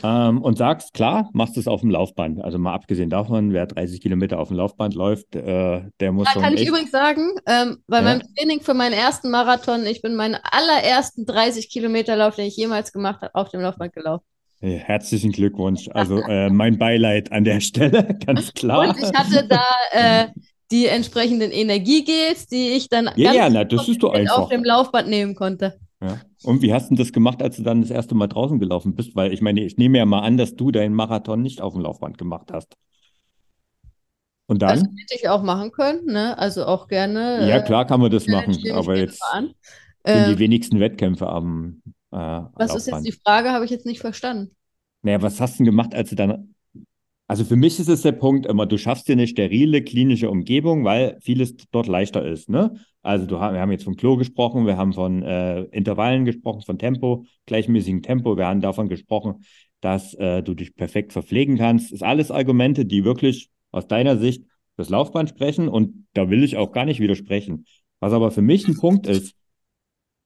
Ähm, 0.04 0.42
und 0.42 0.58
sagst, 0.58 0.94
klar, 0.94 1.30
machst 1.34 1.56
du 1.56 1.60
es 1.60 1.68
auf 1.68 1.82
dem 1.82 1.90
Laufband. 1.90 2.42
Also 2.44 2.58
mal 2.58 2.74
abgesehen 2.74 3.10
davon, 3.10 3.52
wer 3.54 3.66
30 3.66 4.02
Kilometer 4.02 4.40
auf 4.40 4.48
dem 4.50 4.58
Laufband 4.58 4.94
läuft, 4.94 5.36
äh, 5.36 5.82
der 6.00 6.12
muss 6.12 6.28
Da 6.34 6.40
kann 6.40 6.54
ich 6.54 6.68
übrigens 6.68 6.92
sagen, 6.92 7.32
ähm, 7.46 7.84
bei 7.88 7.98
Ja. 7.98 8.04
meinem 8.04 8.22
Training 8.36 8.62
für 8.62 8.74
meinen 8.74 8.94
ersten 8.94 9.30
Marathon, 9.30 9.86
ich 9.86 10.02
bin 10.02 10.16
meinen 10.16 10.38
allerersten 10.42 11.26
30 11.26 11.70
Kilometer 11.70 12.16
Lauf, 12.16 12.36
den 12.36 12.46
ich 12.46 12.56
jemals 12.56 12.92
gemacht 12.94 13.22
habe, 13.22 13.36
auf 13.36 13.50
dem 13.50 13.62
Laufband 13.62 13.94
gelaufen. 13.94 14.24
Äh, 14.62 14.76
herzlichen 14.78 15.32
Glückwunsch. 15.32 15.90
Also 15.94 16.18
äh, 16.20 16.50
mein 16.50 16.78
Beileid 16.78 17.32
an 17.32 17.44
der 17.44 17.60
Stelle, 17.62 18.18
ganz 18.26 18.54
klar. 18.54 18.90
Und 18.90 18.98
ich 18.98 19.14
hatte 19.14 19.48
da 19.48 19.64
äh, 19.92 20.28
die 20.72 20.88
entsprechenden 20.88 21.52
Energiegels, 21.52 22.48
die 22.48 22.70
ich 22.72 22.90
dann 22.90 23.10
Ja, 23.16 23.32
ganz 23.32 23.36
ja, 23.38 23.50
na, 23.50 23.64
das 23.64 23.88
ist 23.88 24.04
doch 24.04 24.14
mit 24.14 24.30
auf 24.30 24.38
einfach. 24.38 24.50
dem 24.50 24.64
Laufband 24.64 25.08
nehmen 25.10 25.34
konnte. 25.36 25.80
Ja. 26.02 26.20
Und 26.44 26.62
wie 26.62 26.74
hast 26.74 26.92
du 26.92 26.96
das 26.96 27.12
gemacht, 27.12 27.42
als 27.42 27.58
du 27.58 27.64
dann 27.64 27.82
das 27.82 27.90
erste 27.90 28.16
Mal 28.16 28.28
draußen 28.28 28.60
gelaufen 28.60 28.96
bist? 28.96 29.16
Weil 29.16 29.34
ich 29.34 29.42
meine, 29.42 29.62
ich 29.64 29.78
nehme 29.78 29.98
ja 29.98 30.06
mal 30.06 30.22
an, 30.22 30.38
dass 30.38 30.56
du 30.56 30.72
deinen 30.72 30.94
Marathon 30.94 31.42
nicht 31.42 31.62
auf 31.62 31.74
dem 31.74 31.82
Laufband 31.82 32.18
gemacht 32.18 32.52
hast. 32.52 32.76
Und 34.48 34.62
Das 34.62 34.80
dann? 34.82 34.96
hätte 34.98 35.16
ich 35.16 35.30
auch 35.30 35.44
machen 35.44 35.72
können, 35.72 36.06
ne? 36.06 36.38
Also 36.38 36.66
auch 36.66 36.88
gerne. 36.88 37.48
Ja, 37.48 37.58
äh, 37.58 37.64
klar 37.64 37.86
kann 37.86 38.00
man 38.00 38.12
das 38.12 38.28
machen, 38.28 38.58
aber 38.72 38.98
jetzt 38.98 39.22
sind 39.32 39.56
die 40.06 40.32
Ähm, 40.34 40.40
wenigsten 40.40 40.80
Wettkämpfe 40.80 41.28
am 41.28 41.82
äh, 42.12 42.42
was 42.54 42.76
ist 42.76 42.88
jetzt 42.88 43.06
die 43.06 43.12
Frage? 43.12 43.52
Habe 43.52 43.66
ich 43.66 43.72
jetzt 43.72 43.86
nicht 43.86 44.00
verstanden. 44.00 44.56
Naja, 45.02 45.22
was 45.22 45.40
hast 45.40 45.56
du 45.56 45.58
denn 45.60 45.66
gemacht, 45.66 45.94
als 45.94 46.10
du 46.10 46.16
dann. 46.16 46.56
Also 47.28 47.46
für 47.46 47.56
mich 47.56 47.80
ist 47.80 47.90
es 47.90 48.02
der 48.02 48.14
Punkt 48.14 48.48
immer, 48.48 48.66
du 48.66 48.80
schaffst 48.80 49.08
dir 49.08 49.14
eine 49.14 49.28
sterile 49.28 49.84
klinische 49.84 50.32
Umgebung, 50.32 50.84
weil 50.84 51.20
vieles 51.22 51.56
dort 51.72 51.86
leichter 51.86 52.26
ist. 52.26 52.50
Ne? 52.50 52.74
Also 53.04 53.28
du, 53.28 53.36
wir 53.36 53.60
haben 53.60 53.72
jetzt 53.72 53.84
vom 53.84 53.96
Klo 53.96 54.18
gesprochen, 54.18 54.66
wir 54.66 54.78
haben 54.78 54.94
von 54.94 55.22
äh, 55.22 55.62
Intervallen 55.66 56.26
gesprochen, 56.26 56.62
von 56.62 56.80
Tempo, 56.80 57.26
gleichmäßigem 57.46 58.02
Tempo, 58.02 58.36
wir 58.36 58.48
haben 58.48 58.62
davon 58.62 58.90
gesprochen, 58.90 59.46
dass 59.80 60.16
äh, 60.16 60.42
du 60.42 60.56
dich 60.56 60.76
perfekt 60.76 61.14
verpflegen 61.14 61.58
kannst. 61.58 61.92
Das 61.92 61.98
ist 61.98 62.04
alles 62.04 62.32
Argumente, 62.32 62.86
die 62.86 63.06
wirklich 63.06 63.52
aus 63.72 63.88
deiner 63.88 64.18
Sicht 64.18 64.44
das 64.76 64.90
Laufband 64.90 65.30
sprechen 65.30 65.68
und 65.68 66.08
da 66.14 66.32
will 66.32 66.44
ich 66.44 66.58
auch 66.58 66.72
gar 66.72 66.86
nicht 66.86 67.00
widersprechen. 67.00 67.66
Was 68.00 68.12
aber 68.12 68.32
für 68.32 68.42
mich 68.42 68.68
ein 68.68 68.78
Punkt 68.78 69.06
ist, 69.06 69.36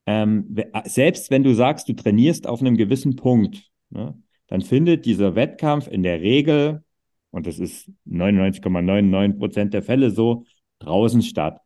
ähm, 0.06 0.46
we- 0.50 0.72
selbst 0.86 1.32
wenn 1.32 1.44
du 1.44 1.54
sagst, 1.54 1.88
du 1.90 1.94
trainierst 1.94 2.48
auf 2.48 2.62
einem 2.62 2.78
gewissen 2.78 3.16
Punkt, 3.16 3.70
ne, 3.90 4.18
dann 4.48 4.62
findet 4.62 5.06
dieser 5.06 5.36
Wettkampf 5.36 5.88
in 5.88 6.04
der 6.04 6.22
Regel, 6.22 6.84
und 7.32 7.48
das 7.48 7.60
ist 7.60 7.90
99,99 8.06 9.40
Prozent 9.40 9.74
der 9.74 9.84
Fälle 9.84 10.12
so, 10.12 10.46
draußen 10.80 11.22
statt. 11.22 11.60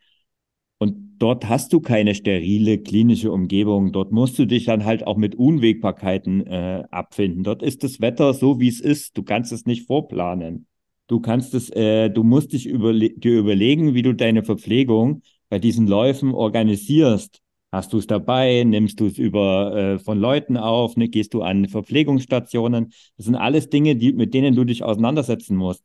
Und 0.79 1.15
dort 1.19 1.49
hast 1.49 1.73
du 1.73 1.79
keine 1.81 2.13
sterile 2.13 2.77
klinische 2.77 3.31
Umgebung. 3.31 3.91
Dort 3.91 4.11
musst 4.11 4.37
du 4.37 4.45
dich 4.45 4.65
dann 4.65 4.85
halt 4.85 5.05
auch 5.07 5.17
mit 5.17 5.35
Unwägbarkeiten 5.35 6.45
äh, 6.45 6.83
abfinden. 6.91 7.43
Dort 7.43 7.63
ist 7.63 7.83
das 7.83 7.99
Wetter 8.01 8.33
so, 8.33 8.59
wie 8.59 8.67
es 8.67 8.79
ist. 8.79 9.17
Du 9.17 9.23
kannst 9.23 9.51
es 9.51 9.65
nicht 9.65 9.87
vorplanen. 9.87 10.67
Du 11.07 11.19
kannst 11.19 11.53
es, 11.53 11.69
äh, 11.71 12.09
du 12.09 12.23
musst 12.23 12.53
dich 12.53 12.67
überle 12.67 13.09
dir 13.09 13.39
überlegen, 13.39 13.93
wie 13.95 14.01
du 14.03 14.13
deine 14.13 14.43
Verpflegung 14.43 15.21
bei 15.49 15.57
diesen 15.59 15.87
Läufen 15.87 16.33
organisierst. 16.33 17.41
Hast 17.71 17.91
du 17.91 17.97
es 17.97 18.07
dabei? 18.07 18.63
Nimmst 18.63 18.99
du 18.99 19.07
es 19.07 19.17
über 19.17 19.75
äh, 19.75 19.99
von 19.99 20.17
Leuten 20.19 20.55
auf? 20.57 20.95
Ne? 20.95 21.09
Gehst 21.09 21.33
du 21.33 21.41
an 21.41 21.67
Verpflegungsstationen? 21.67 22.93
Das 23.17 23.25
sind 23.25 23.35
alles 23.35 23.69
Dinge, 23.69 23.95
die, 23.95 24.13
mit 24.13 24.33
denen 24.33 24.55
du 24.55 24.63
dich 24.63 24.83
auseinandersetzen 24.83 25.57
musst. 25.57 25.83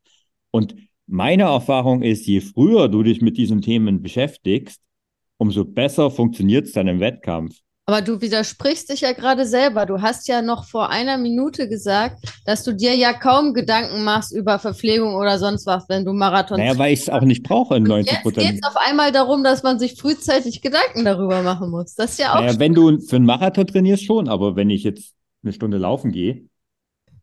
Und 0.50 0.76
meine 1.06 1.44
Erfahrung 1.44 2.02
ist, 2.02 2.26
je 2.26 2.40
früher 2.40 2.88
du 2.88 3.02
dich 3.02 3.20
mit 3.20 3.36
diesen 3.36 3.62
Themen 3.62 4.00
beschäftigst, 4.00 4.80
umso 5.38 5.64
besser 5.64 6.10
funktioniert 6.10 6.66
es 6.66 6.72
dann 6.72 6.86
im 6.86 7.00
Wettkampf. 7.00 7.58
Aber 7.84 8.00
du 8.00 8.20
widersprichst 8.20 8.90
dich 8.90 9.00
ja 9.00 9.12
gerade 9.12 9.44
selber. 9.44 9.86
Du 9.86 10.00
hast 10.00 10.28
ja 10.28 10.40
noch 10.40 10.64
vor 10.64 10.90
einer 10.90 11.18
Minute 11.18 11.68
gesagt, 11.68 12.24
dass 12.46 12.62
du 12.62 12.72
dir 12.72 12.94
ja 12.94 13.12
kaum 13.12 13.54
Gedanken 13.54 14.04
machst 14.04 14.32
über 14.32 14.60
Verpflegung 14.60 15.16
oder 15.16 15.38
sonst 15.38 15.66
was, 15.66 15.88
wenn 15.88 16.04
du 16.04 16.12
Marathon 16.12 16.58
Naja, 16.58 16.78
weil 16.78 16.92
ich 16.92 17.00
es 17.00 17.08
auch 17.08 17.22
nicht 17.22 17.42
brauche 17.42 17.76
in 17.76 17.84
90% 17.84 17.96
Jetzt 17.96 18.10
geht 18.10 18.22
Prozent. 18.22 18.60
es 18.62 18.68
auf 18.68 18.76
einmal 18.76 19.10
darum, 19.10 19.42
dass 19.42 19.64
man 19.64 19.80
sich 19.80 19.94
frühzeitig 19.94 20.62
Gedanken 20.62 21.04
darüber 21.04 21.42
machen 21.42 21.70
muss. 21.70 21.94
Das 21.96 22.12
ist 22.12 22.18
ja 22.20 22.34
auch 22.34 22.40
Naja, 22.40 22.58
wenn 22.60 22.74
du 22.74 23.00
für 23.00 23.16
einen 23.16 23.26
Marathon 23.26 23.66
trainierst, 23.66 24.04
schon, 24.04 24.28
aber 24.28 24.54
wenn 24.54 24.70
ich 24.70 24.84
jetzt 24.84 25.14
eine 25.42 25.52
Stunde 25.52 25.78
laufen 25.78 26.12
gehe, 26.12 26.46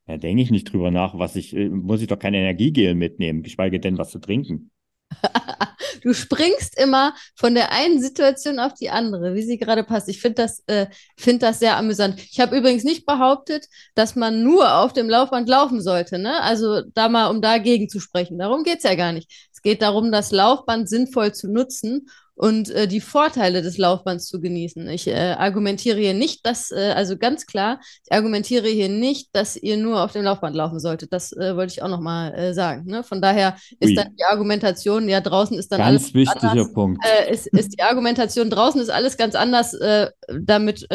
da 0.07 0.17
denke 0.17 0.43
ich 0.43 0.51
nicht 0.51 0.73
drüber 0.73 0.91
nach, 0.91 1.17
was 1.17 1.37
ich, 1.37 1.55
äh, 1.55 1.69
muss 1.69 2.01
ich 2.01 2.07
doch 2.07 2.19
kein 2.19 2.33
Energiegel 2.33 2.95
mitnehmen, 2.95 3.43
geschweige 3.43 3.79
denn 3.79 3.97
was 3.97 4.09
zu 4.09 4.19
trinken. 4.19 4.71
Du 6.01 6.13
springst 6.13 6.79
immer 6.79 7.13
von 7.35 7.55
der 7.55 7.71
einen 7.71 8.01
Situation 8.01 8.59
auf 8.59 8.73
die 8.73 8.89
andere, 8.89 9.33
wie 9.33 9.41
sie 9.43 9.57
gerade 9.57 9.83
passt. 9.83 10.09
Ich 10.09 10.21
finde 10.21 10.43
das, 10.43 10.63
äh, 10.67 10.87
find 11.17 11.41
das 11.43 11.59
sehr 11.59 11.77
amüsant. 11.77 12.19
Ich 12.31 12.39
habe 12.39 12.57
übrigens 12.57 12.83
nicht 12.83 13.05
behauptet, 13.05 13.65
dass 13.95 14.15
man 14.15 14.43
nur 14.43 14.75
auf 14.75 14.93
dem 14.93 15.09
Laufband 15.09 15.49
laufen 15.49 15.81
sollte. 15.81 16.19
Ne? 16.19 16.41
Also 16.41 16.81
da 16.81 17.09
mal, 17.09 17.27
um 17.27 17.41
dagegen 17.41 17.89
zu 17.89 17.99
sprechen. 17.99 18.37
Darum 18.37 18.63
geht 18.63 18.77
es 18.77 18.83
ja 18.83 18.95
gar 18.95 19.11
nicht. 19.11 19.49
Es 19.53 19.61
geht 19.61 19.81
darum, 19.81 20.11
das 20.11 20.31
Laufband 20.31 20.87
sinnvoll 20.89 21.33
zu 21.33 21.51
nutzen 21.51 22.07
und 22.39 22.69
äh, 22.69 22.87
die 22.87 23.01
Vorteile 23.01 23.61
des 23.61 23.77
Laufbands 23.77 24.27
zu 24.27 24.39
genießen. 24.39 24.87
Ich 24.87 25.07
äh, 25.07 25.35
argumentiere 25.37 25.99
hier 25.99 26.13
nicht, 26.13 26.45
dass, 26.45 26.71
äh, 26.71 26.93
also 26.95 27.17
ganz 27.17 27.45
klar, 27.45 27.81
ich 28.05 28.13
argumentiere 28.13 28.69
hier 28.69 28.87
nicht, 28.87 29.35
dass 29.35 29.57
ihr 29.57 29.75
nur 29.75 30.01
auf 30.01 30.13
dem 30.13 30.23
Laufband 30.23 30.55
laufen 30.55 30.79
solltet. 30.79 31.11
Das 31.11 31.33
äh, 31.33 31.57
wollte 31.57 31.73
ich 31.73 31.83
auch 31.83 31.89
nochmal 31.89 32.33
äh, 32.33 32.53
sagen. 32.53 32.85
Ne? 32.85 33.03
Von 33.03 33.21
daher 33.21 33.57
ist 33.81 33.89
Ui. 33.89 33.95
dann 33.95 34.15
die 34.15 34.23
Argumentation, 34.23 35.09
ja, 35.09 35.19
draußen 35.19 35.59
ist 35.59 35.69
dann 35.73 35.81
alles 35.81 36.03
Ganz 36.03 36.13
wichtiger 36.13 36.51
anders. 36.51 36.71
Punkt. 36.71 37.05
Äh, 37.05 37.33
ist, 37.33 37.47
ist 37.47 37.77
die 37.77 37.83
Argumentation 37.83 38.49
draußen 38.49 38.79
ist 38.79 38.89
alles 38.89 39.17
ganz 39.17 39.35
anders 39.35 39.73
äh, 39.73 40.09
damit 40.41 40.87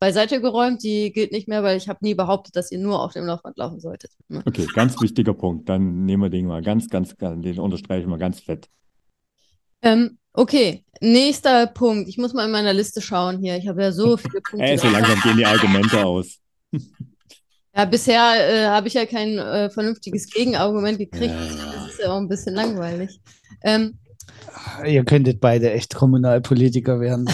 beiseite 0.00 0.40
geräumt. 0.40 0.82
Die 0.82 1.12
gilt 1.12 1.30
nicht 1.30 1.46
mehr, 1.46 1.62
weil 1.62 1.76
ich 1.76 1.90
habe 1.90 1.98
nie 2.00 2.14
behauptet, 2.14 2.56
dass 2.56 2.72
ihr 2.72 2.78
nur 2.78 3.02
auf 3.02 3.12
dem 3.12 3.26
Laufband 3.26 3.58
laufen 3.58 3.80
solltet. 3.80 4.12
Ne? 4.28 4.42
Okay, 4.46 4.66
ganz 4.74 4.98
wichtiger 5.02 5.34
Punkt. 5.34 5.68
Dann 5.68 6.06
nehmen 6.06 6.22
wir 6.22 6.30
den 6.30 6.46
mal 6.46 6.62
ganz, 6.62 6.88
ganz, 6.88 7.18
ganz 7.18 7.42
den 7.44 7.58
unterstreichen 7.58 8.08
wir 8.08 8.16
ganz 8.16 8.40
fett. 8.40 8.68
Ähm, 9.82 10.18
okay, 10.36 10.84
nächster 11.00 11.66
Punkt. 11.66 12.08
Ich 12.08 12.18
muss 12.18 12.32
mal 12.32 12.44
in 12.44 12.52
meiner 12.52 12.72
Liste 12.72 13.00
schauen 13.00 13.38
hier. 13.38 13.56
Ich 13.56 13.66
habe 13.66 13.82
ja 13.82 13.92
so 13.92 14.16
viele 14.16 14.40
Punkte. 14.40 14.66
Äh, 14.66 14.78
so 14.78 14.88
langsam 14.88 15.20
gehen 15.20 15.36
die 15.36 15.46
Argumente 15.46 16.04
aus. 16.04 16.38
Ja, 17.74 17.84
bisher 17.84 18.34
äh, 18.38 18.66
habe 18.68 18.88
ich 18.88 18.94
ja 18.94 19.04
kein 19.04 19.38
äh, 19.38 19.68
vernünftiges 19.70 20.26
Gegenargument 20.30 20.98
gekriegt. 20.98 21.34
Ja. 21.34 21.72
Das 21.72 21.92
ist 21.92 22.00
ja 22.00 22.12
auch 22.12 22.18
ein 22.18 22.28
bisschen 22.28 22.54
langweilig. 22.54 23.20
Ähm, 23.62 23.98
Ihr 24.86 25.04
könntet 25.04 25.40
beide 25.40 25.72
echt 25.72 25.94
Kommunalpolitiker 25.94 27.00
werden. 27.00 27.28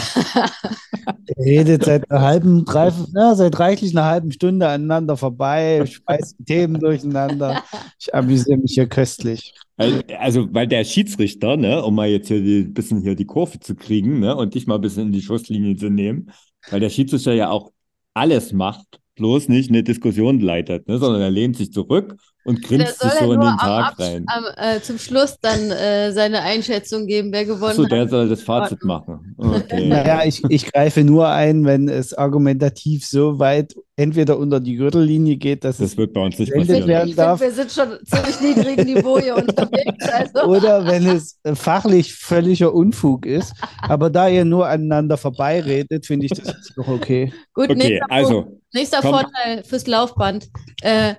Ihr 1.37 1.45
redet 1.45 1.85
seit 1.85 2.11
einer 2.11 2.21
halben, 2.21 2.65
dreiviertel, 2.65 3.13
ja, 3.15 3.35
seit 3.35 3.59
reichlich 3.59 3.93
einer 3.93 4.07
halben 4.07 4.33
Stunde 4.33 4.69
aneinander 4.69 5.17
vorbei, 5.17 5.85
schmeißt 5.91 6.37
Themen 6.47 6.81
durcheinander. 6.81 7.63
Ich 7.99 8.15
amüsiere 8.15 8.59
mich 8.59 8.75
hier 8.75 8.89
köstlich. 8.89 9.55
Also, 9.77 10.01
also, 10.19 10.49
weil 10.53 10.69
der 10.69 10.85
Schiedsrichter, 10.85 11.57
ne, 11.57 11.83
um 11.83 11.95
mal 11.95 12.09
jetzt 12.09 12.29
hier 12.29 12.39
ein 12.39 12.73
bisschen 12.73 13.01
hier 13.01 13.15
die 13.15 13.27
Kurve 13.27 13.59
zu 13.59 13.75
kriegen, 13.75 14.21
ne, 14.21 14.37
und 14.37 14.55
dich 14.55 14.67
mal 14.67 14.77
ein 14.77 14.81
bisschen 14.81 15.07
in 15.07 15.13
die 15.13 15.23
Schusslinie 15.23 15.77
zu 15.77 15.91
nehmen, 15.91 16.31
weil 16.71 16.81
der 16.81 16.91
Schiedsrichter 16.91 17.33
ja 17.33 17.51
auch 17.51 17.73
alles 18.15 18.53
macht, 18.53 19.01
bloß 19.17 19.49
nicht 19.49 19.71
eine 19.71 19.83
Diskussion 19.83 20.41
leitet, 20.41 20.87
ne, 20.89 20.99
sondern 20.99 21.23
er 21.23 21.31
lehnt 21.31 21.57
sich 21.57 21.73
zurück 21.73 22.17
und 22.45 22.63
grinst 22.63 22.99
sich 23.01 23.11
so 23.13 23.33
in 23.33 23.39
nur 23.41 23.51
den 23.51 23.59
Tag 23.59 23.99
rein. 23.99 24.25
am, 24.29 24.45
äh, 24.57 24.81
zum 24.81 24.99
Schluss 24.99 25.37
dann 25.41 25.71
äh, 25.71 26.13
seine 26.13 26.43
Einschätzung 26.43 27.07
geben, 27.07 27.31
wer 27.33 27.45
gewonnen 27.45 27.71
Achso, 27.71 27.85
hat. 27.85 27.93
der 27.93 28.09
soll 28.09 28.29
das 28.29 28.43
Fazit 28.43 28.83
machen. 28.85 29.35
Okay. 29.39 29.89
Naja, 29.89 30.23
ich, 30.25 30.43
ich 30.49 30.71
greife 30.73 31.05
nur 31.05 31.29
ein, 31.29 31.65
wenn 31.65 31.89
es 31.89 32.15
argumentativ 32.15 33.07
so 33.07 33.39
weit 33.39 33.75
entweder 33.97 34.39
unter 34.39 34.59
die 34.59 34.75
Gürtellinie 34.77 35.37
geht, 35.37 35.63
dass 35.65 35.77
Das 35.77 35.91
es 35.93 35.97
wird 35.97 36.13
bei 36.15 36.21
uns 36.23 36.39
nicht 36.39 36.53
passieren. 36.53 36.89
werden 36.89 37.11
Ich 37.11 37.15
darf. 37.17 37.41
wir 37.41 37.53
sind 37.53 37.71
schon 37.71 37.99
ziemlich 38.05 38.41
niedrigen 38.41 38.85
Niveau 38.95 39.19
hier 39.21 39.37
unterwegs. 39.37 40.09
Also. 40.09 40.49
oder 40.49 40.87
wenn 40.87 41.07
es 41.07 41.39
äh, 41.45 41.55
fachlich 41.55 42.15
völliger 42.15 42.75
Unfug 42.75 43.27
ist. 43.27 43.53
Aber 43.83 44.11
da 44.11 44.29
ihr 44.29 44.45
nur 44.45 44.67
aneinander 44.67 45.17
vorbeiredet, 45.17 46.07
finde 46.07 46.27
ich 46.27 46.33
das 46.33 46.47
jetzt 46.49 46.77
noch 46.77 46.89
okay. 46.89 47.33
Gut, 47.55 47.71
Okay, 47.71 47.75
nächster 47.77 47.99
Punkt. 48.09 48.13
also, 48.13 48.59
Nächster 48.75 48.99
komm. 49.03 49.11
Vorteil 49.11 49.63
fürs 49.65 49.87
Laufband. 49.87 50.49
Äh, 50.81 51.15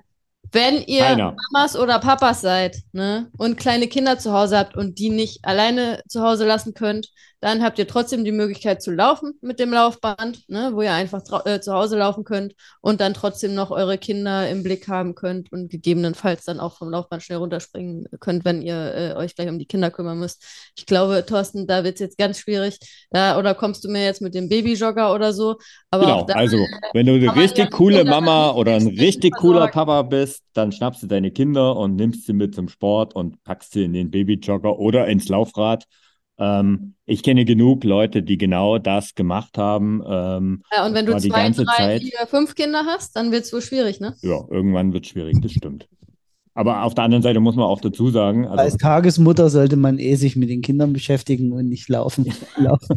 wenn 0.53 0.81
ihr 0.83 1.05
einer. 1.05 1.35
Mamas 1.51 1.75
oder 1.75 1.99
Papas 1.99 2.41
seid 2.41 2.77
ne, 2.91 3.29
und 3.37 3.57
kleine 3.57 3.87
Kinder 3.87 4.17
zu 4.19 4.31
Hause 4.33 4.57
habt 4.57 4.75
und 4.75 4.99
die 4.99 5.09
nicht 5.09 5.43
alleine 5.43 6.01
zu 6.07 6.21
Hause 6.21 6.45
lassen 6.45 6.73
könnt, 6.73 7.09
dann 7.43 7.61
habt 7.61 7.77
ihr 7.77 7.87
trotzdem 7.87 8.23
die 8.23 8.31
Möglichkeit 8.31 8.81
zu 8.81 8.89
laufen 8.89 9.33
mit 9.41 9.59
dem 9.59 9.73
Laufband, 9.73 10.47
ne, 10.47 10.71
wo 10.73 10.81
ihr 10.81 10.93
einfach 10.93 11.21
äh, 11.45 11.59
zu 11.59 11.73
Hause 11.73 11.97
laufen 11.97 12.23
könnt 12.23 12.53
und 12.79 13.01
dann 13.01 13.13
trotzdem 13.13 13.53
noch 13.53 13.69
eure 13.69 13.97
Kinder 13.97 14.49
im 14.49 14.63
Blick 14.63 14.87
haben 14.87 15.13
könnt 15.13 15.51
und 15.51 15.69
gegebenenfalls 15.69 16.45
dann 16.45 16.61
auch 16.61 16.77
vom 16.77 16.89
Laufband 16.89 17.21
schnell 17.21 17.39
runterspringen 17.39 18.07
könnt, 18.21 18.45
wenn 18.45 18.61
ihr 18.61 18.95
äh, 18.95 19.13
euch 19.15 19.35
gleich 19.35 19.49
um 19.49 19.59
die 19.59 19.65
Kinder 19.65 19.91
kümmern 19.91 20.19
müsst. 20.19 20.71
Ich 20.77 20.85
glaube, 20.85 21.25
Thorsten, 21.25 21.67
da 21.67 21.83
wird 21.83 21.95
es 21.95 21.99
jetzt 21.99 22.17
ganz 22.17 22.39
schwierig. 22.39 22.79
Da, 23.11 23.37
oder 23.37 23.55
kommst 23.55 23.83
du 23.83 23.89
mir 23.89 24.05
jetzt 24.05 24.21
mit 24.21 24.33
dem 24.35 24.47
Babyjogger 24.47 25.13
oder 25.13 25.33
so? 25.33 25.57
Aber 25.91 26.05
Genau, 26.05 26.23
da 26.23 26.35
also 26.35 26.57
wenn 26.93 27.05
du 27.05 27.15
eine 27.15 27.35
richtig 27.35 27.71
coole 27.71 27.97
Kinder 27.97 28.21
Mama 28.21 28.51
oder 28.51 28.75
ein 28.75 28.87
richtig 28.87 29.33
cooler. 29.35 29.67
Papa 29.67 30.01
bist, 30.03 30.43
dann 30.53 30.71
schnappst 30.71 31.03
du 31.03 31.07
deine 31.07 31.31
Kinder 31.31 31.75
und 31.75 31.97
nimmst 31.97 32.25
sie 32.25 32.33
mit 32.33 32.55
zum 32.55 32.69
Sport 32.69 33.15
und 33.15 33.43
packst 33.43 33.73
sie 33.73 33.83
in 33.83 33.91
den 33.91 34.11
Babyjogger 34.11 34.79
oder 34.79 35.07
ins 35.07 35.27
Laufrad. 35.27 35.85
Ähm, 36.39 36.95
ich 37.05 37.21
kenne 37.23 37.45
genug 37.45 37.83
Leute, 37.83 38.23
die 38.23 38.37
genau 38.37 38.77
das 38.79 39.13
gemacht 39.15 39.57
haben. 39.57 40.01
Ähm, 40.07 40.63
Ja, 40.71 40.85
und 40.85 40.93
wenn 40.93 41.05
du 41.05 41.17
zwei, 41.17 41.49
drei, 41.49 41.63
Zeit- 41.63 42.01
vier, 42.01 42.27
fünf 42.27 42.55
Kinder 42.55 42.85
hast, 42.85 43.15
dann 43.15 43.31
wird 43.31 43.43
es 43.43 43.53
wohl 43.53 43.61
schwierig, 43.61 43.99
ne? 43.99 44.15
ja, 44.21 44.39
irgendwann 44.49 44.93
wird 44.93 45.05
es 45.05 45.11
schwierig, 45.11 45.39
das 45.41 45.51
stimmt. 45.51 45.87
Aber 46.55 46.83
auf 46.83 46.93
der 46.93 47.05
anderen 47.05 47.23
Seite 47.23 47.39
muss 47.39 47.55
man 47.55 47.65
auch 47.65 47.81
dazu 47.81 48.09
sagen, 48.11 48.47
Als 48.47 48.59
also, 48.59 48.77
Tagesmutter 48.77 49.49
sollte 49.49 49.75
man 49.75 49.97
eh 49.97 50.15
sich 50.15 50.35
mit 50.35 50.49
den 50.49 50.61
Kindern 50.61 50.93
beschäftigen 50.93 51.51
und 51.51 51.67
nicht 51.67 51.89
laufen. 51.89 52.25
laufen. 52.57 52.95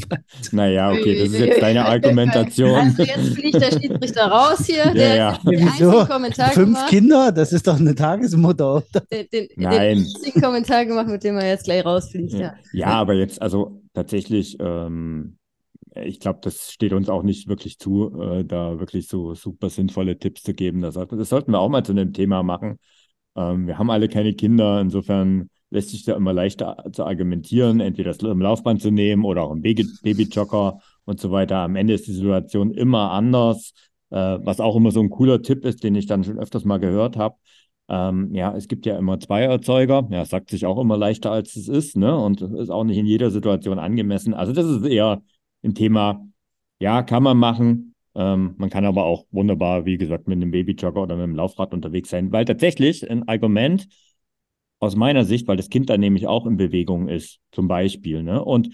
naja, 0.52 0.90
okay, 0.90 1.18
das 1.18 1.30
ist 1.30 1.40
jetzt 1.40 1.62
deine 1.62 1.84
Argumentation. 1.86 2.74
Also 2.74 3.02
jetzt 3.02 3.34
fliegt 3.34 3.54
der 3.54 3.72
Schiedsrichter 3.72 4.26
raus 4.26 4.66
hier. 4.66 4.84
Ja, 4.86 4.92
der 4.92 5.16
ja. 5.16 5.32
hat 5.32 5.44
den 5.44 5.60
Wieso? 5.60 5.88
einzigen 5.88 6.08
Kommentar 6.08 6.50
Fünf 6.50 6.66
gemacht, 6.66 6.88
Kinder, 6.90 7.32
das 7.32 7.52
ist 7.52 7.66
doch 7.66 7.80
eine 7.80 7.94
Tagesmutter, 7.94 8.76
oder? 8.76 9.00
den, 9.10 9.26
den, 9.32 9.48
den 9.48 9.62
Nein. 9.62 9.98
einzigen 9.98 10.40
Kommentar 10.42 10.84
gemacht, 10.84 11.08
mit 11.08 11.24
dem 11.24 11.36
er 11.36 11.48
jetzt 11.48 11.64
gleich 11.64 11.84
rausfliegt. 11.84 12.34
Ja. 12.34 12.40
Ja, 12.40 12.54
ja, 12.72 12.86
aber 12.88 13.14
jetzt, 13.14 13.40
also 13.40 13.80
tatsächlich, 13.94 14.58
ähm, 14.60 15.38
ich 15.94 16.20
glaube, 16.20 16.40
das 16.42 16.72
steht 16.72 16.92
uns 16.92 17.08
auch 17.08 17.22
nicht 17.22 17.48
wirklich 17.48 17.78
zu, 17.78 18.20
äh, 18.20 18.44
da 18.44 18.78
wirklich 18.78 19.08
so 19.08 19.34
super 19.34 19.70
sinnvolle 19.70 20.18
Tipps 20.18 20.42
zu 20.42 20.52
geben. 20.52 20.82
Das, 20.82 20.94
das 20.94 21.28
sollten 21.30 21.52
wir 21.52 21.58
auch 21.58 21.70
mal 21.70 21.84
zu 21.84 21.92
einem 21.92 22.12
Thema 22.12 22.42
machen. 22.42 22.78
Ähm, 23.36 23.66
wir 23.66 23.78
haben 23.78 23.90
alle 23.90 24.08
keine 24.08 24.34
Kinder, 24.34 24.80
insofern 24.80 25.48
lässt 25.70 25.90
sich 25.90 26.04
da 26.04 26.16
immer 26.16 26.32
leichter 26.32 26.84
zu 26.92 27.04
argumentieren, 27.04 27.80
entweder 27.80 28.12
das 28.12 28.18
im 28.18 28.40
Laufband 28.40 28.80
zu 28.80 28.90
nehmen 28.90 29.24
oder 29.24 29.42
auch 29.42 29.52
im 29.52 29.62
Baby 29.62 29.86
Babyjogger 30.02 30.80
und 31.04 31.20
so 31.20 31.30
weiter. 31.32 31.58
Am 31.58 31.76
Ende 31.76 31.94
ist 31.94 32.06
die 32.06 32.12
Situation 32.12 32.70
immer 32.72 33.10
anders, 33.10 33.72
äh, 34.10 34.38
was 34.40 34.60
auch 34.60 34.76
immer 34.76 34.90
so 34.90 35.00
ein 35.00 35.10
cooler 35.10 35.42
Tipp 35.42 35.64
ist, 35.64 35.82
den 35.82 35.94
ich 35.94 36.06
dann 36.06 36.24
schon 36.24 36.38
öfters 36.38 36.64
mal 36.64 36.78
gehört 36.78 37.16
habe. 37.16 37.36
Ähm, 37.88 38.34
ja, 38.34 38.54
es 38.56 38.68
gibt 38.68 38.86
ja 38.86 38.98
immer 38.98 39.20
zwei 39.20 39.42
Erzeuger. 39.42 40.08
Ja, 40.10 40.24
sagt 40.24 40.50
sich 40.50 40.66
auch 40.66 40.78
immer 40.78 40.96
leichter, 40.96 41.30
als 41.30 41.56
es 41.56 41.68
ist, 41.68 41.96
ne? 41.96 42.16
Und 42.16 42.40
ist 42.42 42.70
auch 42.70 42.84
nicht 42.84 42.98
in 42.98 43.06
jeder 43.06 43.30
Situation 43.30 43.78
angemessen. 43.78 44.34
Also 44.34 44.52
das 44.52 44.66
ist 44.66 44.84
eher 44.84 45.22
ein 45.62 45.74
Thema, 45.74 46.24
ja, 46.80 47.02
kann 47.02 47.22
man 47.22 47.38
machen. 47.38 47.94
Ähm, 48.16 48.54
man 48.56 48.70
kann 48.70 48.84
aber 48.84 49.04
auch 49.04 49.26
wunderbar, 49.30 49.84
wie 49.84 49.98
gesagt, 49.98 50.26
mit 50.26 50.36
einem 50.36 50.50
Babyjogger 50.50 51.02
oder 51.02 51.16
mit 51.16 51.24
einem 51.24 51.36
Laufrad 51.36 51.74
unterwegs 51.74 52.08
sein, 52.08 52.32
weil 52.32 52.44
tatsächlich 52.46 53.08
ein 53.08 53.28
Argument 53.28 53.86
aus 54.78 54.96
meiner 54.96 55.24
Sicht, 55.24 55.46
weil 55.48 55.56
das 55.56 55.68
Kind 55.68 55.90
dann 55.90 56.00
nämlich 56.00 56.26
auch 56.26 56.46
in 56.46 56.56
Bewegung 56.56 57.08
ist, 57.08 57.40
zum 57.52 57.68
Beispiel. 57.68 58.22
Ne? 58.22 58.42
Und 58.42 58.70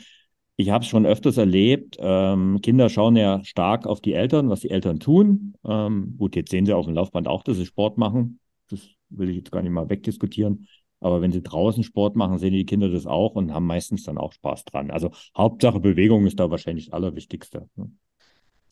ich 0.57 0.71
habe 0.71 0.85
es 0.85 0.89
schon 0.89 1.07
öfters 1.07 1.39
erlebt, 1.39 1.97
ähm, 2.01 2.61
Kinder 2.63 2.89
schauen 2.89 3.17
ja 3.17 3.43
stark 3.45 3.87
auf 3.87 4.01
die 4.01 4.13
Eltern, 4.13 4.49
was 4.49 4.61
die 4.61 4.71
Eltern 4.71 5.01
tun. 5.01 5.55
Ähm, 5.65 6.15
gut, 6.19 6.37
jetzt 6.37 6.51
sehen 6.51 6.67
sie 6.67 6.73
auf 6.73 6.87
dem 6.87 6.95
Laufband 6.95 7.27
auch, 7.27 7.43
dass 7.43 7.57
sie 7.57 7.67
Sport 7.67 7.99
machen. 7.99 8.39
Das 8.69 8.81
will 9.09 9.29
ich 9.31 9.37
jetzt 9.37 9.51
gar 9.53 9.63
nicht 9.63 9.73
mal 9.73 9.91
wegdiskutieren. 9.91 10.69
Aber 11.01 11.21
wenn 11.21 11.33
sie 11.33 11.43
draußen 11.43 11.83
Sport 11.83 12.15
machen, 12.15 12.39
sehen 12.39 12.53
die 12.53 12.65
Kinder 12.65 12.89
das 12.89 13.07
auch 13.07 13.35
und 13.35 13.53
haben 13.53 13.67
meistens 13.67 14.05
dann 14.05 14.19
auch 14.19 14.33
Spaß 14.33 14.65
dran. 14.67 14.93
Also 14.93 15.11
Hauptsache 15.37 15.81
Bewegung 15.81 16.27
ist 16.27 16.39
da 16.39 16.51
wahrscheinlich 16.51 16.87
das 16.87 16.95
Allerwichtigste. 16.95 17.69
Ne? 17.75 17.91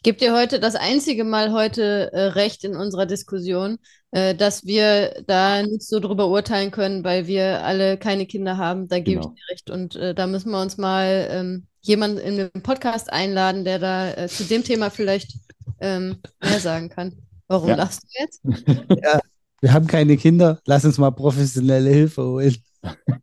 Gibt 0.02 0.22
dir 0.22 0.34
heute 0.34 0.60
das 0.60 0.76
einzige 0.76 1.24
Mal 1.24 1.52
heute 1.52 2.10
äh, 2.14 2.20
recht 2.28 2.64
in 2.64 2.74
unserer 2.74 3.04
Diskussion, 3.04 3.78
äh, 4.12 4.34
dass 4.34 4.64
wir 4.64 5.22
da 5.26 5.62
nicht 5.62 5.82
so 5.82 6.00
drüber 6.00 6.28
urteilen 6.28 6.70
können, 6.70 7.04
weil 7.04 7.26
wir 7.26 7.62
alle 7.64 7.98
keine 7.98 8.24
Kinder 8.24 8.56
haben. 8.56 8.88
Da 8.88 8.98
gebe 8.98 9.20
genau. 9.20 9.34
ich 9.34 9.42
dir 9.42 9.52
recht. 9.52 9.70
Und 9.70 9.96
äh, 9.96 10.14
da 10.14 10.26
müssen 10.26 10.52
wir 10.52 10.62
uns 10.62 10.78
mal 10.78 11.28
ähm, 11.30 11.66
jemanden 11.82 12.16
in 12.16 12.36
den 12.38 12.62
Podcast 12.62 13.12
einladen, 13.12 13.66
der 13.66 13.78
da 13.78 14.10
äh, 14.12 14.28
zu 14.28 14.44
dem 14.44 14.64
Thema 14.64 14.88
vielleicht 14.88 15.34
ähm, 15.80 16.16
mehr 16.42 16.60
sagen 16.60 16.88
kann. 16.88 17.18
Warum 17.46 17.68
ja. 17.68 17.76
lachst 17.76 18.02
du 18.04 18.08
jetzt? 18.22 18.40
ja, 19.02 19.20
wir 19.60 19.72
haben 19.74 19.86
keine 19.86 20.16
Kinder. 20.16 20.60
Lass 20.64 20.86
uns 20.86 20.96
mal 20.96 21.10
professionelle 21.10 21.90
Hilfe 21.90 22.24
holen. 22.24 22.56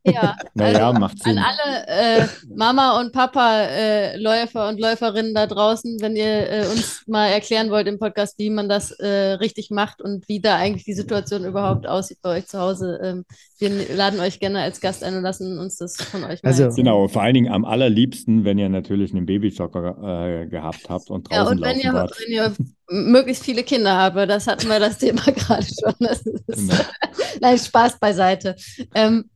Ja, 0.03 0.35
naja, 0.53 0.87
also 0.87 0.99
macht 0.99 1.21
Sinn. 1.21 1.37
An 1.37 1.43
alle 1.43 1.87
äh, 1.87 2.27
Mama 2.55 2.99
und 2.99 3.11
Papa 3.11 3.61
äh, 3.63 4.17
Läufer 4.17 4.69
und 4.69 4.79
Läuferinnen 4.79 5.33
da 5.33 5.47
draußen, 5.47 5.97
wenn 5.99 6.15
ihr 6.15 6.49
äh, 6.49 6.67
uns 6.67 7.03
mal 7.07 7.27
erklären 7.27 7.69
wollt 7.71 7.87
im 7.87 7.99
Podcast, 7.99 8.37
wie 8.37 8.49
man 8.49 8.69
das 8.69 8.91
äh, 8.91 9.33
richtig 9.33 9.69
macht 9.69 10.01
und 10.01 10.27
wie 10.27 10.39
da 10.39 10.55
eigentlich 10.55 10.85
die 10.85 10.93
Situation 10.93 11.43
überhaupt 11.45 11.87
aussieht 11.87 12.19
bei 12.21 12.37
euch 12.37 12.47
zu 12.47 12.59
Hause. 12.59 12.99
Ähm, 13.03 13.25
wir 13.59 13.95
laden 13.95 14.19
euch 14.19 14.39
gerne 14.39 14.61
als 14.61 14.79
Gast 14.79 15.03
ein 15.03 15.15
und 15.15 15.23
lassen 15.23 15.57
uns 15.59 15.77
das 15.77 15.97
von 15.97 16.23
euch 16.23 16.41
mal 16.43 16.49
Also 16.49 16.63
erzählen. 16.63 16.85
genau, 16.85 17.07
vor 17.07 17.23
allen 17.23 17.33
Dingen 17.33 17.51
am 17.51 17.65
allerliebsten, 17.65 18.45
wenn 18.45 18.57
ihr 18.59 18.69
natürlich 18.69 19.11
einen 19.13 19.25
Babyjocker 19.25 20.43
äh, 20.43 20.47
gehabt 20.47 20.89
habt 20.89 21.09
und 21.09 21.29
draußen 21.29 21.43
ja, 21.45 21.51
und 21.51 21.61
wenn 21.61 21.79
ihr, 21.79 21.93
wenn 21.93 22.33
ihr 22.33 22.55
möglichst 22.89 23.43
viele 23.43 23.63
Kinder 23.63 23.97
habt, 23.97 24.15
das 24.29 24.47
hatten 24.47 24.69
wir 24.69 24.79
das 24.79 24.97
Thema 24.99 25.21
gerade 25.25 25.65
schon. 25.65 25.93
Das 25.99 26.21
ist, 26.21 26.47
genau. 26.47 26.73
Nein, 27.41 27.57
Spaß 27.57 27.99
beiseite. 27.99 28.55
Ähm, 28.93 29.29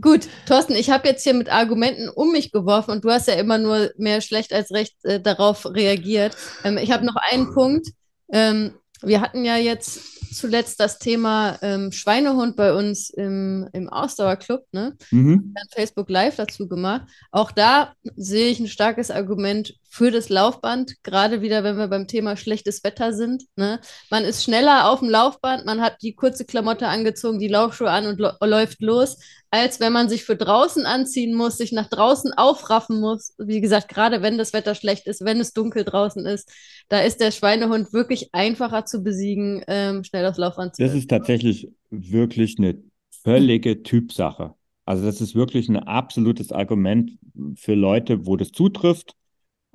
Gut, 0.00 0.28
Thorsten, 0.46 0.74
ich 0.74 0.90
habe 0.90 1.08
jetzt 1.08 1.22
hier 1.22 1.34
mit 1.34 1.50
Argumenten 1.50 2.08
um 2.08 2.32
mich 2.32 2.52
geworfen 2.52 2.90
und 2.90 3.04
du 3.04 3.10
hast 3.10 3.28
ja 3.28 3.34
immer 3.34 3.58
nur 3.58 3.92
mehr 3.96 4.20
schlecht 4.20 4.52
als 4.52 4.70
recht 4.72 4.96
äh, 5.04 5.20
darauf 5.20 5.66
reagiert. 5.66 6.36
Ähm, 6.64 6.78
ich 6.78 6.90
habe 6.90 7.06
noch 7.06 7.16
einen 7.16 7.54
Punkt. 7.54 7.88
Ähm, 8.30 8.74
wir 9.02 9.20
hatten 9.20 9.44
ja 9.44 9.56
jetzt 9.56 10.34
zuletzt 10.34 10.80
das 10.80 10.98
Thema 10.98 11.58
ähm, 11.62 11.92
Schweinehund 11.92 12.56
bei 12.56 12.74
uns 12.74 13.10
im, 13.10 13.68
im 13.72 13.88
Ausdauerclub, 13.88 14.64
ne? 14.72 14.96
Mhm. 15.10 15.54
Facebook 15.74 16.10
Live 16.10 16.36
dazu 16.36 16.68
gemacht. 16.68 17.06
Auch 17.30 17.52
da 17.52 17.94
sehe 18.16 18.48
ich 18.48 18.60
ein 18.60 18.68
starkes 18.68 19.10
Argument 19.10 19.74
für 19.96 20.10
das 20.10 20.28
Laufband, 20.28 21.02
gerade 21.04 21.40
wieder, 21.40 21.64
wenn 21.64 21.78
wir 21.78 21.88
beim 21.88 22.06
Thema 22.06 22.36
schlechtes 22.36 22.84
Wetter 22.84 23.14
sind. 23.14 23.44
Ne? 23.56 23.80
Man 24.10 24.24
ist 24.24 24.44
schneller 24.44 24.90
auf 24.90 25.00
dem 25.00 25.08
Laufband, 25.08 25.64
man 25.64 25.80
hat 25.80 26.02
die 26.02 26.14
kurze 26.14 26.44
Klamotte 26.44 26.88
angezogen, 26.88 27.38
die 27.38 27.48
Laufschuhe 27.48 27.90
an 27.90 28.06
und 28.06 28.18
läuft 28.18 28.82
los, 28.82 29.18
als 29.50 29.80
wenn 29.80 29.94
man 29.94 30.10
sich 30.10 30.24
für 30.24 30.36
draußen 30.36 30.84
anziehen 30.84 31.34
muss, 31.34 31.56
sich 31.56 31.72
nach 31.72 31.88
draußen 31.88 32.34
aufraffen 32.34 33.00
muss. 33.00 33.32
Wie 33.38 33.62
gesagt, 33.62 33.88
gerade 33.88 34.20
wenn 34.20 34.36
das 34.36 34.52
Wetter 34.52 34.74
schlecht 34.74 35.06
ist, 35.06 35.24
wenn 35.24 35.40
es 35.40 35.54
dunkel 35.54 35.84
draußen 35.84 36.26
ist, 36.26 36.52
da 36.90 37.00
ist 37.00 37.22
der 37.22 37.30
Schweinehund 37.30 37.94
wirklich 37.94 38.34
einfacher 38.34 38.84
zu 38.84 39.02
besiegen, 39.02 39.64
ähm, 39.66 40.04
schnell 40.04 40.26
aufs 40.26 40.36
Laufband 40.36 40.76
zu 40.76 40.82
Das 40.82 40.92
ist 40.92 41.08
tatsächlich 41.08 41.70
wirklich 41.88 42.56
eine 42.58 42.82
völlige 43.22 43.82
Typsache. 43.82 44.52
Also 44.84 45.06
das 45.06 45.22
ist 45.22 45.34
wirklich 45.34 45.70
ein 45.70 45.78
absolutes 45.78 46.52
Argument 46.52 47.12
für 47.54 47.74
Leute, 47.74 48.26
wo 48.26 48.36
das 48.36 48.52
zutrifft 48.52 49.16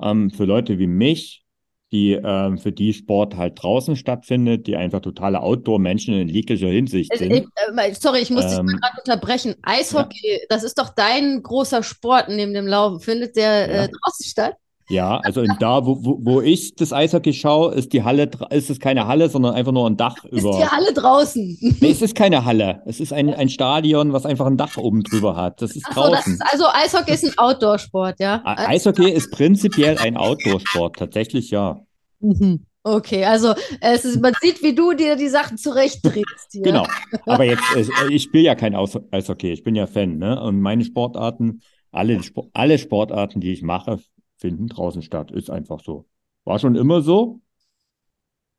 ähm, 0.02 0.32
für 0.32 0.45
Leute 0.45 0.80
wie 0.80 0.88
mich, 0.88 1.43
die 1.91 2.14
ähm, 2.14 2.58
für 2.58 2.72
die 2.72 2.93
Sport 2.93 3.36
halt 3.36 3.62
draußen 3.62 3.95
stattfindet, 3.95 4.66
die 4.66 4.78
einfach 4.78 5.02
totale 5.02 5.41
Outdoor-Menschen 5.41 6.14
in 6.14 6.30
jeglicher 6.30 6.70
Hinsicht 6.70 7.16
sind. 7.18 7.32
Ich, 7.32 7.43
äh, 7.43 7.93
sorry, 7.93 8.20
ich 8.20 8.30
muss 8.30 8.45
ähm, 8.45 8.49
dich 8.49 8.76
mal 8.76 8.80
gerade 8.80 9.02
unterbrechen. 9.06 9.56
Eishockey, 9.62 10.32
ja. 10.32 10.38
das 10.49 10.64
ist 10.64 10.80
doch 10.80 10.89
dein 10.89 11.43
großer 11.43 11.84
Sport 11.84 12.30
neben 12.30 12.54
dem 12.54 12.66
Laufen. 12.66 13.02
Findet 13.02 13.36
der 13.36 13.68
ja. 13.68 13.84
äh, 13.84 13.89
draußen 13.89 14.26
statt? 14.26 14.56
Ja, 14.92 15.20
also 15.24 15.46
da, 15.60 15.86
wo, 15.86 16.04
wo, 16.04 16.20
wo 16.22 16.42
ich 16.42 16.76
das 16.76 16.92
Eishockey 16.92 17.34
schaue, 17.34 17.74
ist 17.74 17.94
die 17.94 18.04
Halle, 18.04 18.30
ist 18.50 18.70
es 18.70 18.80
keine 18.80 19.08
Halle, 19.08 19.30
sondern 19.30 19.54
einfach 19.54 19.72
nur 19.72 19.88
ein 19.89 19.96
Dach 19.96 20.24
ist 20.26 20.42
über. 20.42 20.50
Ist 20.52 20.60
die 20.60 20.68
Halle 20.68 20.94
draußen? 20.94 21.58
Nee, 21.80 21.92
es 21.92 22.02
ist 22.02 22.14
keine 22.14 22.44
Halle. 22.44 22.82
Es 22.86 23.00
ist 23.00 23.14
ein, 23.14 23.34
ein 23.34 23.50
Stadion, 23.50 24.12
was 24.12 24.26
einfach 24.26 24.48
ein 24.48 24.58
Dach 24.58 24.78
oben 24.78 25.04
drüber 25.04 25.36
hat. 25.36 25.62
Das 25.62 25.76
ist 25.76 25.86
Ach 25.89 25.94
draußen. 25.94 26.38
So, 26.38 26.44
ist, 26.44 26.52
also 26.52 26.66
Eishockey 26.74 27.14
ist 27.14 27.24
ein 27.24 27.38
Outdoor-Sport, 27.38 28.20
ja? 28.20 28.42
Eishockey 28.44 29.10
ist 29.10 29.32
prinzipiell 29.32 29.98
ein 29.98 30.18
Outdoor-Sport, 30.18 30.98
tatsächlich 30.98 31.52
ja. 31.52 31.80
Mhm. 32.20 32.66
Okay, 32.84 33.26
also 33.26 33.54
es 33.80 34.06
ist, 34.06 34.22
man 34.22 34.34
sieht, 34.42 34.64
wie 34.64 34.74
du 34.74 34.94
dir 34.94 35.16
die 35.16 35.30
Sachen 35.30 35.58
zurechtdrehst. 35.58 36.50
Hier. 36.52 36.64
Genau, 36.64 36.88
aber 37.28 37.44
jetzt, 37.44 37.64
ich 38.10 38.24
spiele 38.24 38.46
ja 38.46 38.56
kein 38.56 38.76
Eishockey, 38.76 39.52
ich 39.52 39.64
bin 39.64 39.76
ja 39.76 39.86
Fan, 39.86 40.18
ne? 40.18 40.42
Und 40.42 40.60
meine 40.60 40.84
Sportarten, 40.84 41.62
alle, 41.92 42.20
alle 42.54 42.80
Sportarten, 42.80 43.39
die 43.39 43.54
ich 43.54 43.62
mache, 43.62 44.00
finden 44.42 44.68
draußen 44.68 45.04
statt. 45.04 45.32
Ist 45.32 45.50
einfach 45.50 45.80
so. 45.82 46.06
War 46.44 46.60
schon 46.60 46.76
immer 46.76 47.02
so. 47.02 47.39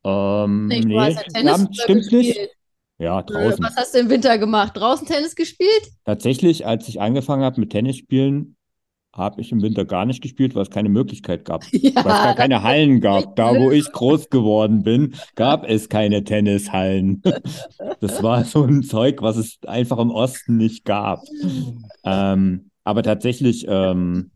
Ähm, 0.05 0.68
nee, 0.68 0.80
nee 0.80 0.95
ja 0.95 1.22
Tennis 1.35 1.66
stimmt 1.72 2.12
nicht. 2.12 2.39
Ja, 2.99 3.20
äh, 3.20 3.24
draußen. 3.24 3.64
Was 3.64 3.76
hast 3.76 3.95
du 3.95 3.99
im 3.99 4.09
Winter 4.09 4.39
gemacht? 4.39 4.76
Draußen 4.76 5.07
Tennis 5.07 5.35
gespielt? 5.35 5.91
Tatsächlich, 6.05 6.66
als 6.66 6.89
ich 6.89 7.01
angefangen 7.01 7.43
habe 7.43 7.61
mit 7.61 7.70
Tennis 7.70 7.97
spielen, 7.97 8.57
habe 9.14 9.41
ich 9.43 9.53
im 9.53 9.61
Winter 9.61 9.85
gar 9.85 10.07
nicht 10.07 10.22
gespielt, 10.22 10.55
weil 10.55 10.62
es 10.62 10.70
keine 10.70 10.89
Möglichkeit 10.89 11.45
gab. 11.45 11.64
Ja, 11.72 11.97
weil 11.97 12.12
es 12.12 12.22
gar 12.22 12.35
keine 12.35 12.62
Hallen 12.62 13.01
gab. 13.01 13.37
Da, 13.37 13.55
wo 13.59 13.70
ich 13.70 13.91
groß 13.91 14.30
geworden 14.30 14.85
bin, 14.85 15.14
gab 15.35 15.68
es 15.68 15.89
keine 15.89 16.24
Tennishallen. 16.24 17.22
Das 18.01 18.20
war 18.22 18.45
so 18.45 18.64
ein 18.64 18.83
Zeug, 18.83 19.22
was 19.22 19.37
es 19.37 19.59
einfach 19.66 19.99
im 19.99 20.11
Osten 20.11 20.57
nicht 20.57 20.85
gab. 20.85 21.22
Ähm, 22.05 22.72
aber 22.83 23.05
tatsächlich 23.05 23.64
ähm, 23.68 24.33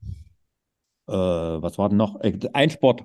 äh, 1.09 1.13
was 1.13 1.79
war 1.79 1.89
denn 1.89 1.99
noch? 1.99 2.21
Äh, 2.21 2.39
ein 2.53 2.71
Sport, 2.71 3.05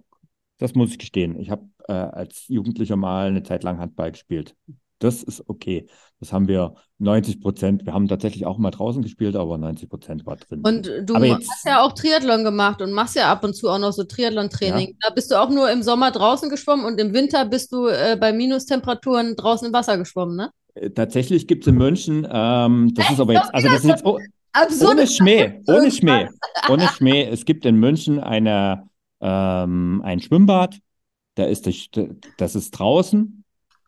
das 0.58 0.76
muss 0.76 0.92
ich 0.92 1.00
gestehen. 1.00 1.40
Ich 1.40 1.50
habe 1.50 1.68
äh, 1.88 1.94
als 1.94 2.48
Jugendlicher 2.48 2.96
mal 2.96 3.28
eine 3.28 3.44
Zeit 3.44 3.64
lang 3.64 3.80
Handball 3.80 4.12
gespielt. 4.12 4.56
Das 5.00 5.24
ist 5.24 5.44
okay. 5.50 5.88
Das 6.20 6.32
haben 6.32 6.48
wir 6.48 6.76
90 7.00 7.42
Prozent. 7.42 7.86
Wir 7.88 7.94
haben 7.94 8.08
tatsächlich 8.08 8.46
auch 8.46 8.60
mal 8.60 8.70
draußen 8.70 9.02
gespielt, 9.02 9.36
aber 9.36 9.58
90 9.58 9.90
Prozent 9.90 10.26
war 10.28 10.36
drin. 10.36 10.62
Und 10.64 10.92
du 11.04 11.16
aber 11.16 11.28
hast 11.32 11.42
jetzt, 11.42 11.66
ja 11.66 11.84
auch 11.84 11.94
Triathlon 11.94 12.44
gemacht 12.44 12.84
und 12.84 12.92
machst 12.92 13.16
ja 13.16 13.32
ab 13.32 13.44
und 13.44 13.56
zu 13.56 13.70
auch 13.70 13.80
noch 13.80 13.94
so 13.94 14.04
Triathlon-Training. 14.04 14.90
Ja. 14.90 14.96
Da 15.02 15.14
bist 15.14 15.32
du 15.32 15.42
auch 15.42 15.50
nur 15.50 15.72
im 15.72 15.82
Sommer 15.82 16.12
draußen 16.12 16.52
geschwommen 16.52 16.86
und 16.86 17.00
im 17.00 17.14
Winter 17.14 17.46
bist 17.46 17.72
du 17.72 17.88
äh, 17.88 18.16
bei 18.20 18.32
Minustemperaturen 18.32 19.36
draußen 19.36 19.68
im 19.68 19.74
Wasser 19.74 19.98
geschwommen, 19.98 20.36
ne? 20.36 20.52
Äh, 20.76 20.92
tatsächlich 20.92 21.48
gibt 21.48 21.64
es 21.64 21.68
in 21.68 21.78
München, 21.80 22.28
ähm, 22.32 22.94
das 22.94 23.10
ist 23.10 23.20
aber 23.20 23.34
jetzt, 23.34 23.54
also 23.54 23.68
das 23.68 23.80
ist 23.80 23.90
jetzt, 23.90 24.06
oh, 24.06 24.20
Absurd. 24.54 24.92
Ohne 24.92 25.08
Schmäh, 25.08 25.62
ohne 25.68 25.92
Schmäh, 25.92 26.28
ohne 26.70 26.88
Schmäh. 26.88 27.24
Es 27.24 27.46
gibt 27.46 27.66
in 27.66 27.76
München 27.76 28.20
eine, 28.20 28.90
ähm, 29.22 30.02
ein 30.04 30.20
Schwimmbad, 30.20 30.78
da 31.36 31.46
ist 31.46 31.68
das, 31.68 31.88
das 32.38 32.56
ist 32.56 32.72
draußen 32.72 33.44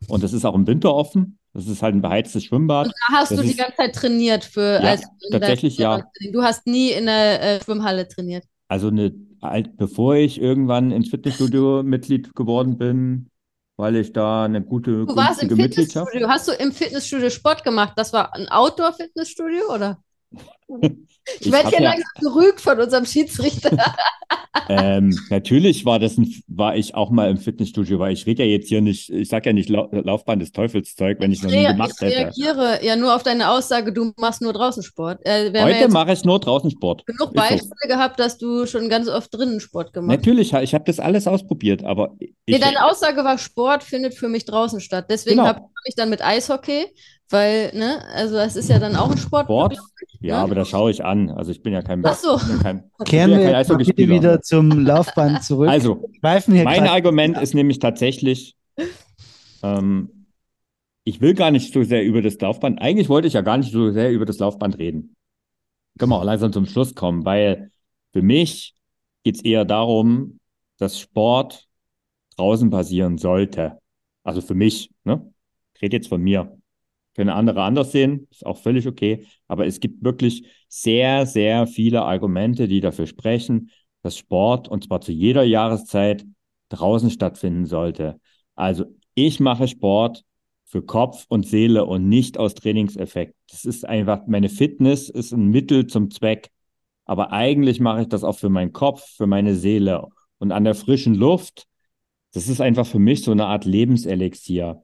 und 0.08 0.22
das 0.22 0.32
ist 0.32 0.44
auch 0.44 0.54
im 0.54 0.66
Winter 0.66 0.94
offen. 0.94 1.38
Das 1.52 1.68
ist 1.68 1.82
halt 1.82 1.94
ein 1.94 2.02
beheiztes 2.02 2.44
Schwimmbad. 2.44 2.86
Und 2.86 2.94
da 3.08 3.14
hast 3.14 3.30
das 3.30 3.40
du 3.40 3.46
die 3.46 3.54
ganze 3.54 3.76
Zeit 3.76 3.94
trainiert 3.94 4.44
für 4.44 4.82
ja, 4.82 4.96
tatsächlich 5.30 5.78
ja. 5.78 6.02
Du 6.32 6.42
hast 6.42 6.66
nie 6.66 6.90
in 6.90 7.06
der 7.06 7.42
äh, 7.42 7.60
Schwimmhalle 7.62 8.08
trainiert. 8.08 8.44
Also 8.66 8.88
eine, 8.88 9.12
bevor 9.76 10.16
ich 10.16 10.40
irgendwann 10.40 10.90
ins 10.90 11.10
Fitnessstudio 11.10 11.84
Mitglied 11.84 12.34
geworden 12.34 12.76
bin, 12.76 13.30
weil 13.76 13.94
ich 13.96 14.12
da 14.12 14.44
eine 14.44 14.62
gute 14.62 15.06
du 15.06 15.14
warst 15.14 15.42
im 15.42 15.54
Fitnessstudio. 15.54 16.28
Hast 16.28 16.48
du 16.48 16.52
im 16.52 16.72
Fitnessstudio 16.72 17.30
Sport 17.30 17.62
gemacht? 17.62 17.92
Das 17.96 18.12
war 18.12 18.34
ein 18.34 18.48
Outdoor-Fitnessstudio 18.48 19.72
oder? 19.72 19.98
Ich, 21.40 21.46
ich 21.46 21.52
werde 21.52 21.70
hier 21.70 21.80
ja, 21.80 21.90
langsam 21.90 22.10
gerügt 22.20 22.60
von 22.60 22.78
unserem 22.78 23.06
Schiedsrichter. 23.06 23.70
ähm, 24.68 25.18
natürlich 25.30 25.86
war 25.86 25.98
das 25.98 26.18
ein, 26.18 26.30
war 26.48 26.76
ich 26.76 26.94
auch 26.94 27.10
mal 27.10 27.30
im 27.30 27.38
Fitnessstudio, 27.38 27.98
weil 27.98 28.12
ich 28.12 28.26
rede 28.26 28.44
ja 28.44 28.50
jetzt 28.50 28.68
hier 28.68 28.82
nicht, 28.82 29.08
ich 29.08 29.28
sage 29.30 29.48
ja 29.48 29.52
nicht 29.54 29.70
Lau 29.70 29.88
Laufbahn 29.90 30.38
des 30.38 30.52
Teufelszeug, 30.52 31.20
wenn 31.20 31.32
ich, 31.32 31.38
ich 31.38 31.44
noch 31.44 31.50
nie 31.50 31.66
gemacht 31.66 31.94
hätte. 32.00 32.12
Ich 32.12 32.44
reagiere 32.44 32.84
ja 32.84 32.96
nur 32.96 33.14
auf 33.14 33.22
deine 33.22 33.50
Aussage, 33.50 33.92
du 33.92 34.12
machst 34.18 34.42
nur 34.42 34.52
draußen 34.52 34.82
Sport. 34.82 35.20
Äh, 35.24 35.50
Heute 35.62 35.88
mache 35.88 36.12
ich 36.12 36.24
nur 36.24 36.38
draußen 36.40 36.70
Sport. 36.70 37.06
Genug 37.06 37.32
Beispiele 37.32 37.70
so. 37.82 37.88
gehabt, 37.88 38.20
dass 38.20 38.36
du 38.36 38.66
schon 38.66 38.90
ganz 38.90 39.08
oft 39.08 39.32
drinnen 39.32 39.60
Sport 39.60 39.94
gemacht 39.94 40.18
hast. 40.18 40.26
Natürlich, 40.26 40.52
ich 40.52 40.74
habe 40.74 40.84
das 40.84 41.00
alles 41.00 41.26
ausprobiert, 41.26 41.84
aber 41.84 42.14
ich, 42.18 42.34
nee, 42.46 42.58
deine 42.58 42.84
Aussage 42.84 43.24
war, 43.24 43.38
Sport 43.38 43.82
findet 43.82 44.12
für 44.12 44.28
mich 44.28 44.44
draußen 44.44 44.80
statt. 44.80 45.06
Deswegen 45.08 45.38
genau. 45.38 45.48
habe 45.48 45.62
ich 45.86 45.94
dann 45.94 46.10
mit 46.10 46.22
Eishockey 46.22 46.86
weil, 47.30 47.72
ne, 47.74 48.02
also 48.14 48.36
das 48.36 48.56
ist 48.56 48.68
ja 48.68 48.78
dann 48.78 48.96
auch 48.96 49.10
ein 49.10 49.18
Sport. 49.18 49.46
Sport? 49.46 49.78
Ja, 50.20 50.36
ne? 50.36 50.42
aber 50.42 50.54
das 50.54 50.68
schaue 50.68 50.90
ich 50.90 51.04
an. 51.04 51.30
Also 51.30 51.50
ich 51.50 51.62
bin 51.62 51.72
ja 51.72 51.82
kein. 51.82 52.04
Ach 52.04 52.14
so. 52.14 52.38
Kein, 52.62 52.90
Kehren 53.04 53.30
wir 53.30 53.50
ja 53.50 53.62
bitte 53.62 54.08
wieder 54.08 54.42
zum 54.42 54.70
Laufband 54.84 55.42
zurück. 55.42 55.68
Also, 55.68 56.08
mein 56.22 56.86
Argument 56.86 57.38
ist 57.38 57.54
nämlich 57.54 57.78
tatsächlich, 57.78 58.56
ähm, 59.62 60.26
ich 61.04 61.20
will 61.20 61.34
gar 61.34 61.50
nicht 61.50 61.72
so 61.72 61.82
sehr 61.82 62.04
über 62.04 62.22
das 62.22 62.40
Laufband, 62.40 62.80
eigentlich 62.80 63.08
wollte 63.08 63.28
ich 63.28 63.34
ja 63.34 63.42
gar 63.42 63.58
nicht 63.58 63.72
so 63.72 63.90
sehr 63.90 64.12
über 64.12 64.24
das 64.24 64.38
Laufband 64.38 64.78
reden. 64.78 65.16
Können 65.98 66.10
wir 66.10 66.18
auch 66.18 66.24
langsam 66.24 66.52
zum 66.52 66.66
Schluss 66.66 66.94
kommen, 66.94 67.24
weil 67.24 67.70
für 68.12 68.22
mich 68.22 68.74
geht 69.22 69.36
es 69.36 69.44
eher 69.44 69.64
darum, 69.64 70.38
dass 70.78 70.98
Sport 70.98 71.66
draußen 72.36 72.70
passieren 72.70 73.18
sollte. 73.18 73.78
Also 74.22 74.40
für 74.40 74.54
mich, 74.54 74.90
ne? 75.04 75.32
Ich 75.74 75.82
rede 75.82 75.96
jetzt 75.96 76.08
von 76.08 76.20
mir. 76.20 76.56
Können 77.14 77.30
andere 77.30 77.62
anders 77.62 77.92
sehen, 77.92 78.26
ist 78.30 78.44
auch 78.44 78.58
völlig 78.58 78.86
okay. 78.86 79.26
Aber 79.48 79.66
es 79.66 79.80
gibt 79.80 80.02
wirklich 80.04 80.46
sehr, 80.68 81.26
sehr 81.26 81.66
viele 81.66 82.02
Argumente, 82.02 82.68
die 82.68 82.80
dafür 82.80 83.06
sprechen, 83.06 83.70
dass 84.02 84.18
Sport, 84.18 84.68
und 84.68 84.84
zwar 84.84 85.00
zu 85.00 85.12
jeder 85.12 85.44
Jahreszeit, 85.44 86.24
draußen 86.68 87.10
stattfinden 87.10 87.66
sollte. 87.66 88.20
Also 88.54 88.84
ich 89.14 89.40
mache 89.40 89.68
Sport 89.68 90.24
für 90.64 90.82
Kopf 90.82 91.24
und 91.28 91.46
Seele 91.46 91.84
und 91.84 92.08
nicht 92.08 92.38
aus 92.38 92.54
Trainingseffekt. 92.54 93.34
Das 93.50 93.64
ist 93.64 93.86
einfach, 93.86 94.26
meine 94.26 94.48
Fitness 94.48 95.08
ist 95.08 95.32
ein 95.32 95.48
Mittel 95.48 95.86
zum 95.86 96.10
Zweck. 96.10 96.50
Aber 97.04 97.32
eigentlich 97.32 97.80
mache 97.80 98.02
ich 98.02 98.08
das 98.08 98.24
auch 98.24 98.36
für 98.36 98.48
meinen 98.48 98.72
Kopf, 98.72 99.06
für 99.16 99.26
meine 99.26 99.54
Seele. 99.54 100.08
Und 100.38 100.52
an 100.52 100.64
der 100.64 100.74
frischen 100.74 101.14
Luft, 101.14 101.66
das 102.32 102.48
ist 102.48 102.60
einfach 102.60 102.86
für 102.86 102.98
mich 102.98 103.22
so 103.22 103.30
eine 103.30 103.46
Art 103.46 103.64
Lebenselixier. 103.64 104.83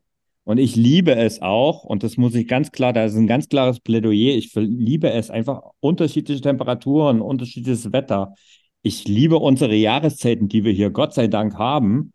Und 0.50 0.58
ich 0.58 0.74
liebe 0.74 1.14
es 1.14 1.42
auch, 1.42 1.84
und 1.84 2.02
das 2.02 2.16
muss 2.16 2.34
ich 2.34 2.48
ganz 2.48 2.72
klar, 2.72 2.92
da 2.92 3.04
ist 3.04 3.14
ein 3.14 3.28
ganz 3.28 3.48
klares 3.48 3.78
Plädoyer. 3.78 4.34
Ich 4.34 4.52
liebe 4.56 5.08
es 5.12 5.30
einfach 5.30 5.62
unterschiedliche 5.78 6.40
Temperaturen, 6.40 7.20
unterschiedliches 7.20 7.92
Wetter. 7.92 8.34
Ich 8.82 9.06
liebe 9.06 9.36
unsere 9.36 9.76
Jahreszeiten, 9.76 10.48
die 10.48 10.64
wir 10.64 10.72
hier 10.72 10.90
Gott 10.90 11.14
sei 11.14 11.28
Dank 11.28 11.54
haben. 11.54 12.12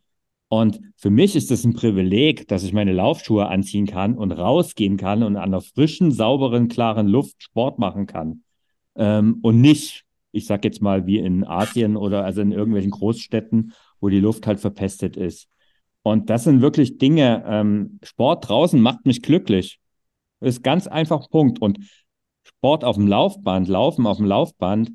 Und 0.49 0.81
für 0.97 1.11
mich 1.11 1.37
ist 1.37 1.49
es 1.49 1.63
ein 1.63 1.75
Privileg, 1.75 2.45
dass 2.49 2.65
ich 2.65 2.73
meine 2.73 2.91
Laufschuhe 2.91 3.47
anziehen 3.47 3.87
kann 3.87 4.17
und 4.17 4.33
rausgehen 4.33 4.97
kann 4.97 5.23
und 5.23 5.37
an 5.37 5.51
der 5.51 5.61
frischen, 5.61 6.11
sauberen, 6.11 6.67
klaren 6.67 7.07
Luft 7.07 7.41
Sport 7.41 7.79
machen 7.79 8.05
kann. 8.05 8.43
Ähm, 8.97 9.39
und 9.43 9.61
nicht, 9.61 10.03
ich 10.33 10.45
sag 10.45 10.65
jetzt 10.65 10.81
mal, 10.81 11.05
wie 11.05 11.19
in 11.19 11.45
Asien 11.45 11.95
oder 11.95 12.25
also 12.25 12.41
in 12.41 12.51
irgendwelchen 12.51 12.91
Großstädten, 12.91 13.71
wo 14.01 14.09
die 14.09 14.19
Luft 14.19 14.45
halt 14.45 14.59
verpestet 14.59 15.15
ist. 15.15 15.47
Und 16.05 16.29
das 16.29 16.43
sind 16.43 16.61
wirklich 16.61 16.99
Dinge, 16.99 17.43
ähm, 17.47 17.99
Sport 18.03 18.47
draußen 18.47 18.79
macht 18.79 19.07
mich 19.07 19.23
glücklich. 19.23 19.79
Ist 20.39 20.61
ganz 20.61 20.85
einfach 20.85 21.27
Punkt. 21.31 21.59
Und 21.59 21.79
Sport 22.43 22.83
auf 22.83 22.95
dem 22.95 23.07
Laufband, 23.07 23.67
Laufen 23.67 24.05
auf 24.05 24.17
dem 24.17 24.27
Laufband, 24.27 24.91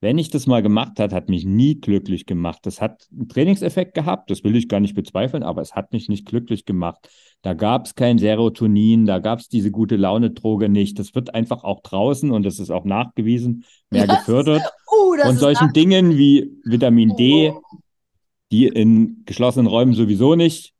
wenn 0.00 0.16
ich 0.16 0.30
das 0.30 0.46
mal 0.46 0.62
gemacht 0.62 1.00
hat, 1.00 1.12
hat 1.12 1.28
mich 1.28 1.44
nie 1.44 1.80
glücklich 1.80 2.24
gemacht. 2.24 2.60
Das 2.62 2.80
hat 2.80 3.08
einen 3.10 3.28
Trainingseffekt 3.28 3.94
gehabt, 3.94 4.30
das 4.30 4.44
will 4.44 4.54
ich 4.54 4.68
gar 4.68 4.78
nicht 4.78 4.94
bezweifeln, 4.94 5.42
aber 5.42 5.60
es 5.60 5.74
hat 5.74 5.92
mich 5.92 6.08
nicht 6.08 6.24
glücklich 6.24 6.64
gemacht. 6.64 7.08
Da 7.42 7.54
gab 7.54 7.86
es 7.86 7.96
kein 7.96 8.18
Serotonin, 8.18 9.06
da 9.06 9.18
gab 9.18 9.40
es 9.40 9.48
diese 9.48 9.72
gute 9.72 9.96
Laune-Droge 9.96 10.68
nicht. 10.68 11.00
Das 11.00 11.16
wird 11.16 11.34
einfach 11.34 11.64
auch 11.64 11.80
draußen 11.80 12.30
und 12.30 12.44
das 12.44 12.60
ist 12.60 12.70
auch 12.70 12.84
nachgewiesen 12.84 13.64
mehr 13.90 14.06
das 14.06 14.18
gefördert. 14.18 14.62
Uh, 14.94 15.28
und 15.28 15.38
solchen 15.38 15.72
Dingen 15.72 16.16
wie 16.16 16.52
Vitamin 16.62 17.16
D, 17.16 17.50
oh 17.52 17.60
die 18.54 18.68
in 18.68 19.24
geschlossenen 19.24 19.66
Räumen 19.66 19.94
sowieso 19.94 20.36
nicht 20.36 20.74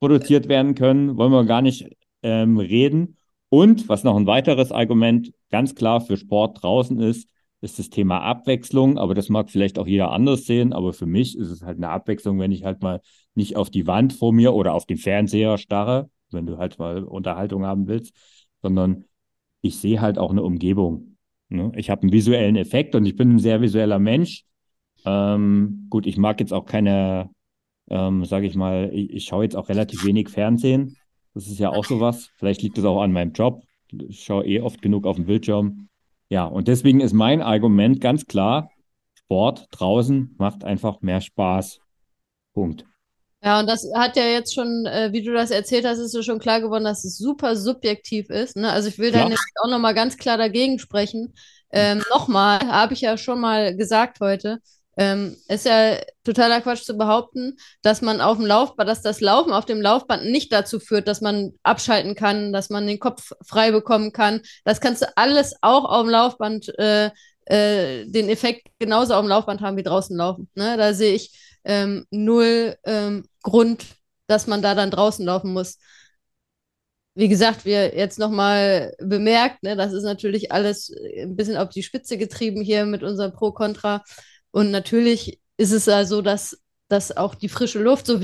produziert 0.00 0.48
werden 0.48 0.74
können, 0.74 1.16
wollen 1.16 1.30
wir 1.30 1.44
gar 1.44 1.62
nicht 1.62 1.88
ähm, 2.22 2.58
reden. 2.58 3.18
Und 3.50 3.88
was 3.88 4.02
noch 4.02 4.16
ein 4.16 4.26
weiteres 4.26 4.72
Argument 4.72 5.32
ganz 5.48 5.76
klar 5.76 6.00
für 6.00 6.16
Sport 6.16 6.60
draußen 6.60 6.98
ist, 6.98 7.28
ist 7.60 7.78
das 7.78 7.88
Thema 7.88 8.22
Abwechslung. 8.22 8.98
Aber 8.98 9.14
das 9.14 9.28
mag 9.28 9.48
vielleicht 9.48 9.78
auch 9.78 9.86
jeder 9.86 10.10
anders 10.10 10.44
sehen. 10.44 10.72
Aber 10.72 10.92
für 10.92 11.06
mich 11.06 11.38
ist 11.38 11.50
es 11.50 11.62
halt 11.62 11.76
eine 11.76 11.88
Abwechslung, 11.90 12.40
wenn 12.40 12.50
ich 12.50 12.64
halt 12.64 12.82
mal 12.82 13.00
nicht 13.36 13.54
auf 13.54 13.70
die 13.70 13.86
Wand 13.86 14.12
vor 14.12 14.32
mir 14.32 14.52
oder 14.52 14.74
auf 14.74 14.84
den 14.84 14.96
Fernseher 14.96 15.56
starre, 15.56 16.10
wenn 16.32 16.46
du 16.46 16.58
halt 16.58 16.80
mal 16.80 17.04
Unterhaltung 17.04 17.64
haben 17.64 17.86
willst, 17.86 18.12
sondern 18.60 19.04
ich 19.60 19.76
sehe 19.78 20.00
halt 20.00 20.18
auch 20.18 20.32
eine 20.32 20.42
Umgebung. 20.42 21.16
Ne? 21.48 21.70
Ich 21.76 21.90
habe 21.90 22.02
einen 22.02 22.12
visuellen 22.12 22.56
Effekt 22.56 22.96
und 22.96 23.06
ich 23.06 23.14
bin 23.14 23.36
ein 23.36 23.38
sehr 23.38 23.60
visueller 23.60 24.00
Mensch. 24.00 24.44
Ähm, 25.04 25.86
gut, 25.90 26.06
ich 26.06 26.16
mag 26.16 26.40
jetzt 26.40 26.52
auch 26.52 26.66
keine, 26.66 27.30
ähm, 27.90 28.24
sage 28.24 28.46
ich 28.46 28.54
mal, 28.54 28.90
ich, 28.92 29.10
ich 29.10 29.24
schaue 29.24 29.44
jetzt 29.44 29.56
auch 29.56 29.68
relativ 29.68 30.04
wenig 30.04 30.28
Fernsehen. 30.28 30.96
Das 31.34 31.46
ist 31.48 31.58
ja 31.58 31.70
auch 31.70 31.84
sowas. 31.84 32.30
Vielleicht 32.36 32.62
liegt 32.62 32.78
es 32.78 32.84
auch 32.84 33.02
an 33.02 33.12
meinem 33.12 33.32
Job. 33.32 33.62
Ich 34.08 34.24
schaue 34.24 34.46
eh 34.46 34.60
oft 34.60 34.80
genug 34.82 35.06
auf 35.06 35.16
den 35.16 35.26
Bildschirm. 35.26 35.88
Ja, 36.28 36.44
und 36.44 36.68
deswegen 36.68 37.00
ist 37.00 37.12
mein 37.12 37.42
Argument 37.42 38.00
ganz 38.00 38.26
klar, 38.26 38.70
Sport 39.14 39.68
draußen 39.70 40.34
macht 40.38 40.64
einfach 40.64 41.00
mehr 41.00 41.20
Spaß. 41.20 41.80
Punkt. 42.52 42.84
Ja, 43.42 43.60
und 43.60 43.66
das 43.66 43.86
hat 43.94 44.16
ja 44.16 44.24
jetzt 44.24 44.54
schon, 44.54 44.86
äh, 44.86 45.10
wie 45.12 45.22
du 45.22 45.32
das 45.34 45.50
erzählt 45.50 45.84
hast, 45.84 45.98
ist 45.98 46.14
ja 46.14 46.22
schon 46.22 46.38
klar 46.38 46.62
geworden, 46.62 46.84
dass 46.84 47.04
es 47.04 47.18
super 47.18 47.56
subjektiv 47.56 48.30
ist. 48.30 48.56
Ne? 48.56 48.70
Also 48.70 48.88
ich 48.88 48.98
will 48.98 49.12
da 49.12 49.20
nämlich 49.20 49.38
auch 49.62 49.70
nochmal 49.70 49.92
ganz 49.92 50.16
klar 50.16 50.38
dagegen 50.38 50.78
sprechen. 50.78 51.34
Ähm, 51.70 52.02
nochmal, 52.10 52.60
habe 52.60 52.94
ich 52.94 53.02
ja 53.02 53.18
schon 53.18 53.40
mal 53.40 53.76
gesagt 53.76 54.20
heute, 54.20 54.60
ähm, 54.96 55.36
ist 55.48 55.66
ja 55.66 55.96
totaler 56.24 56.60
Quatsch 56.60 56.84
zu 56.84 56.96
behaupten, 56.96 57.56
dass 57.82 58.02
man 58.02 58.20
auf 58.20 58.38
dem 58.38 58.46
Laufband, 58.46 58.88
dass 58.88 59.02
das 59.02 59.20
Laufen 59.20 59.52
auf 59.52 59.64
dem 59.64 59.80
Laufband 59.82 60.24
nicht 60.26 60.52
dazu 60.52 60.80
führt, 60.80 61.08
dass 61.08 61.20
man 61.20 61.52
abschalten 61.62 62.14
kann, 62.14 62.52
dass 62.52 62.70
man 62.70 62.86
den 62.86 63.00
Kopf 63.00 63.32
frei 63.44 63.70
bekommen 63.70 64.12
kann. 64.12 64.40
Das 64.64 64.80
kannst 64.80 65.02
du 65.02 65.16
alles 65.16 65.56
auch 65.62 65.84
auf 65.84 66.02
dem 66.02 66.10
Laufband, 66.10 66.78
äh, 66.78 67.10
äh, 67.46 68.06
den 68.06 68.28
Effekt 68.28 68.68
genauso 68.78 69.14
auf 69.14 69.22
dem 69.22 69.28
Laufband 69.28 69.60
haben 69.60 69.76
wie 69.76 69.82
draußen 69.82 70.16
laufen. 70.16 70.48
Ne? 70.54 70.76
Da 70.76 70.94
sehe 70.94 71.14
ich 71.14 71.32
ähm, 71.64 72.06
null 72.10 72.76
ähm, 72.84 73.26
Grund, 73.42 73.84
dass 74.26 74.46
man 74.46 74.62
da 74.62 74.74
dann 74.74 74.90
draußen 74.90 75.24
laufen 75.24 75.52
muss. 75.52 75.78
Wie 77.16 77.28
gesagt, 77.28 77.64
wir 77.64 77.96
jetzt 77.96 78.18
nochmal 78.18 78.92
bemerkt, 78.98 79.62
ne, 79.62 79.76
das 79.76 79.92
ist 79.92 80.02
natürlich 80.02 80.50
alles 80.50 80.92
ein 81.16 81.36
bisschen 81.36 81.56
auf 81.56 81.68
die 81.68 81.84
Spitze 81.84 82.18
getrieben 82.18 82.60
hier 82.60 82.86
mit 82.86 83.04
unserem 83.04 83.32
Pro-Kontra. 83.32 84.02
Und 84.54 84.70
natürlich 84.70 85.40
ist 85.56 85.72
es 85.72 85.86
ja 85.86 86.04
so, 86.04 86.22
dass, 86.22 86.63
dass 86.94 87.16
auch 87.16 87.34
die 87.34 87.48
frische 87.48 87.80
Luft, 87.80 88.06
so 88.06 88.20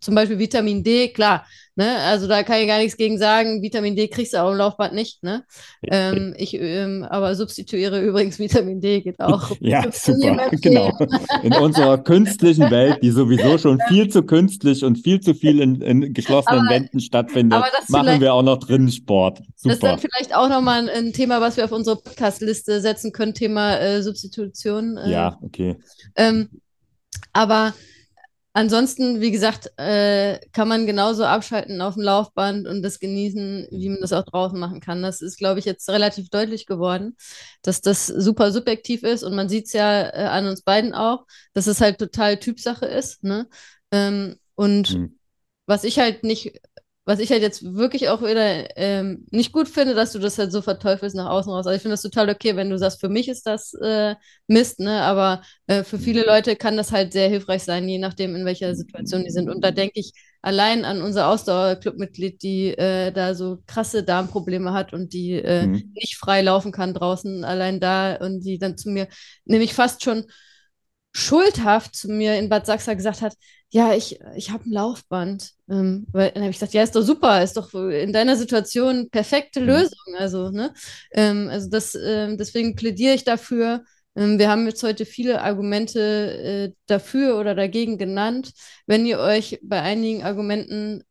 zum 0.00 0.14
Beispiel 0.16 0.40
Vitamin 0.40 0.82
D, 0.82 1.12
klar, 1.12 1.46
ne? 1.76 1.96
Also 1.98 2.26
da 2.26 2.42
kann 2.42 2.60
ich 2.60 2.66
gar 2.66 2.78
nichts 2.78 2.96
gegen 2.96 3.18
sagen. 3.18 3.62
Vitamin 3.62 3.94
D 3.94 4.08
kriegst 4.08 4.34
du 4.34 4.42
auch 4.42 4.50
im 4.50 4.56
Laufband 4.56 4.94
nicht, 4.94 5.22
ne? 5.22 5.44
Ähm, 5.84 6.34
ich 6.36 6.54
ähm, 6.54 7.06
aber 7.08 7.36
substituiere 7.36 8.02
übrigens 8.02 8.40
Vitamin 8.40 8.80
D, 8.80 9.00
geht 9.02 9.20
auch. 9.20 9.52
ja, 9.60 9.84
super, 9.92 10.50
genau. 10.60 10.98
In 11.44 11.54
unserer 11.54 11.98
künstlichen 11.98 12.68
Welt, 12.72 12.98
die 13.00 13.12
sowieso 13.12 13.58
schon 13.58 13.80
viel 13.86 14.08
zu 14.08 14.24
künstlich 14.24 14.84
und 14.84 14.96
viel 14.96 15.20
zu 15.20 15.32
viel 15.32 15.60
in, 15.60 15.80
in 15.80 16.12
geschlossenen 16.12 16.66
aber, 16.66 16.70
Wänden 16.70 16.98
stattfindet, 16.98 17.62
machen 17.88 18.20
wir 18.20 18.34
auch 18.34 18.42
noch 18.42 18.58
drinnen 18.58 18.90
Sport. 18.90 19.38
Super. 19.38 19.46
Das 19.62 19.74
ist 19.74 19.82
dann 19.84 19.98
vielleicht 20.00 20.34
auch 20.34 20.48
nochmal 20.48 20.80
ein, 20.82 20.88
ein 20.88 21.12
Thema, 21.12 21.40
was 21.40 21.56
wir 21.56 21.64
auf 21.64 21.72
unsere 21.72 21.94
Podcast-Liste 21.96 22.80
setzen 22.80 23.12
können, 23.12 23.34
Thema 23.34 23.76
äh, 23.78 24.02
Substitution. 24.02 24.96
Äh, 24.96 25.12
ja, 25.12 25.38
okay. 25.42 25.76
Ähm, 26.16 26.48
aber 27.32 27.74
Ansonsten, 28.52 29.20
wie 29.20 29.30
gesagt, 29.30 29.70
äh, 29.78 30.40
kann 30.52 30.66
man 30.66 30.84
genauso 30.84 31.24
abschalten 31.24 31.80
auf 31.80 31.94
dem 31.94 32.02
Laufband 32.02 32.66
und 32.66 32.82
das 32.82 32.98
genießen, 32.98 33.68
wie 33.70 33.88
man 33.90 34.00
das 34.00 34.12
auch 34.12 34.24
draußen 34.24 34.58
machen 34.58 34.80
kann. 34.80 35.02
Das 35.02 35.22
ist, 35.22 35.38
glaube 35.38 35.60
ich, 35.60 35.64
jetzt 35.64 35.88
relativ 35.88 36.30
deutlich 36.30 36.66
geworden, 36.66 37.16
dass 37.62 37.80
das 37.80 38.08
super 38.08 38.50
subjektiv 38.50 39.04
ist 39.04 39.22
und 39.22 39.36
man 39.36 39.48
sieht 39.48 39.66
es 39.66 39.72
ja 39.72 40.02
äh, 40.02 40.26
an 40.26 40.46
uns 40.48 40.62
beiden 40.62 40.94
auch, 40.94 41.26
dass 41.52 41.68
es 41.68 41.80
halt 41.80 41.98
total 41.98 42.38
Typsache 42.38 42.86
ist. 42.86 43.22
Ne? 43.22 43.46
Ähm, 43.92 44.36
und 44.56 44.98
mhm. 44.98 45.18
was 45.66 45.84
ich 45.84 46.00
halt 46.00 46.24
nicht 46.24 46.60
was 47.10 47.18
ich 47.18 47.32
halt 47.32 47.42
jetzt 47.42 47.74
wirklich 47.74 48.08
auch 48.08 48.22
wieder 48.22 48.76
ähm, 48.76 49.26
nicht 49.32 49.50
gut 49.50 49.68
finde, 49.68 49.96
dass 49.96 50.12
du 50.12 50.20
das 50.20 50.38
halt 50.38 50.52
so 50.52 50.62
verteufelst 50.62 51.16
nach 51.16 51.28
außen 51.28 51.50
raus. 51.50 51.66
Also 51.66 51.74
ich 51.74 51.82
finde 51.82 51.94
das 51.94 52.02
total 52.02 52.30
okay, 52.30 52.54
wenn 52.54 52.70
du 52.70 52.78
sagst, 52.78 53.00
für 53.00 53.08
mich 53.08 53.28
ist 53.28 53.48
das 53.48 53.74
äh, 53.74 54.14
Mist, 54.46 54.78
ne? 54.78 55.02
Aber 55.02 55.42
äh, 55.66 55.82
für 55.82 55.98
viele 55.98 56.24
Leute 56.24 56.54
kann 56.54 56.76
das 56.76 56.92
halt 56.92 57.12
sehr 57.12 57.28
hilfreich 57.28 57.64
sein, 57.64 57.88
je 57.88 57.98
nachdem, 57.98 58.36
in 58.36 58.44
welcher 58.44 58.76
Situation 58.76 59.24
die 59.24 59.30
sind. 59.30 59.50
Und 59.50 59.64
da 59.64 59.72
denke 59.72 59.98
ich 59.98 60.12
allein 60.40 60.84
an 60.84 61.02
unser 61.02 61.26
Ausdauerclub-Mitglied, 61.26 62.44
die 62.44 62.78
äh, 62.78 63.10
da 63.10 63.34
so 63.34 63.58
krasse 63.66 64.04
Darmprobleme 64.04 64.72
hat 64.72 64.92
und 64.92 65.12
die 65.12 65.32
äh, 65.32 65.66
mhm. 65.66 65.90
nicht 65.92 66.16
frei 66.16 66.42
laufen 66.42 66.70
kann 66.70 66.94
draußen, 66.94 67.42
allein 67.42 67.80
da 67.80 68.14
und 68.18 68.42
die 68.42 68.60
dann 68.60 68.78
zu 68.78 68.88
mir 68.88 69.08
nämlich 69.44 69.74
fast 69.74 70.04
schon 70.04 70.26
schuldhaft 71.12 71.96
zu 71.96 72.08
mir 72.08 72.38
in 72.38 72.48
Bad 72.48 72.66
Sachsa 72.66 72.94
gesagt 72.94 73.20
hat, 73.20 73.34
ja, 73.72 73.94
ich, 73.94 74.18
ich 74.36 74.50
habe 74.50 74.68
ein 74.68 74.72
Laufband. 74.72 75.52
Ähm, 75.70 76.06
weil, 76.12 76.30
dann 76.32 76.42
habe 76.42 76.50
ich 76.50 76.56
gesagt, 76.56 76.74
ja, 76.74 76.82
ist 76.82 76.96
doch 76.96 77.02
super, 77.02 77.42
ist 77.42 77.56
doch 77.56 77.72
in 77.74 78.12
deiner 78.12 78.36
Situation 78.36 79.08
perfekte 79.10 79.60
Lösung. 79.60 79.98
Also, 80.18 80.50
ne? 80.50 80.72
Ähm, 81.12 81.48
also 81.50 81.70
das, 81.70 81.94
ähm, 81.94 82.36
deswegen 82.36 82.74
plädiere 82.74 83.14
ich 83.14 83.24
dafür. 83.24 83.84
Ähm, 84.16 84.38
wir 84.40 84.48
haben 84.50 84.66
jetzt 84.66 84.82
heute 84.82 85.06
viele 85.06 85.40
Argumente 85.42 86.00
äh, 86.70 86.72
dafür 86.86 87.38
oder 87.38 87.54
dagegen 87.54 87.96
genannt. 87.98 88.52
Wenn 88.86 89.06
ihr 89.06 89.20
euch 89.20 89.60
bei 89.62 89.80
einigen 89.80 90.24
Argumenten 90.24 91.04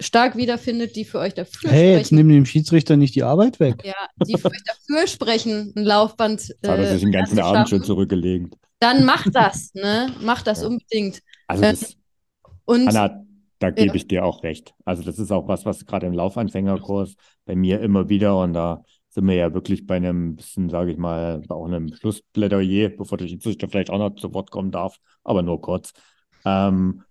stark 0.00 0.36
wiederfindet, 0.36 0.94
die 0.94 1.04
für 1.04 1.18
euch 1.18 1.34
dafür 1.34 1.70
Hey, 1.70 1.94
jetzt 1.94 2.06
sprechen, 2.06 2.16
nimm 2.18 2.28
dem 2.28 2.46
Schiedsrichter 2.46 2.96
nicht 2.96 3.16
die 3.16 3.24
Arbeit 3.24 3.58
weg. 3.58 3.74
ja, 3.84 3.94
die 4.24 4.38
für 4.38 4.50
euch 4.50 4.62
dafür 4.64 5.06
sprechen, 5.08 5.72
ein 5.76 5.82
Laufband 5.82 6.42
Jetzt 6.48 6.68
hat 6.68 6.78
er 6.78 6.84
äh, 6.84 6.92
sich 6.92 7.00
den 7.02 7.12
ganzen 7.12 7.40
Abend 7.40 7.68
schon 7.68 7.82
zurückgelegt. 7.82 8.54
dann 8.78 9.04
macht 9.04 9.34
das, 9.34 9.74
ne? 9.74 10.12
Macht 10.20 10.46
das 10.46 10.60
Ja. 10.60 10.68
unbedingt. 10.68 11.20
Also 11.48 11.64
Ähm, 11.64 11.70
das, 11.72 11.96
Und 12.64 12.88
Anna, 12.88 13.24
da 13.58 13.70
gebe 13.70 13.96
ich 13.96 14.08
dir 14.08 14.24
auch 14.24 14.42
recht. 14.42 14.74
Also 14.84 15.02
das 15.02 15.18
ist 15.18 15.30
auch 15.30 15.48
was, 15.48 15.64
was 15.64 15.86
gerade 15.86 16.06
im 16.06 16.12
Laufanfängerkurs 16.12 17.16
bei 17.44 17.54
mir 17.54 17.80
immer 17.80 18.08
wieder 18.08 18.40
und 18.40 18.52
da 18.52 18.82
sind 19.08 19.28
wir 19.28 19.36
ja 19.36 19.54
wirklich 19.54 19.86
bei 19.86 19.96
einem 19.96 20.34
bisschen, 20.36 20.68
sage 20.68 20.90
ich 20.90 20.98
mal, 20.98 21.42
auch 21.48 21.66
einem 21.66 21.94
Schlussplädoyer, 21.94 22.88
bevor 22.88 23.16
der 23.16 23.28
Schiedsrichter 23.28 23.68
vielleicht 23.68 23.90
auch 23.90 23.98
noch 23.98 24.16
zu 24.16 24.34
Wort 24.34 24.50
kommen 24.50 24.72
darf, 24.72 24.98
aber 25.22 25.42
nur 25.42 25.60
kurz. 25.60 25.92
Ähm, 26.44 27.04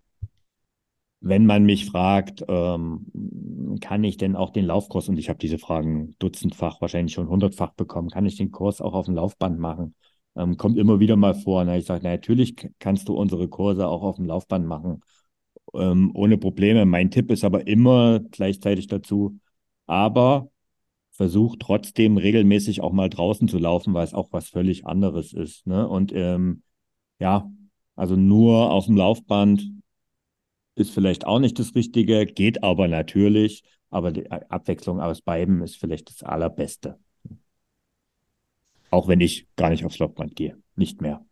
wenn 1.21 1.45
man 1.45 1.63
mich 1.63 1.85
fragt, 1.85 2.43
ähm, 2.49 3.79
kann 3.79 4.03
ich 4.03 4.17
denn 4.17 4.35
auch 4.35 4.49
den 4.49 4.65
Laufkurs, 4.65 5.07
und 5.07 5.17
ich 5.17 5.29
habe 5.29 5.39
diese 5.39 5.57
Fragen 5.57 6.15
dutzendfach, 6.19 6.81
wahrscheinlich 6.81 7.13
schon 7.13 7.29
hundertfach 7.29 7.71
bekommen, 7.73 8.09
kann 8.09 8.25
ich 8.25 8.35
den 8.35 8.51
Kurs 8.51 8.81
auch 8.81 8.93
auf 8.93 9.05
dem 9.05 9.15
Laufband 9.15 9.57
machen? 9.57 9.95
Ähm, 10.35 10.57
kommt 10.57 10.77
immer 10.77 10.99
wieder 10.99 11.15
mal 11.15 11.33
vor. 11.35 11.63
Na, 11.63 11.77
ich 11.77 11.85
sage, 11.85 12.01
na, 12.03 12.09
natürlich 12.09 12.55
kannst 12.79 13.07
du 13.07 13.15
unsere 13.15 13.47
Kurse 13.47 13.87
auch 13.87 14.03
auf 14.03 14.17
dem 14.17 14.25
Laufband 14.25 14.67
machen, 14.67 14.99
ähm, 15.73 16.11
ohne 16.13 16.37
Probleme. 16.37 16.85
Mein 16.85 17.11
Tipp 17.11 17.31
ist 17.31 17.43
aber 17.43 17.67
immer 17.67 18.19
gleichzeitig 18.19 18.87
dazu, 18.87 19.39
aber 19.85 20.49
versuch 21.11 21.55
trotzdem 21.59 22.17
regelmäßig 22.17 22.81
auch 22.81 22.91
mal 22.91 23.09
draußen 23.09 23.47
zu 23.47 23.59
laufen, 23.59 23.93
weil 23.93 24.03
es 24.03 24.13
auch 24.13 24.29
was 24.31 24.49
völlig 24.49 24.85
anderes 24.85 25.33
ist. 25.33 25.67
Ne? 25.67 25.87
Und 25.87 26.11
ähm, 26.13 26.63
ja, 27.19 27.49
also 27.95 28.15
nur 28.15 28.71
auf 28.71 28.87
dem 28.87 28.97
Laufband 28.97 29.71
ist 30.75 30.91
vielleicht 30.91 31.25
auch 31.27 31.39
nicht 31.39 31.59
das 31.59 31.75
Richtige, 31.75 32.25
geht 32.25 32.63
aber 32.63 32.87
natürlich, 32.87 33.63
aber 33.89 34.11
die 34.11 34.29
Abwechslung 34.31 34.99
aus 34.99 35.21
beiden 35.21 35.61
ist 35.61 35.77
vielleicht 35.77 36.09
das 36.09 36.23
Allerbeste. 36.23 36.97
Auch 38.89 39.07
wenn 39.07 39.21
ich 39.21 39.47
gar 39.55 39.69
nicht 39.69 39.85
aufs 39.85 39.99
Laufband 39.99 40.35
gehe, 40.35 40.57
nicht 40.75 41.01
mehr. 41.01 41.23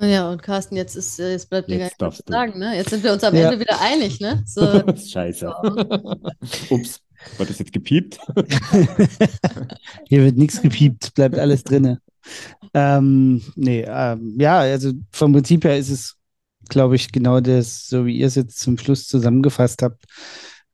Ja, 0.00 0.30
und 0.30 0.42
Carsten, 0.42 0.76
jetzt 0.76 0.94
ist, 0.94 1.18
äh, 1.18 1.32
jetzt 1.32 1.50
bleibt 1.50 1.68
dir 1.68 1.78
gar 1.78 1.86
Jetzt 1.88 2.00
nicht 2.00 2.00
mehr 2.00 2.10
zu 2.12 2.22
sagen, 2.32 2.58
ne? 2.58 2.76
Jetzt 2.76 2.90
sind 2.90 3.02
wir 3.02 3.12
uns 3.12 3.24
am 3.24 3.34
Ja. 3.34 3.46
Ende 3.46 3.60
wieder 3.60 3.80
einig, 3.80 4.20
ne? 4.20 4.42
So, 4.46 4.82
Scheiße. 4.96 5.48
Ups, 6.70 7.00
wird 7.36 7.50
das 7.50 7.58
jetzt 7.58 7.72
gepiept? 7.72 8.18
Hier 10.08 10.24
wird 10.24 10.36
nichts 10.36 10.62
gepiept, 10.62 11.14
bleibt 11.14 11.38
alles 11.38 11.64
drinne. 11.64 12.00
Ähm, 12.74 13.42
nee, 13.56 13.84
ähm, 13.88 14.36
ja, 14.38 14.58
also 14.60 14.92
vom 15.12 15.32
Prinzip 15.32 15.64
her 15.64 15.78
ist 15.78 15.90
es, 15.90 16.16
glaube 16.68 16.96
ich, 16.96 17.10
genau 17.10 17.40
das, 17.40 17.88
so 17.88 18.06
wie 18.06 18.18
ihr 18.18 18.26
es 18.26 18.34
jetzt 18.34 18.60
zum 18.60 18.78
Schluss 18.78 19.08
zusammengefasst 19.08 19.82
habt. 19.82 20.04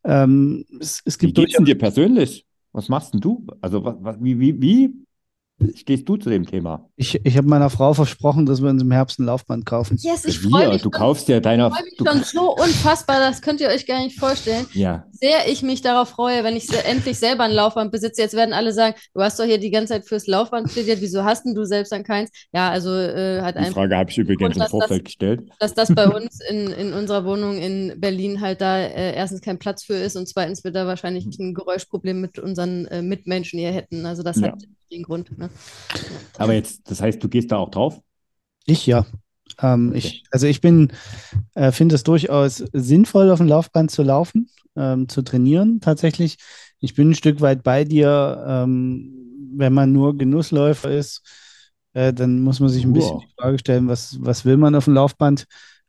Ähm, 0.05 0.64
es, 0.81 1.01
es 1.05 1.20
Wie 1.20 1.27
gibt 1.27 1.37
geht's 1.37 1.57
denn 1.57 1.64
dir 1.64 1.79
persönlich? 1.79 2.45
Was 2.72 2.89
machst 2.89 3.14
denn 3.14 3.20
du? 3.20 3.47
Also, 3.61 3.85
was, 3.85 3.95
was, 4.01 4.16
wie, 4.20 4.39
wie, 4.39 4.61
wie 4.61 5.04
stehst 5.75 6.09
du 6.09 6.17
zu 6.17 6.31
dem 6.31 6.47
Thema? 6.47 6.89
Ich, 6.97 7.25
ich 7.25 7.37
habe 7.37 7.49
meiner 7.49 7.71
Frau 7.71 7.95
versprochen, 7.95 8.47
dass 8.47 8.63
wir 8.63 8.71
uns 8.71 8.83
im 8.83 8.91
Herbst 8.91 9.19
ein 9.19 9.27
Laufband 9.27 9.67
kaufen. 9.67 9.97
yes, 10.01 10.25
ich 10.25 10.39
freue 10.41 10.69
mich 10.69 10.83
du 10.83 10.85
schon, 10.85 10.93
kaufst 10.93 11.29
dir 11.29 11.41
deiner. 11.41 11.71
freue 11.71 11.85
mich 11.85 11.95
schon 11.97 12.25
so 12.25 12.55
unfassbar, 12.55 13.21
das 13.21 13.41
könnt 13.41 13.61
ihr 13.61 13.69
euch 13.69 13.87
gar 13.87 14.01
nicht 14.03 14.19
vorstellen. 14.19 14.67
ja, 14.73 15.07
sehr 15.19 15.49
ich 15.49 15.62
mich 15.62 15.81
darauf 15.83 16.09
freue, 16.11 16.45
wenn 16.45 16.57
ich 16.57 16.71
endlich 16.85 17.19
selber 17.19 17.45
ein 17.45 17.53
Laufband 17.53 17.93
besitze. 17.93 18.23
Jetzt 18.23 18.35
werden 18.35 18.53
alle 18.53 18.73
sagen, 18.73 18.95
du 19.15 19.23
hast 19.23 19.39
doch 19.39 19.45
hier 19.45 19.59
die 19.59 19.71
ganze 19.71 19.95
Zeit 19.95 20.07
fürs 20.07 20.27
Laufband 20.27 20.73
plädiert, 20.73 21.01
wieso 21.01 21.25
hast 21.25 21.45
denn 21.45 21.55
du 21.55 21.65
selbst 21.65 21.93
dann 21.93 22.03
keins? 22.05 22.31
Ja, 22.53 22.71
also 22.71 22.91
äh, 22.95 23.41
hat 23.43 23.55
die 23.55 23.61
einfach, 23.61 23.75
Frage 23.75 23.97
habe 23.97 24.11
ich 24.11 24.19
übrigens 24.19 24.57
im 24.57 24.61
dass 24.61 24.71
das- 24.71 24.71
Vorfeld 24.71 25.05
gestellt. 25.05 25.49
dass 25.61 25.75
das 25.75 25.95
bei 25.95 26.09
uns 26.17 26.41
in, 26.49 26.67
in 26.69 26.93
unserer 26.93 27.25
Wohnung 27.25 27.59
in 27.59 28.01
Berlin 28.01 28.41
halt 28.41 28.61
da 28.61 28.79
äh, 28.79 29.15
erstens 29.15 29.41
kein 29.41 29.59
Platz 29.59 29.85
für 29.85 29.95
ist 29.95 30.17
und 30.17 30.29
zweitens 30.29 30.65
wir 30.65 30.71
da 30.73 30.87
wahrscheinlich 30.87 31.27
ein 31.39 31.55
Geräuschproblem 31.55 32.21
mit 32.21 32.39
unseren 32.39 32.87
äh, 32.87 33.03
Mitmenschen 33.03 33.59
hier 33.59 33.73
hätten. 33.73 34.07
Also 34.07 34.23
das 34.23 34.41
Ja. 34.41 34.49
hat 34.49 34.62
den 34.91 35.03
Grund. 35.03 35.37
Ne? 35.39 35.49
Aber 36.39 36.53
jetzt, 36.55 36.83
das 36.91 37.01
heißt, 37.01 37.23
du 37.23 37.29
gehst 37.29 37.53
da 37.53 37.57
auch 37.57 37.71
drauf? 37.71 38.01
Ich 38.67 38.87
ja. 38.87 39.07
Ähm, 39.62 39.91
Okay. 39.91 39.99
ich, 39.99 40.25
also 40.31 40.47
ich 40.47 40.61
bin, 40.61 40.91
äh, 41.55 41.71
finde 41.71 41.95
es 41.95 42.03
durchaus 42.03 42.57
sinnvoll, 42.73 43.31
auf 43.31 43.39
dem 43.39 43.47
Laufband 43.49 43.91
zu 43.91 44.03
laufen, 44.03 44.49
ähm, 44.77 45.09
zu 45.09 45.22
trainieren 45.22 45.81
tatsächlich. 45.81 46.37
Ich 46.81 46.95
bin 46.95 47.11
ein 47.11 47.14
Stück 47.14 47.41
weit 47.41 47.62
bei 47.62 47.85
dir. 47.85 48.45
Ähm, 48.47 49.11
wenn 49.57 49.72
man 49.72 49.93
nur 49.93 50.18
Genussläufer 50.18 50.91
ist, 50.91 51.22
äh, 51.93 52.12
dann 52.12 52.41
muss 52.41 52.61
man 52.61 52.68
sich 52.68 52.85
ein 52.85 52.93
bisschen 52.93 53.18
Wow. 53.18 53.20
die 53.20 53.29
Frage 53.39 53.59
stellen, 53.59 53.89
was, 53.89 54.16
was 54.20 54.45
will 54.45 54.57
man 54.57 54.75
auf 54.75 54.85
dem 54.87 54.95
Laufband? 54.95 55.47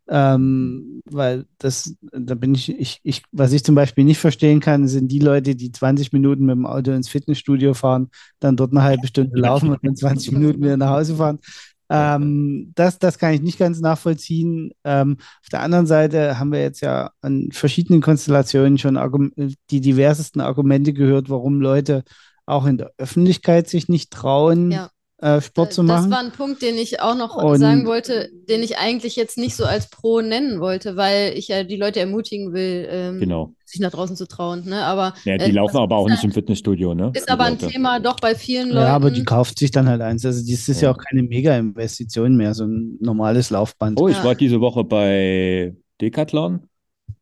Ähm, 0.07 1.01
weil 1.05 1.45
das, 1.57 1.95
da 2.01 2.35
bin 2.35 2.53
ich, 2.53 2.69
ich, 2.69 2.99
ich, 3.01 3.23
was 3.31 3.51
ich 3.53 3.63
zum 3.63 3.73
Beispiel 3.73 4.03
nicht 4.03 4.19
verstehen 4.19 4.59
kann, 4.59 4.87
sind 4.87 5.07
die 5.11 5.17
Leute, 5.19 5.55
die 5.55 5.71
20 5.71 6.13
Minuten 6.13 6.45
mit 6.45 6.55
dem 6.55 6.67
Auto 6.67 6.91
ins 6.91 7.09
Fitnessstudio 7.09 7.73
fahren, 7.73 8.09
dann 8.39 8.55
dort 8.55 8.71
eine 8.71 8.83
halbe 8.83 9.07
Stunde 9.07 9.39
laufen 9.39 9.69
und 9.71 9.79
dann 9.83 9.95
20 9.95 10.31
Minuten 10.31 10.61
wieder 10.61 10.77
nach 10.77 10.91
Hause 10.91 11.15
fahren. 11.15 11.39
Ähm, 11.89 12.71
das, 12.75 12.99
das 12.99 13.19
kann 13.19 13.33
ich 13.33 13.41
nicht 13.41 13.59
ganz 13.59 13.79
nachvollziehen. 13.79 14.71
Ähm, 14.83 15.17
auf 15.19 15.49
der 15.51 15.61
anderen 15.61 15.85
Seite 15.85 16.39
haben 16.39 16.51
wir 16.51 16.61
jetzt 16.61 16.81
ja 16.81 17.11
an 17.21 17.49
verschiedenen 17.51 18.01
Konstellationen 18.01 18.77
schon 18.77 18.97
Argum 18.97 19.31
die 19.69 19.81
diversesten 19.81 20.41
Argumente 20.41 20.93
gehört, 20.93 21.29
warum 21.29 21.61
Leute 21.61 22.03
auch 22.45 22.65
in 22.65 22.77
der 22.77 22.91
Öffentlichkeit 22.97 23.69
sich 23.69 23.89
nicht 23.89 24.11
trauen, 24.11 24.71
Ja. 24.71 24.89
Äh, 25.25 25.41
Sport 25.41 25.73
zu 25.73 25.81
Das 25.83 26.01
machen. 26.01 26.11
war 26.11 26.19
ein 26.19 26.31
Punkt, 26.31 26.61
den 26.61 26.75
ich 26.75 27.01
auch 27.01 27.15
noch 27.15 27.35
Und- 27.35 27.57
sagen 27.59 27.85
wollte, 27.85 28.29
den 28.47 28.61
ich 28.61 28.77
eigentlich 28.77 29.15
jetzt 29.15 29.37
nicht 29.37 29.55
so 29.55 29.65
als 29.65 29.89
Pro 29.89 30.21
nennen 30.21 30.59
wollte, 30.59 30.95
weil 30.97 31.33
ich 31.37 31.47
ja 31.47 31.63
die 31.63 31.77
Leute 31.77 31.99
ermutigen 31.99 32.53
will, 32.53 32.87
ähm, 32.89 33.19
Genau. 33.19 33.53
sich 33.65 33.79
nach 33.79 33.91
draußen 33.91 34.15
zu 34.15 34.27
trauen. 34.27 34.63
Ne? 34.65 34.83
Aber 34.85 35.13
Ja, 35.23 35.37
die 35.37 35.45
äh, 35.45 35.51
laufen 35.51 35.73
das 35.73 35.81
aber 35.81 35.95
auch 35.97 36.07
nicht 36.09 36.23
im 36.23 36.31
Fitnessstudio, 36.31 36.93
ne? 36.93 37.11
ist 37.15 37.29
aber 37.29 37.45
ein 37.45 37.53
Leute. 37.59 37.67
Thema 37.69 37.99
doch 37.99 38.17
bei 38.19 38.35
vielen 38.35 38.69
Leuten. 38.69 38.85
Ja, 38.87 38.95
aber 38.95 39.09
die 39.11 39.23
kauft 39.23 39.57
sich 39.59 39.71
dann 39.71 39.87
halt 39.89 40.01
eins. 40.01 40.25
Also 40.25 40.39
das 40.41 40.69
ist 40.69 40.81
ja, 40.81 40.89
Ja. 40.89 40.93
auch 40.93 40.97
keine 40.99 41.23
Mega-Investition 41.23 42.35
mehr, 42.37 42.53
so 42.53 42.65
ein 42.65 42.97
normales 43.01 43.49
Laufband. 43.49 43.99
Oh, 43.99 44.07
ich 44.07 44.17
Ja. 44.17 44.23
war 44.23 44.35
diese 44.35 44.61
Woche 44.61 44.83
bei 44.83 45.75
Decathlon. 46.01 46.61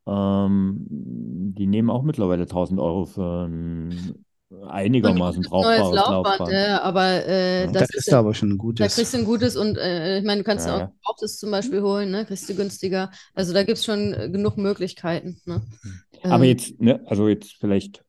Ähm, 0.05 0.85
die 0.89 1.67
nehmen 1.67 1.89
auch 1.89 2.03
mittlerweile 2.03 2.45
1000 2.47 2.79
Euro 2.79 3.05
für 3.05 3.45
ein 3.47 4.15
einigermaßen 4.67 5.43
neues 5.57 5.89
brauchbares 5.89 6.05
Laufband, 6.05 6.07
Laufband. 6.07 6.51
ja, 6.51 6.81
aber 6.81 7.25
äh, 7.27 7.67
Ja. 7.67 7.71
das 7.71 7.89
das 7.93 7.93
ist 7.93 8.13
aber 8.13 8.33
schon 8.33 8.51
ein 8.51 8.57
Da 8.77 8.87
gutes. 8.87 8.89
kriegst 8.89 9.13
du 9.13 9.19
ein 9.19 9.25
gutes 9.25 9.55
und 9.57 9.77
äh, 9.77 10.19
ich 10.19 10.25
meine, 10.25 10.41
du 10.41 10.45
kannst 10.45 10.65
Ja, 10.65 10.71
ja 10.71 10.77
ja. 10.77 10.85
auch 10.85 10.91
gebrauchtes 11.01 11.39
zum 11.39 11.51
Beispiel 11.51 11.81
holen, 11.81 12.11
ne? 12.11 12.25
Kriegst 12.25 12.49
du 12.49 12.55
günstiger. 12.55 13.11
Also 13.35 13.53
da 13.53 13.63
gibt 13.63 13.77
es 13.79 13.85
schon 13.85 14.13
äh, 14.13 14.29
genug 14.29 14.57
Möglichkeiten. 14.57 15.41
Ne? 15.45 15.61
Aber 16.27 16.45
Ähm, 16.45 16.45
jetzt, 16.45 16.79
ne, 16.81 17.01
also 17.07 17.27
jetzt 17.27 17.53
vielleicht 17.59 18.05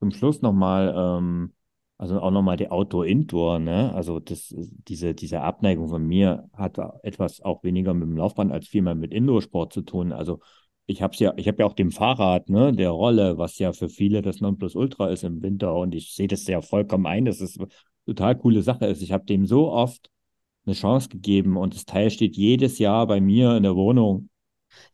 zum 0.00 0.12
Schluss 0.12 0.42
nochmal, 0.42 0.94
ähm, 0.96 1.54
also 1.98 2.20
auch 2.20 2.30
nochmal 2.32 2.56
die 2.56 2.70
Outdoor-Indoor, 2.70 3.58
ne? 3.60 3.94
Also 3.94 4.20
das, 4.20 4.54
diese, 4.56 5.14
diese 5.14 5.42
Abneigung 5.42 5.88
von 5.88 6.06
mir 6.06 6.50
hat 6.54 6.78
etwas 7.04 7.40
auch 7.42 7.64
weniger 7.64 7.94
mit 7.94 8.08
dem 8.08 8.16
Laufband 8.16 8.52
als 8.52 8.68
vielmehr 8.68 8.94
mit 8.96 9.12
Indoor-Sport 9.12 9.72
zu 9.72 9.82
tun. 9.82 10.12
Also 10.12 10.40
ich 10.86 11.02
habe 11.02 11.14
ja, 11.16 11.32
ich 11.36 11.48
habe 11.48 11.58
ja 11.60 11.66
auch 11.66 11.74
dem 11.74 11.92
Fahrrad, 11.92 12.48
ne, 12.50 12.72
der 12.72 12.90
Rolle, 12.90 13.38
was 13.38 13.58
ja 13.58 13.72
für 13.72 13.88
viele 13.88 14.22
das 14.22 14.40
Nonplusultra 14.40 15.08
ist 15.10 15.24
im 15.24 15.42
Winter 15.42 15.74
und 15.74 15.94
ich 15.94 16.14
sehe 16.14 16.28
das 16.28 16.46
ja 16.46 16.60
vollkommen 16.60 17.06
ein, 17.06 17.24
dass 17.24 17.40
es 17.40 17.58
eine 17.58 17.68
total 18.06 18.36
coole 18.38 18.62
Sache 18.62 18.86
ist. 18.86 19.02
Ich 19.02 19.12
habe 19.12 19.24
dem 19.24 19.46
so 19.46 19.70
oft 19.72 20.10
eine 20.66 20.74
Chance 20.74 21.08
gegeben 21.10 21.56
und 21.58 21.74
das 21.74 21.86
Teil 21.86 22.10
steht 22.10 22.36
jedes 22.36 22.78
Jahr 22.78 23.06
bei 23.06 23.20
mir 23.20 23.56
in 23.56 23.64
der 23.64 23.76
Wohnung. 23.76 24.30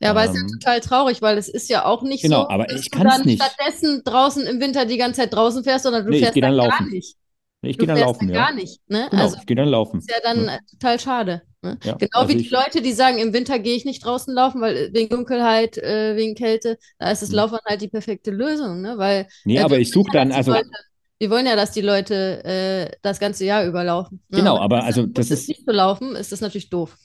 Ja, 0.00 0.10
aber 0.10 0.24
es 0.24 0.30
ist 0.34 0.36
ja 0.36 0.42
Ähm, 0.42 0.58
total 0.58 0.80
traurig, 0.80 1.22
weil 1.22 1.38
es 1.38 1.48
ist 1.48 1.68
ja 1.68 1.84
auch 1.84 2.02
nicht 2.02 2.22
Genau, 2.22 2.28
so, 2.28 2.48
aber 2.48 2.66
dass 2.66 2.80
ich 2.80 2.90
du 2.90 3.00
dann 3.00 3.22
nicht. 3.24 3.58
stattdessen 3.58 4.02
draußen 4.04 4.46
im 4.46 4.60
Winter 4.60 4.84
die 4.86 4.96
ganze 4.96 5.20
Zeit 5.22 5.32
draußen 5.34 5.64
fährst, 5.64 5.84
sondern 5.84 6.06
du 6.06 6.12
Nee, 6.12 6.18
fährst 6.18 6.40
dann 6.40 6.52
gar 6.60 6.86
nicht. 6.90 7.16
Ich 7.62 7.78
gehe 7.78 7.86
dann 7.88 7.98
laufen, 7.98 8.28
ja. 8.30 8.46
gar 8.46 8.52
nicht. 8.54 8.80
Ne? 8.88 9.10
Genau, 9.10 9.22
Also 9.22 9.36
ich 9.36 9.46
gehe 9.46 9.56
dann 9.56 9.68
laufen. 9.68 10.08
ist 10.08 10.10
ja 10.10 10.16
dann 10.22 10.46
Ja. 10.46 10.58
total 10.70 11.00
schade. 11.00 11.42
Ne? 11.62 11.76
Ja, 11.82 11.94
Genau 11.94 12.08
also 12.12 12.28
wie 12.28 12.42
die 12.42 12.48
Leute, 12.48 12.82
die 12.82 12.92
sagen, 12.92 13.18
im 13.18 13.32
Winter 13.32 13.58
gehe 13.58 13.74
ich 13.74 13.84
nicht 13.84 14.04
draußen 14.04 14.32
laufen, 14.32 14.60
weil 14.60 14.76
äh, 14.76 14.92
wegen 14.92 15.08
Dunkelheit, 15.08 15.76
äh, 15.78 16.14
wegen 16.16 16.34
Kälte, 16.36 16.78
da 16.98 17.10
ist 17.10 17.22
das 17.22 17.30
Hm. 17.30 17.36
Laufen 17.36 17.58
halt 17.66 17.80
die 17.80 17.88
perfekte 17.88 18.30
Lösung, 18.30 18.80
ne? 18.80 18.96
Weil 18.96 19.26
Nee, 19.44 19.56
äh, 19.56 19.62
aber 19.62 19.78
ich 19.78 19.90
suche 19.90 20.10
dann, 20.12 20.30
also 20.30 20.52
Leute, 20.52 20.68
wir 21.18 21.30
wollen 21.30 21.46
ja, 21.46 21.56
dass 21.56 21.72
die 21.72 21.80
Leute 21.80 22.44
äh, 22.44 22.96
das 23.02 23.18
ganze 23.18 23.44
Jahr 23.44 23.66
überlaufen. 23.66 24.22
Ne? 24.28 24.38
Genau, 24.38 24.58
aber 24.58 24.84
also 24.84 25.04
das 25.06 25.30
ist- 25.32 25.48
nicht 25.48 25.64
zu 25.64 25.72
laufen, 25.72 26.14
ist 26.14 26.30
das 26.30 26.40
natürlich 26.40 26.70
doof. 26.70 26.96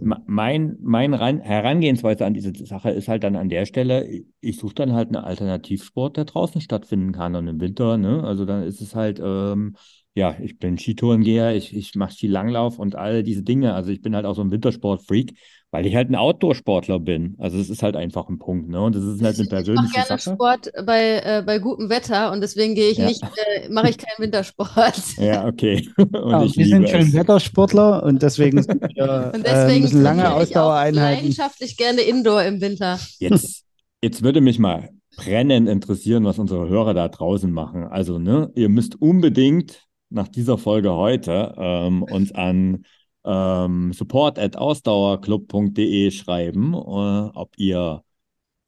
Me- 0.00 0.22
Mein, 0.26 0.76
mein 0.80 1.12
Ran 1.14 1.40
Herangehensweise 1.40 2.24
an 2.24 2.32
diese 2.34 2.52
Sache 2.64 2.90
ist 2.90 3.08
halt 3.08 3.24
dann 3.24 3.36
an 3.36 3.48
der 3.48 3.66
Stelle, 3.66 4.06
ich- 4.06 4.26
ich 4.40 4.56
suche 4.58 4.74
dann 4.74 4.92
halt 4.94 5.08
einen 5.08 5.24
Alternativsport, 5.24 6.16
der 6.16 6.24
draußen 6.24 6.60
stattfinden 6.60 7.12
kann 7.12 7.34
und 7.34 7.46
im 7.46 7.60
Winter, 7.60 7.98
ne? 7.98 8.24
Also 8.24 8.44
dann 8.46 8.62
ist 8.62 8.80
es 8.80 8.94
halt, 8.94 9.20
ähm, 9.22 9.76
ja, 10.16 10.34
ich 10.40 10.58
bin 10.58 10.78
Skitourengeher, 10.78 11.54
ich, 11.54 11.76
ich 11.76 11.94
mache 11.94 12.12
Skilanglauf 12.14 12.78
und 12.78 12.96
all 12.96 13.22
diese 13.22 13.42
Dinge. 13.44 13.74
Also 13.74 13.90
ich 13.92 14.02
bin 14.02 14.16
halt 14.16 14.24
auch 14.26 14.34
so 14.34 14.42
ein 14.42 14.50
Wintersportfreak, 14.50 15.34
weil 15.70 15.86
ich 15.86 15.94
halt 15.94 16.10
ein 16.10 16.14
Outdoor-Sportler 16.16 16.98
bin. 17.00 17.36
Also 17.38 17.58
es 17.58 17.68
ist 17.70 17.82
halt 17.82 17.96
einfach 17.96 18.28
ein 18.30 18.38
Punkt, 18.38 18.68
ne? 18.70 18.80
Und 18.80 18.96
das 18.96 19.04
ist 19.04 19.22
halt 19.22 19.36
eine 19.36 19.44
Ich 19.46 19.50
mache 19.50 19.56
persönliche 19.64 19.92
gerne 19.92 20.06
Sache. 20.06 20.20
Sport 20.34 20.72
bei, 20.86 21.20
äh, 21.22 21.42
bei 21.44 21.58
gutem 21.58 21.90
Wetter 21.90 22.32
und 22.32 22.40
deswegen 22.40 22.74
gehe 22.74 22.90
ich 22.90 22.98
Ja. 22.98 23.06
nicht, 23.08 23.22
äh, 23.22 23.68
mache 23.68 23.90
ich 23.90 23.98
keinen 23.98 24.18
Wintersport. 24.24 24.96
Ja, 25.18 25.46
okay. 25.46 25.86
Und 25.98 26.10
Ja, 26.30 26.42
ich 26.42 26.56
wir 26.56 26.64
liebe 26.64 26.68
sind 26.68 26.84
es. 26.84 26.90
schön 26.90 27.12
Wettersportler 27.12 28.02
und 28.04 28.22
deswegen 28.22 28.62
sind 28.62 28.80
wir, 28.96 29.32
Und 29.34 29.44
äh, 29.46 29.52
deswegen 29.52 29.82
müssen 29.82 30.02
lange 30.02 30.32
Ausdauereinheiten. 30.32 30.94
leidenschaftlich 31.22 31.76
gerne 31.76 32.00
Indoor 32.02 32.42
im 32.42 32.60
Winter. 32.60 32.98
Jetzt, 33.18 33.64
jetzt 34.02 34.22
würde 34.22 34.40
mich 34.40 34.58
mal 34.58 34.90
brennend 35.16 35.68
interessieren, 35.68 36.24
was 36.24 36.38
unsere 36.38 36.68
Hörer 36.68 36.94
da 36.94 37.08
draußen 37.08 37.50
machen. 37.50 37.84
Also, 37.84 38.18
ne, 38.18 38.50
ihr 38.54 38.68
müsst 38.68 39.00
unbedingt 39.00 39.85
nach 40.10 40.28
dieser 40.28 40.58
Folge 40.58 40.92
heute 40.92 41.54
ähm, 41.58 42.02
uns 42.02 42.32
an 42.32 42.84
ähm, 43.24 43.92
support.ausdauerclub.de 43.92 46.10
schreiben, 46.10 46.74
äh, 46.74 46.76
ob 46.76 47.52
ihr 47.56 48.02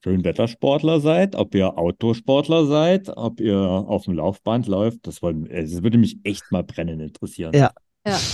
Schönwettersportler 0.05 1.01
seid, 1.01 1.35
ob 1.35 1.55
ihr 1.55 1.77
Outdoor-Sportler 1.77 2.67
seid, 2.67 3.11
ob 3.17 3.41
ihr 3.41 3.59
auf 3.59 4.05
dem 4.05 4.15
Laufband 4.15 4.69
läuft. 4.69 5.07
Das, 5.07 5.23
wollen, 5.23 5.45
das 5.45 5.83
würde 5.83 5.99
mich 5.99 6.19
echt 6.25 6.45
mal 6.51 6.63
brennend 6.63 7.03
interessieren. 7.03 7.53
Ja. 7.55 7.73
Ja. 8.07 8.19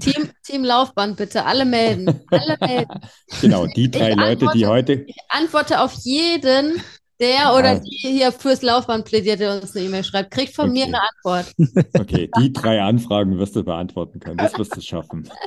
Team, 0.00 0.30
Team 0.42 0.64
Laufband 0.64 1.16
bitte, 1.16 1.44
alle 1.44 1.64
melden. 1.64 2.20
Alle 2.30 2.56
melden. 2.60 3.00
Genau, 3.40 3.66
die 3.66 3.90
drei 3.90 4.10
Ich 4.10 4.16
Leute, 4.16 4.46
die 4.54 4.66
heute. 4.66 4.92
Ich 5.06 5.16
antworte 5.28 5.80
auf 5.80 5.92
jeden, 6.04 6.80
der 7.20 7.54
oder 7.54 7.74
Ja. 7.74 7.78
die 7.80 7.96
hier 7.96 8.32
fürs 8.32 8.62
Laufband 8.62 9.04
plädiert, 9.04 9.40
der 9.40 9.54
uns 9.60 9.74
eine 9.76 9.86
E-Mail 9.86 10.04
schreibt. 10.04 10.30
Kriegt 10.30 10.54
von 10.54 10.70
mir 10.72 10.84
Okay. 10.84 10.94
eine 10.94 11.02
Antwort. 11.42 11.54
Okay, 11.98 12.30
die 12.38 12.52
drei 12.52 12.80
Anfragen 12.82 13.38
wirst 13.38 13.56
du 13.56 13.64
beantworten 13.64 14.20
können. 14.20 14.36
Das 14.36 14.56
wirst 14.58 14.76
du 14.76 14.80
schaffen. 14.80 15.28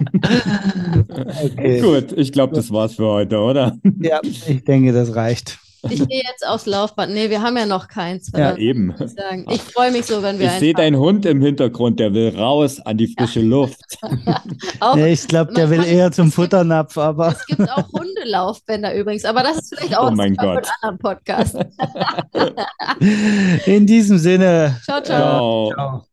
Okay. 1.43 1.81
Gut, 1.81 2.11
ich 2.17 2.31
glaube, 2.31 2.55
das 2.55 2.71
war's 2.71 2.95
für 2.95 3.05
heute, 3.07 3.37
oder? 3.39 3.77
Ja, 3.99 4.19
ich 4.23 4.63
denke, 4.63 4.91
das 4.93 5.15
reicht. 5.15 5.59
Ich 5.83 6.07
gehe 6.07 6.21
jetzt 6.27 6.45
aufs 6.45 6.65
Laufband. 6.65 7.13
Nee, 7.13 7.29
wir 7.29 7.41
haben 7.41 7.55
ja 7.57 7.65
noch 7.65 7.87
keins. 7.87 8.31
Ja, 8.35 8.55
Eben. 8.57 8.93
ich 8.99 9.11
sagen. 9.11 9.45
Ich 9.49 9.61
freue 9.61 9.91
mich 9.91 10.05
so, 10.05 10.21
wenn 10.21 10.37
wir 10.39 10.47
Ich 10.47 10.53
sehe 10.53 10.73
deinen 10.73 10.97
Hund 10.97 11.25
im 11.25 11.41
Hintergrund, 11.41 11.99
der 11.99 12.13
will 12.13 12.35
raus 12.37 12.79
an 12.81 12.97
die 12.97 13.07
frische 13.07 13.41
Luft. 13.41 13.79
Auch, 14.79 14.95
Ja, 14.97 15.05
ich 15.07 15.27
glaube, 15.27 15.53
der 15.53 15.69
will 15.69 15.83
eher 15.83 16.11
zum 16.11 16.31
Futternapf, 16.31 16.97
aber 16.97 17.29
Es 17.29 17.45
gibt 17.45 17.69
auch 17.69 17.87
Hundelaufbänder 17.93 18.93
übrigens, 18.95 19.25
aber 19.25 19.43
das 19.43 19.57
ist 19.59 19.75
vielleicht 19.75 19.97
auch 19.97 20.05
Oh 20.05 20.07
ein 20.07 20.15
mein 20.15 20.35
Gott. 20.35 20.67
anderen 20.81 20.97
Podcast. 20.99 21.55
in 23.65 23.85
diesem 23.87 24.17
Sinne. 24.17 24.79
Ciao, 24.83 25.01
ciao. 25.01 25.69
Ciao. 25.71 25.71
Ciao. 25.73 26.08